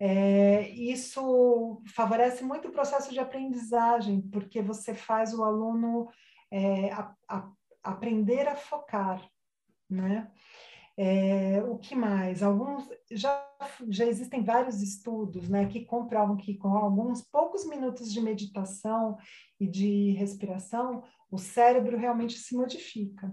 é, 0.00 0.68
isso 0.70 1.80
favorece 1.94 2.42
muito 2.42 2.68
o 2.68 2.72
processo 2.72 3.12
de 3.12 3.20
aprendizagem, 3.20 4.20
porque 4.20 4.60
você 4.60 4.94
faz 4.94 5.32
o 5.32 5.44
aluno 5.44 6.08
é, 6.50 6.90
a, 6.92 7.14
a, 7.28 7.52
aprender 7.84 8.48
a 8.48 8.56
focar, 8.56 9.24
né? 9.88 10.28
É, 10.98 11.62
o 11.64 11.76
que 11.76 11.94
mais? 11.94 12.42
Alguns 12.42 12.88
já, 13.10 13.46
já 13.88 14.06
existem 14.06 14.42
vários 14.42 14.80
estudos 14.80 15.46
né, 15.48 15.66
que 15.66 15.84
comprovam 15.84 16.36
que 16.36 16.54
com 16.54 16.68
alguns 16.68 17.20
poucos 17.20 17.66
minutos 17.66 18.10
de 18.10 18.20
meditação 18.20 19.18
e 19.60 19.68
de 19.68 20.12
respiração, 20.12 21.02
o 21.30 21.36
cérebro 21.36 21.98
realmente 21.98 22.38
se 22.38 22.56
modifica. 22.56 23.30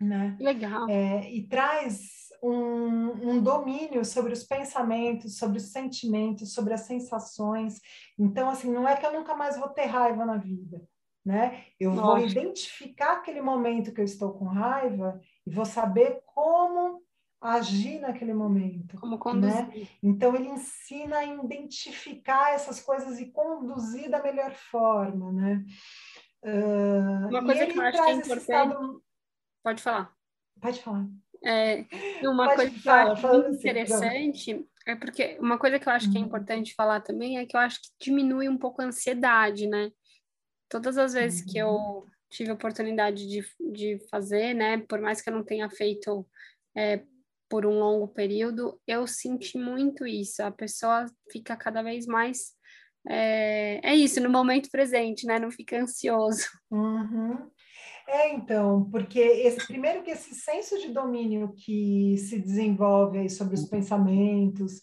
Né? 0.00 0.36
Legal. 0.38 0.88
É, 0.88 1.28
e 1.32 1.48
traz 1.48 2.26
um, 2.42 3.30
um, 3.30 3.42
domínio 3.42 4.04
sobre 4.04 4.32
os 4.32 4.44
pensamentos, 4.44 5.38
sobre 5.38 5.58
os 5.58 5.72
sentimentos, 5.72 6.52
sobre 6.52 6.74
as 6.74 6.82
sensações. 6.82 7.80
Então, 8.16 8.48
assim, 8.48 8.70
não 8.70 8.86
é 8.86 8.94
que 8.94 9.04
eu 9.04 9.12
nunca 9.12 9.34
mais 9.34 9.58
vou 9.58 9.68
ter 9.70 9.86
raiva 9.86 10.24
na 10.24 10.36
vida, 10.36 10.86
né? 11.24 11.64
Eu 11.80 11.94
Nossa. 11.94 12.06
vou 12.06 12.18
identificar 12.18 13.14
aquele 13.14 13.40
momento 13.40 13.92
que 13.92 14.00
eu 14.00 14.04
estou 14.04 14.34
com 14.34 14.44
raiva 14.44 15.18
e 15.46 15.50
vou 15.50 15.64
saber 15.64 16.20
como 16.26 17.02
agir 17.40 18.00
naquele 18.00 18.34
momento. 18.34 18.98
Como 18.98 19.18
conduzir. 19.18 19.68
Né? 19.68 19.88
Então, 20.02 20.34
ele 20.34 20.48
ensina 20.48 21.18
a 21.18 21.24
identificar 21.24 22.52
essas 22.52 22.80
coisas 22.80 23.20
e 23.20 23.26
conduzir 23.26 24.10
da 24.10 24.22
melhor 24.22 24.52
forma, 24.52 25.32
né? 25.32 25.64
Uh, 26.42 27.28
uma 27.28 27.44
coisa 27.44 27.66
que 27.66 27.78
eu 27.78 27.82
acho 27.82 28.02
que 28.02 28.08
é 28.08 28.12
importante... 28.12 28.40
Estado... 28.40 29.02
Pode 29.62 29.82
falar. 29.82 30.12
Pode 30.60 30.82
falar. 30.82 31.06
É, 31.44 31.84
uma 32.22 32.46
Pode 32.46 32.56
coisa 32.56 32.78
falar, 32.80 33.04
que 33.04 33.26
eu 33.26 33.30
acho 33.30 33.46
assim, 33.46 33.58
interessante 33.58 34.52
assim, 34.52 34.68
é 34.86 34.96
porque 34.96 35.36
uma 35.38 35.58
coisa 35.58 35.78
que 35.78 35.88
eu 35.88 35.92
acho 35.92 36.10
que 36.10 36.16
é 36.16 36.20
uhum. 36.20 36.26
importante 36.26 36.74
falar 36.74 37.00
também 37.00 37.38
é 37.38 37.46
que 37.46 37.56
eu 37.56 37.60
acho 37.60 37.80
que 37.82 37.88
diminui 38.00 38.48
um 38.48 38.56
pouco 38.56 38.80
a 38.80 38.86
ansiedade, 38.86 39.66
né? 39.66 39.90
Todas 40.68 40.96
as 40.96 41.12
vezes 41.12 41.42
que 41.42 41.58
eu 41.58 41.68
uhum 41.68 42.06
tive 42.36 42.50
a 42.50 42.54
oportunidade 42.54 43.26
de, 43.26 43.44
de 43.72 43.98
fazer, 44.10 44.54
né? 44.54 44.78
Por 44.88 45.00
mais 45.00 45.20
que 45.20 45.30
eu 45.30 45.34
não 45.34 45.42
tenha 45.42 45.68
feito 45.70 46.26
é, 46.76 47.02
por 47.48 47.64
um 47.64 47.78
longo 47.78 48.08
período, 48.08 48.78
eu 48.86 49.06
senti 49.06 49.58
muito 49.58 50.06
isso. 50.06 50.42
A 50.42 50.50
pessoa 50.50 51.06
fica 51.30 51.56
cada 51.56 51.82
vez 51.82 52.06
mais. 52.06 52.54
É, 53.08 53.80
é 53.82 53.94
isso, 53.94 54.20
no 54.20 54.28
momento 54.28 54.70
presente, 54.70 55.26
né? 55.26 55.38
Não 55.38 55.50
fica 55.50 55.80
ansioso. 55.80 56.46
Uhum. 56.70 57.50
É, 58.08 58.32
então, 58.32 58.88
porque 58.90 59.18
esse, 59.18 59.66
primeiro 59.66 60.02
que 60.02 60.12
esse 60.12 60.32
senso 60.34 60.78
de 60.78 60.92
domínio 60.92 61.52
que 61.56 62.16
se 62.18 62.38
desenvolve 62.38 63.18
aí 63.18 63.28
sobre 63.28 63.56
os 63.56 63.64
pensamentos, 63.64 64.80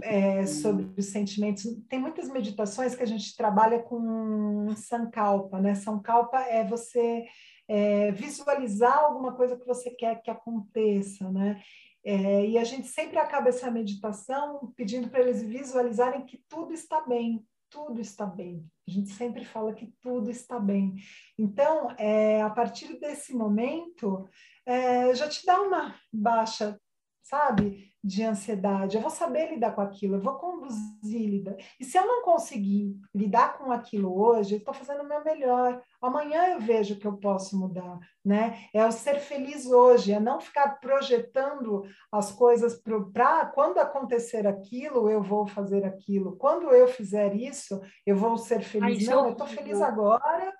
é, 0.00 0.46
sobre 0.46 0.88
os 0.96 1.06
sentimentos, 1.06 1.64
tem 1.88 1.98
muitas 1.98 2.28
meditações 2.28 2.94
que 2.94 3.02
a 3.02 3.06
gente 3.06 3.36
trabalha 3.36 3.80
com 3.80 4.68
Sankalpa, 4.76 5.60
né? 5.60 5.74
Sankalpa 5.74 6.38
é 6.42 6.64
você 6.64 7.24
é, 7.66 8.12
visualizar 8.12 8.98
alguma 8.98 9.34
coisa 9.34 9.56
que 9.56 9.66
você 9.66 9.90
quer 9.90 10.22
que 10.22 10.30
aconteça, 10.30 11.28
né? 11.32 11.60
É, 12.04 12.46
e 12.46 12.58
a 12.58 12.64
gente 12.64 12.86
sempre 12.86 13.18
acaba 13.18 13.48
essa 13.48 13.70
meditação 13.70 14.72
pedindo 14.76 15.08
para 15.08 15.20
eles 15.20 15.42
visualizarem 15.42 16.24
que 16.24 16.38
tudo 16.48 16.72
está 16.72 17.00
bem, 17.00 17.44
tudo 17.68 18.00
está 18.00 18.26
bem. 18.26 18.64
A 18.86 18.90
gente 18.90 19.10
sempre 19.10 19.44
fala 19.44 19.74
que 19.74 19.92
tudo 20.00 20.30
está 20.30 20.58
bem. 20.58 20.94
Então, 21.38 21.90
é, 21.98 22.42
a 22.42 22.50
partir 22.50 22.98
desse 23.00 23.34
momento, 23.34 24.28
é, 24.66 25.14
já 25.14 25.28
te 25.28 25.44
dá 25.46 25.60
uma 25.60 25.94
baixa, 26.12 26.78
sabe? 27.24 27.94
de 28.04 28.22
ansiedade, 28.22 28.96
eu 28.96 29.00
vou 29.00 29.10
saber 29.10 29.48
lidar 29.48 29.74
com 29.74 29.80
aquilo, 29.80 30.16
eu 30.16 30.20
vou 30.20 30.34
conduzir, 30.34 31.26
lidar. 31.26 31.56
E 31.80 31.84
se 31.86 31.96
eu 31.96 32.06
não 32.06 32.22
conseguir 32.22 32.94
lidar 33.14 33.56
com 33.56 33.72
aquilo 33.72 34.14
hoje, 34.14 34.54
eu 34.54 34.58
estou 34.58 34.74
fazendo 34.74 35.02
o 35.02 35.08
meu 35.08 35.24
melhor. 35.24 35.80
Amanhã 36.02 36.48
eu 36.48 36.60
vejo 36.60 36.98
que 36.98 37.06
eu 37.06 37.16
posso 37.16 37.58
mudar, 37.58 37.98
né? 38.22 38.58
É 38.74 38.84
o 38.84 38.92
ser 38.92 39.20
feliz 39.20 39.64
hoje, 39.64 40.12
é 40.12 40.20
não 40.20 40.38
ficar 40.38 40.78
projetando 40.80 41.84
as 42.12 42.30
coisas 42.30 42.78
para 43.10 43.46
quando 43.46 43.78
acontecer 43.78 44.46
aquilo, 44.46 45.08
eu 45.08 45.22
vou 45.22 45.46
fazer 45.46 45.82
aquilo. 45.82 46.36
Quando 46.36 46.70
eu 46.72 46.86
fizer 46.86 47.34
isso, 47.34 47.80
eu 48.04 48.18
vou 48.18 48.36
ser 48.36 48.60
feliz. 48.60 49.08
Ai, 49.08 49.14
não, 49.14 49.24
eu 49.24 49.32
estou 49.32 49.46
feliz 49.46 49.80
agora, 49.80 50.52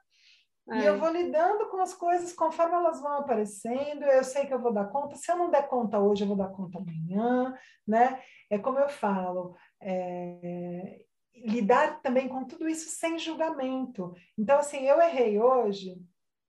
é. 0.71 0.81
E 0.81 0.85
eu 0.87 0.99
vou 0.99 1.11
lidando 1.11 1.69
com 1.69 1.81
as 1.81 1.93
coisas 1.95 2.33
conforme 2.33 2.75
elas 2.75 3.01
vão 3.01 3.13
aparecendo. 3.19 4.05
Eu 4.05 4.25
sei 4.25 4.47
que 4.47 4.55
eu 4.55 4.61
vou 4.61 4.73
dar 4.73 4.87
conta. 4.87 5.17
Se 5.17 5.31
eu 5.31 5.37
não 5.37 5.51
der 5.51 5.69
conta 5.69 5.99
hoje, 5.99 6.23
eu 6.23 6.29
vou 6.29 6.37
dar 6.37 6.49
conta 6.49 6.79
amanhã, 6.79 7.55
né? 7.87 8.23
É 8.49 8.59
como 8.59 8.79
eu 8.79 8.89
falo, 8.89 9.55
é... 9.81 11.05
lidar 11.35 12.01
também 12.01 12.29
com 12.29 12.45
tudo 12.45 12.69
isso 12.69 12.89
sem 12.91 13.19
julgamento. 13.19 14.15
Então, 14.39 14.59
assim, 14.59 14.87
eu 14.87 15.01
errei 15.01 15.39
hoje. 15.39 16.01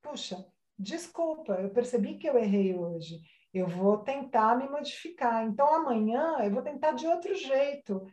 Puxa, 0.01 0.45
desculpa, 0.77 1.53
eu 1.55 1.69
percebi 1.71 2.17
que 2.17 2.29
eu 2.29 2.37
errei 2.37 2.77
hoje. 2.77 3.19
Eu 3.53 3.67
vou 3.67 3.97
tentar 3.97 4.57
me 4.57 4.69
modificar. 4.69 5.45
Então, 5.45 5.67
amanhã 5.73 6.37
eu 6.43 6.51
vou 6.51 6.61
tentar 6.61 6.91
de 6.91 7.07
outro 7.07 7.33
jeito. 7.35 8.05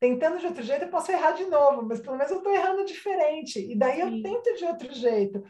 Tentando 0.00 0.38
de 0.38 0.46
outro 0.46 0.62
jeito, 0.62 0.84
eu 0.84 0.90
posso 0.90 1.10
errar 1.10 1.32
de 1.32 1.44
novo, 1.46 1.82
mas 1.82 2.00
pelo 2.00 2.16
menos 2.16 2.30
eu 2.30 2.38
estou 2.38 2.52
errando 2.52 2.84
diferente. 2.84 3.58
E 3.58 3.76
daí 3.76 4.00
Sim. 4.00 4.18
eu 4.18 4.22
tento 4.22 4.56
de 4.56 4.64
outro 4.64 4.94
jeito. 4.94 5.42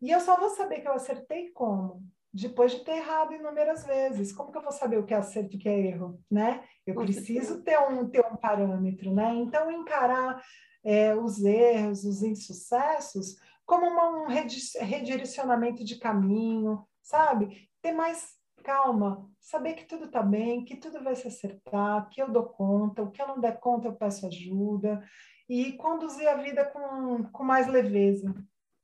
E 0.00 0.10
eu 0.10 0.20
só 0.20 0.38
vou 0.38 0.48
saber 0.50 0.80
que 0.80 0.88
eu 0.88 0.94
acertei 0.94 1.50
como? 1.50 2.02
Depois 2.32 2.72
de 2.72 2.84
ter 2.84 2.96
errado 2.96 3.34
inúmeras 3.34 3.84
vezes. 3.84 4.32
Como 4.32 4.50
que 4.50 4.56
eu 4.56 4.62
vou 4.62 4.72
saber 4.72 4.98
o 4.98 5.04
que 5.04 5.12
é 5.12 5.18
acerto 5.18 5.54
e 5.54 5.56
o 5.56 5.60
que 5.60 5.68
é 5.68 5.78
erro, 5.88 6.18
né? 6.30 6.64
Eu 6.86 6.94
preciso 6.94 7.62
ter 7.62 7.78
um, 7.78 8.08
ter 8.08 8.24
um 8.24 8.36
parâmetro, 8.36 9.12
né? 9.12 9.34
Então, 9.34 9.70
encarar 9.70 10.42
é, 10.82 11.14
os 11.14 11.44
erros, 11.44 12.04
os 12.04 12.22
insucessos, 12.22 13.36
como 13.66 13.86
uma, 13.86 14.22
um 14.22 14.26
redirecionamento 14.26 15.84
de 15.84 15.98
caminho, 15.98 16.86
sabe? 17.02 17.68
Ter 17.82 17.92
mais 17.92 18.39
calma, 18.62 19.28
saber 19.38 19.74
que 19.74 19.84
tudo 19.84 20.04
está 20.04 20.22
bem, 20.22 20.64
que 20.64 20.76
tudo 20.76 21.02
vai 21.02 21.14
se 21.14 21.28
acertar, 21.28 22.08
que 22.08 22.20
eu 22.20 22.30
dou 22.30 22.44
conta, 22.44 23.02
o 23.02 23.10
que 23.10 23.20
eu 23.20 23.28
não 23.28 23.40
der 23.40 23.58
conta 23.58 23.88
eu 23.88 23.94
peço 23.94 24.26
ajuda, 24.26 25.02
e 25.48 25.72
conduzir 25.72 26.28
a 26.28 26.36
vida 26.36 26.64
com, 26.64 27.24
com 27.24 27.42
mais 27.42 27.66
leveza, 27.66 28.32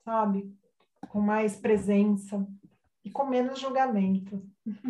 sabe? 0.04 0.52
Com 1.08 1.20
mais 1.20 1.56
presença 1.56 2.46
e 3.04 3.10
com 3.10 3.24
menos 3.24 3.60
julgamento. 3.60 4.44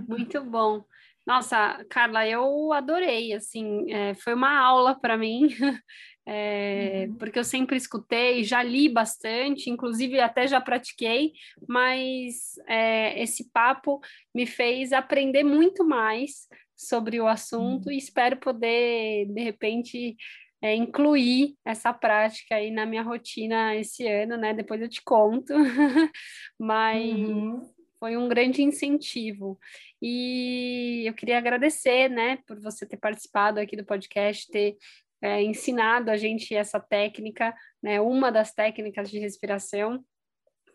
Muito 0.08 0.42
bom. 0.42 0.84
Nossa, 1.26 1.84
Carla, 1.90 2.26
eu 2.26 2.72
adorei, 2.72 3.32
assim, 3.32 3.90
é, 3.92 4.14
foi 4.14 4.32
uma 4.32 4.56
aula 4.56 4.94
para 4.94 5.16
mim. 5.16 5.48
é, 6.24 7.06
uhum. 7.08 7.16
porque 7.16 7.38
eu 7.38 7.44
sempre 7.44 7.76
escutei, 7.76 8.44
já 8.44 8.62
li 8.62 8.88
bastante, 8.88 9.68
inclusive 9.68 10.20
até 10.20 10.46
já 10.46 10.60
pratiquei, 10.60 11.32
mas 11.68 12.54
é, 12.68 13.20
esse 13.20 13.50
papo 13.50 14.00
me 14.34 14.46
fez 14.46 14.92
aprender 14.92 15.42
muito 15.42 15.84
mais 15.84 16.48
sobre 16.76 17.20
o 17.20 17.26
assunto 17.26 17.86
uhum. 17.86 17.92
e 17.92 17.98
espero 17.98 18.36
poder, 18.36 19.26
de 19.26 19.42
repente, 19.42 20.16
é, 20.62 20.74
incluir 20.74 21.54
essa 21.64 21.92
prática 21.92 22.56
aí 22.56 22.70
na 22.70 22.86
minha 22.86 23.02
rotina 23.02 23.74
esse 23.74 24.06
ano, 24.06 24.36
né? 24.36 24.54
Depois 24.54 24.80
eu 24.80 24.88
te 24.88 25.02
conto, 25.02 25.52
mas 26.58 27.18
uhum. 27.18 27.75
Foi 27.98 28.16
um 28.16 28.28
grande 28.28 28.62
incentivo. 28.62 29.58
E 30.00 31.04
eu 31.06 31.14
queria 31.14 31.38
agradecer, 31.38 32.08
né, 32.08 32.38
por 32.46 32.60
você 32.60 32.86
ter 32.86 32.96
participado 32.96 33.60
aqui 33.60 33.76
do 33.76 33.84
podcast, 33.84 34.50
ter 34.50 34.76
é, 35.22 35.42
ensinado 35.42 36.10
a 36.10 36.16
gente 36.16 36.54
essa 36.54 36.78
técnica, 36.78 37.54
né, 37.82 38.00
uma 38.00 38.30
das 38.30 38.52
técnicas 38.52 39.10
de 39.10 39.18
respiração, 39.18 40.04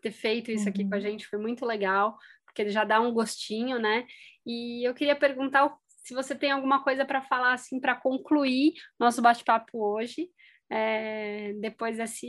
ter 0.02 0.12
feito 0.12 0.52
isso 0.52 0.64
uhum. 0.64 0.70
aqui 0.70 0.88
com 0.88 0.96
a 0.96 0.98
uhum. 0.98 1.04
gente 1.04 1.28
foi 1.28 1.40
muito 1.40 1.66
legal, 1.66 2.18
porque 2.46 2.62
ele 2.62 2.72
já 2.72 2.84
dá 2.84 3.00
um 3.00 3.14
gostinho, 3.14 3.80
né? 3.80 4.06
E 4.46 4.86
eu 4.88 4.94
queria 4.94 5.16
perguntar 5.16 5.74
se 5.88 6.14
você 6.14 6.36
tem 6.36 6.52
alguma 6.52 6.84
coisa 6.84 7.06
para 7.06 7.22
falar, 7.22 7.54
assim, 7.54 7.80
para 7.80 7.96
concluir 7.96 8.74
nosso 9.00 9.22
bate-papo 9.22 9.78
hoje, 9.78 10.30
é, 10.70 11.54
depois 11.60 11.98
desse, 11.98 12.28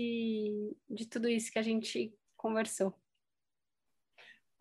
de 0.90 1.08
tudo 1.08 1.28
isso 1.28 1.50
que 1.50 1.58
a 1.58 1.62
gente 1.62 2.12
conversou. 2.36 2.94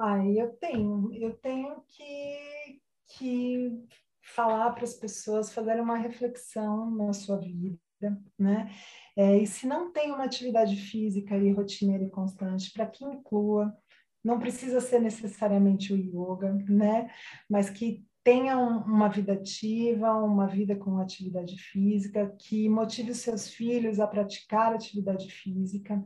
Ah, 0.04 0.18
eu 0.26 0.52
tenho, 0.54 1.14
eu 1.14 1.36
tenho 1.38 1.76
que, 1.88 2.82
que 3.16 3.86
falar 4.34 4.72
para 4.72 4.84
as 4.84 4.96
pessoas 4.96 5.54
fazerem 5.54 5.84
uma 5.84 5.96
reflexão 5.96 6.90
na 6.90 7.14
sua 7.14 7.38
vida, 7.38 7.78
né? 8.38 8.72
É, 9.16 9.38
e 9.38 9.46
se 9.46 9.68
não 9.68 9.92
tem 9.92 10.12
uma 10.12 10.24
atividade 10.24 10.76
física 10.76 11.38
e 11.38 11.52
rotineira 11.52 12.04
e 12.04 12.10
constante, 12.10 12.74
para 12.74 12.88
que 12.88 13.06
inclua, 13.06 13.72
não 14.24 14.40
precisa 14.40 14.82
ser 14.82 15.00
necessariamente 15.00 15.94
o 15.94 15.98
yoga, 15.98 16.52
né? 16.68 17.12
Mas 17.48 17.70
que 17.70 18.04
tenha 18.24 18.58
um, 18.58 18.80
uma 18.80 19.08
vida 19.08 19.34
ativa, 19.34 20.16
uma 20.16 20.48
vida 20.48 20.76
com 20.76 20.98
atividade 20.98 21.56
física, 21.58 22.36
que 22.40 22.68
motive 22.68 23.12
os 23.12 23.18
seus 23.20 23.50
filhos 23.50 24.00
a 24.00 24.08
praticar 24.08 24.74
atividade 24.74 25.32
física. 25.32 26.04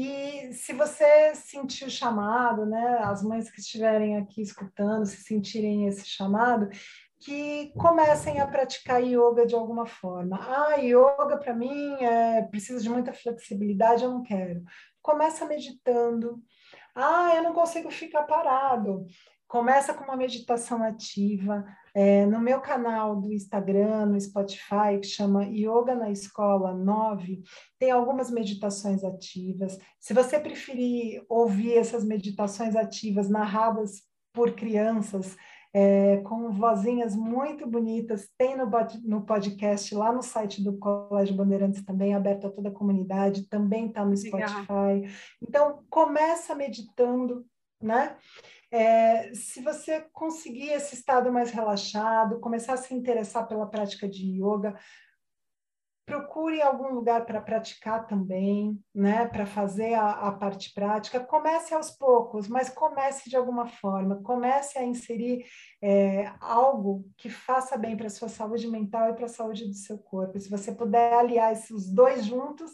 E 0.00 0.52
se 0.52 0.72
você 0.72 1.34
sentir 1.34 1.84
o 1.84 1.90
chamado, 1.90 2.64
né, 2.64 3.00
as 3.02 3.20
mães 3.20 3.50
que 3.50 3.58
estiverem 3.58 4.16
aqui 4.16 4.40
escutando, 4.40 5.04
se 5.04 5.24
sentirem 5.24 5.88
esse 5.88 6.06
chamado, 6.06 6.68
que 7.18 7.72
comecem 7.76 8.38
a 8.38 8.46
praticar 8.46 9.02
yoga 9.02 9.44
de 9.44 9.56
alguma 9.56 9.86
forma. 9.86 10.38
Ah, 10.40 10.76
yoga 10.76 11.36
para 11.36 11.52
mim 11.52 11.94
é, 11.94 12.42
precisa 12.42 12.80
de 12.80 12.88
muita 12.88 13.12
flexibilidade, 13.12 14.04
eu 14.04 14.10
não 14.10 14.22
quero. 14.22 14.62
Começa 15.02 15.44
meditando. 15.46 16.40
Ah, 16.94 17.34
eu 17.34 17.42
não 17.42 17.52
consigo 17.52 17.90
ficar 17.90 18.22
parado. 18.22 19.04
Começa 19.48 19.94
com 19.94 20.04
uma 20.04 20.16
meditação 20.16 20.82
ativa. 20.82 21.64
É, 21.94 22.26
no 22.26 22.38
meu 22.38 22.60
canal 22.60 23.16
do 23.16 23.32
Instagram, 23.32 24.06
no 24.06 24.20
Spotify, 24.20 25.00
que 25.00 25.06
chama 25.06 25.46
Yoga 25.46 25.94
na 25.94 26.10
Escola 26.10 26.74
9, 26.74 27.42
tem 27.78 27.90
algumas 27.90 28.30
meditações 28.30 29.02
ativas. 29.02 29.78
Se 29.98 30.12
você 30.12 30.38
preferir 30.38 31.24
ouvir 31.28 31.78
essas 31.78 32.04
meditações 32.04 32.76
ativas 32.76 33.30
narradas 33.30 34.02
por 34.34 34.52
crianças, 34.52 35.34
é, 35.72 36.18
com 36.18 36.50
vozinhas 36.52 37.14
muito 37.14 37.66
bonitas. 37.66 38.28
Tem 38.36 38.56
no, 38.56 38.68
no 39.04 39.22
podcast, 39.24 39.94
lá 39.94 40.12
no 40.12 40.22
site 40.22 40.62
do 40.62 40.78
Colégio 40.78 41.34
Bandeirantes 41.34 41.84
também, 41.84 42.14
aberto 42.14 42.46
a 42.46 42.50
toda 42.50 42.68
a 42.68 42.74
comunidade, 42.74 43.48
também 43.48 43.86
está 43.86 44.04
no 44.04 44.16
Spotify. 44.16 45.08
Então, 45.42 45.84
começa 45.88 46.54
meditando, 46.54 47.44
né? 47.82 48.16
É, 48.70 49.32
se 49.34 49.62
você 49.62 50.00
conseguir 50.12 50.68
esse 50.70 50.94
estado 50.94 51.32
mais 51.32 51.50
relaxado, 51.50 52.40
começar 52.40 52.74
a 52.74 52.76
se 52.76 52.94
interessar 52.94 53.46
pela 53.48 53.66
prática 53.66 54.08
de 54.08 54.42
yoga, 54.42 54.78
procure 56.08 56.62
algum 56.62 56.88
lugar 56.94 57.26
para 57.26 57.38
praticar 57.38 58.06
também, 58.06 58.82
né, 58.94 59.26
para 59.26 59.44
fazer 59.44 59.92
a, 59.92 60.10
a, 60.10 60.32
parte 60.32 60.72
prática. 60.72 61.20
Comece 61.20 61.74
aos 61.74 61.90
poucos, 61.90 62.48
mas 62.48 62.70
comece 62.70 63.28
de 63.28 63.36
alguma 63.36 63.66
forma. 63.66 64.22
Comece 64.22 64.78
a 64.78 64.84
inserir 64.84 65.44
é, 65.82 66.32
algo 66.40 67.04
que 67.18 67.28
faça 67.28 67.76
bem 67.76 67.94
para 67.94 68.06
a 68.06 68.10
sua 68.10 68.30
saúde 68.30 68.66
mental 68.68 69.10
e 69.10 69.14
para 69.14 69.26
a 69.26 69.28
saúde 69.28 69.66
do 69.66 69.74
seu 69.74 69.98
corpo. 69.98 70.40
Se 70.40 70.48
você 70.48 70.72
puder 70.72 71.12
aliar 71.12 71.52
esses 71.52 71.92
dois 71.92 72.24
juntos, 72.24 72.70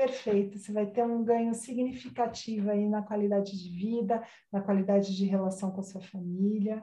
perfeito. 0.00 0.58
Você 0.58 0.72
vai 0.72 0.86
ter 0.86 1.04
um 1.04 1.22
ganho 1.22 1.52
significativo 1.52 2.70
aí 2.70 2.88
na 2.88 3.02
qualidade 3.02 3.52
de 3.52 3.68
vida, 3.68 4.22
na 4.50 4.62
qualidade 4.62 5.14
de 5.14 5.26
relação 5.26 5.70
com 5.70 5.80
a 5.80 5.84
sua 5.84 6.00
família. 6.00 6.82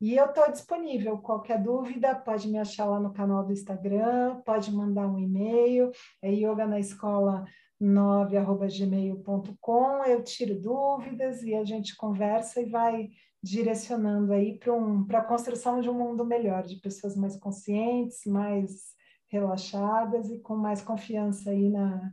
E 0.00 0.14
eu 0.16 0.26
estou 0.26 0.48
disponível. 0.50 1.18
Qualquer 1.18 1.60
dúvida, 1.60 2.14
pode 2.14 2.48
me 2.48 2.58
achar 2.58 2.86
lá 2.86 3.00
no 3.00 3.12
canal 3.12 3.44
do 3.44 3.52
Instagram, 3.52 4.40
pode 4.44 4.72
mandar 4.72 5.08
um 5.08 5.18
e-mail, 5.18 5.90
é 6.20 6.32
yoga 6.32 6.64
na 6.66 6.78
escola 6.78 7.44
9@gmail.com. 7.80 10.04
Eu 10.04 10.22
tiro 10.22 10.60
dúvidas 10.60 11.42
e 11.42 11.54
a 11.54 11.64
gente 11.64 11.96
conversa 11.96 12.60
e 12.60 12.66
vai 12.66 13.10
direcionando 13.42 14.32
aí 14.32 14.56
para 14.56 14.72
um, 14.72 15.04
a 15.12 15.20
construção 15.20 15.80
de 15.80 15.90
um 15.90 15.94
mundo 15.94 16.24
melhor, 16.24 16.62
de 16.62 16.76
pessoas 16.76 17.16
mais 17.16 17.36
conscientes, 17.36 18.24
mais 18.24 18.92
relaxadas 19.26 20.30
e 20.30 20.38
com 20.38 20.54
mais 20.54 20.80
confiança 20.80 21.50
aí 21.50 21.68
na, 21.68 22.12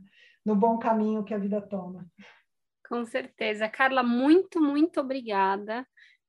no 0.50 0.56
bom 0.56 0.78
caminho 0.78 1.22
que 1.22 1.32
a 1.32 1.38
vida 1.38 1.60
toma. 1.60 2.04
Com 2.88 3.04
certeza. 3.04 3.68
Carla, 3.68 4.02
muito, 4.02 4.60
muito 4.60 5.00
obrigada. 5.00 5.86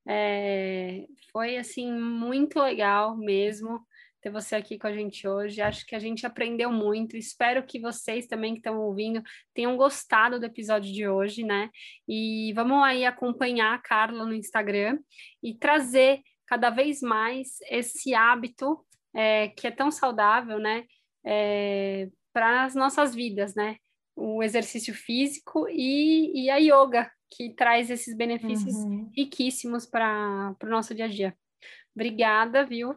É, 0.08 1.08
foi 1.32 1.58
assim 1.58 1.92
muito 1.92 2.60
legal 2.60 3.18
mesmo 3.18 3.80
ter 4.22 4.30
você 4.30 4.56
aqui 4.56 4.78
com 4.78 4.86
a 4.86 4.94
gente 4.94 5.28
hoje. 5.28 5.60
Acho 5.60 5.84
que 5.88 5.96
a 5.96 6.00
gente 6.00 6.24
aprendeu 6.24 6.72
muito. 6.72 7.18
Espero 7.18 7.66
que 7.66 7.80
vocês 7.80 8.28
também 8.28 8.54
que 8.54 8.60
estão 8.60 8.80
ouvindo 8.80 9.24
tenham 9.56 9.76
gostado 9.76 10.40
do 10.40 10.46
episódio 10.46 10.94
de 10.94 11.08
hoje, 11.08 11.44
né? 11.44 11.72
E 12.08 12.54
vamos 12.54 12.84
aí 12.84 13.04
acompanhar 13.04 13.74
a 13.74 13.82
Carla 13.82 14.24
no 14.24 14.36
Instagram 14.36 15.00
e 15.42 15.58
trazer 15.58 16.22
cada 16.46 16.70
vez 16.70 17.02
mais 17.02 17.58
esse 17.72 18.14
hábito 18.14 18.86
é, 19.16 19.48
que 19.48 19.66
é 19.66 19.72
tão 19.72 19.90
saudável, 19.90 20.60
né? 20.60 20.86
É, 21.26 22.08
para 22.32 22.64
as 22.66 22.76
nossas 22.76 23.16
vidas, 23.16 23.56
né? 23.56 23.78
O 24.16 24.44
exercício 24.44 24.94
físico 24.94 25.68
e, 25.70 26.46
e 26.46 26.50
a 26.50 26.58
yoga, 26.58 27.10
que 27.30 27.54
traz 27.54 27.90
esses 27.90 28.16
benefícios 28.16 28.76
uhum. 28.76 29.10
riquíssimos 29.16 29.86
para 29.86 30.56
o 30.62 30.68
nosso 30.68 30.94
dia 30.94 31.06
a 31.06 31.08
dia. 31.08 31.36
Obrigada, 31.96 32.66
viu? 32.66 32.96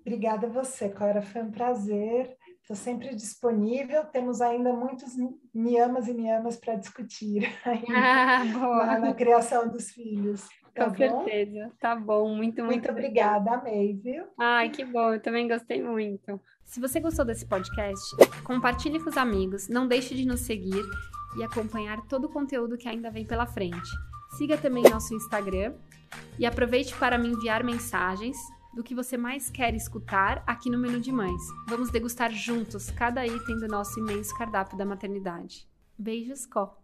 Obrigada 0.00 0.46
a 0.46 0.50
você, 0.50 0.88
Cora. 0.88 1.22
Foi 1.22 1.42
um 1.42 1.50
prazer. 1.50 2.36
Estou 2.60 2.76
sempre 2.76 3.14
disponível. 3.14 4.04
Temos 4.04 4.40
ainda 4.40 4.72
muitos 4.72 5.12
niamas 5.54 6.06
e 6.08 6.14
niamas 6.14 6.56
para 6.56 6.76
discutir 6.76 7.42
ah, 7.94 8.44
na, 8.44 8.98
na, 8.98 9.14
criação 9.14 9.68
dos 9.68 9.90
filhos. 9.90 10.48
Tá 10.74 10.86
Com 10.86 10.92
bom? 10.92 11.24
certeza. 11.24 11.70
Tá 11.78 11.94
bom. 11.94 12.28
Muito, 12.28 12.62
muito, 12.62 12.66
muito 12.66 12.90
obrigada. 12.90 13.52
Amei, 13.52 13.94
viu? 13.94 14.24
Ai, 14.38 14.70
que 14.70 14.84
bom. 14.84 15.12
Eu 15.14 15.20
também 15.20 15.46
gostei 15.46 15.82
muito. 15.82 16.40
Se 16.64 16.80
você 16.80 16.98
gostou 17.00 17.24
desse 17.24 17.44
podcast, 17.46 18.16
compartilhe 18.42 18.98
com 18.98 19.10
os 19.10 19.16
amigos. 19.16 19.68
Não 19.68 19.86
deixe 19.86 20.14
de 20.14 20.24
nos 20.24 20.40
seguir 20.40 20.84
e 21.36 21.42
acompanhar 21.42 22.00
todo 22.06 22.24
o 22.24 22.32
conteúdo 22.32 22.78
que 22.78 22.88
ainda 22.88 23.10
vem 23.10 23.26
pela 23.26 23.46
frente. 23.46 23.90
Siga 24.36 24.56
também 24.56 24.82
nosso 24.84 25.14
Instagram 25.14 25.74
e 26.38 26.46
aproveite 26.46 26.94
para 26.96 27.18
me 27.18 27.28
enviar 27.28 27.62
mensagens 27.62 28.36
do 28.74 28.82
que 28.82 28.94
você 28.94 29.18
mais 29.18 29.50
quer 29.50 29.74
escutar 29.74 30.42
aqui 30.46 30.70
no 30.70 30.78
Menu 30.78 30.98
de 31.00 31.12
Mães. 31.12 31.42
Vamos 31.68 31.90
degustar 31.90 32.32
juntos 32.32 32.90
cada 32.90 33.26
item 33.26 33.58
do 33.58 33.68
nosso 33.68 33.98
imenso 34.00 34.34
cardápio 34.38 34.78
da 34.78 34.86
maternidade. 34.86 35.68
Beijos, 35.98 36.46
Có! 36.46 36.81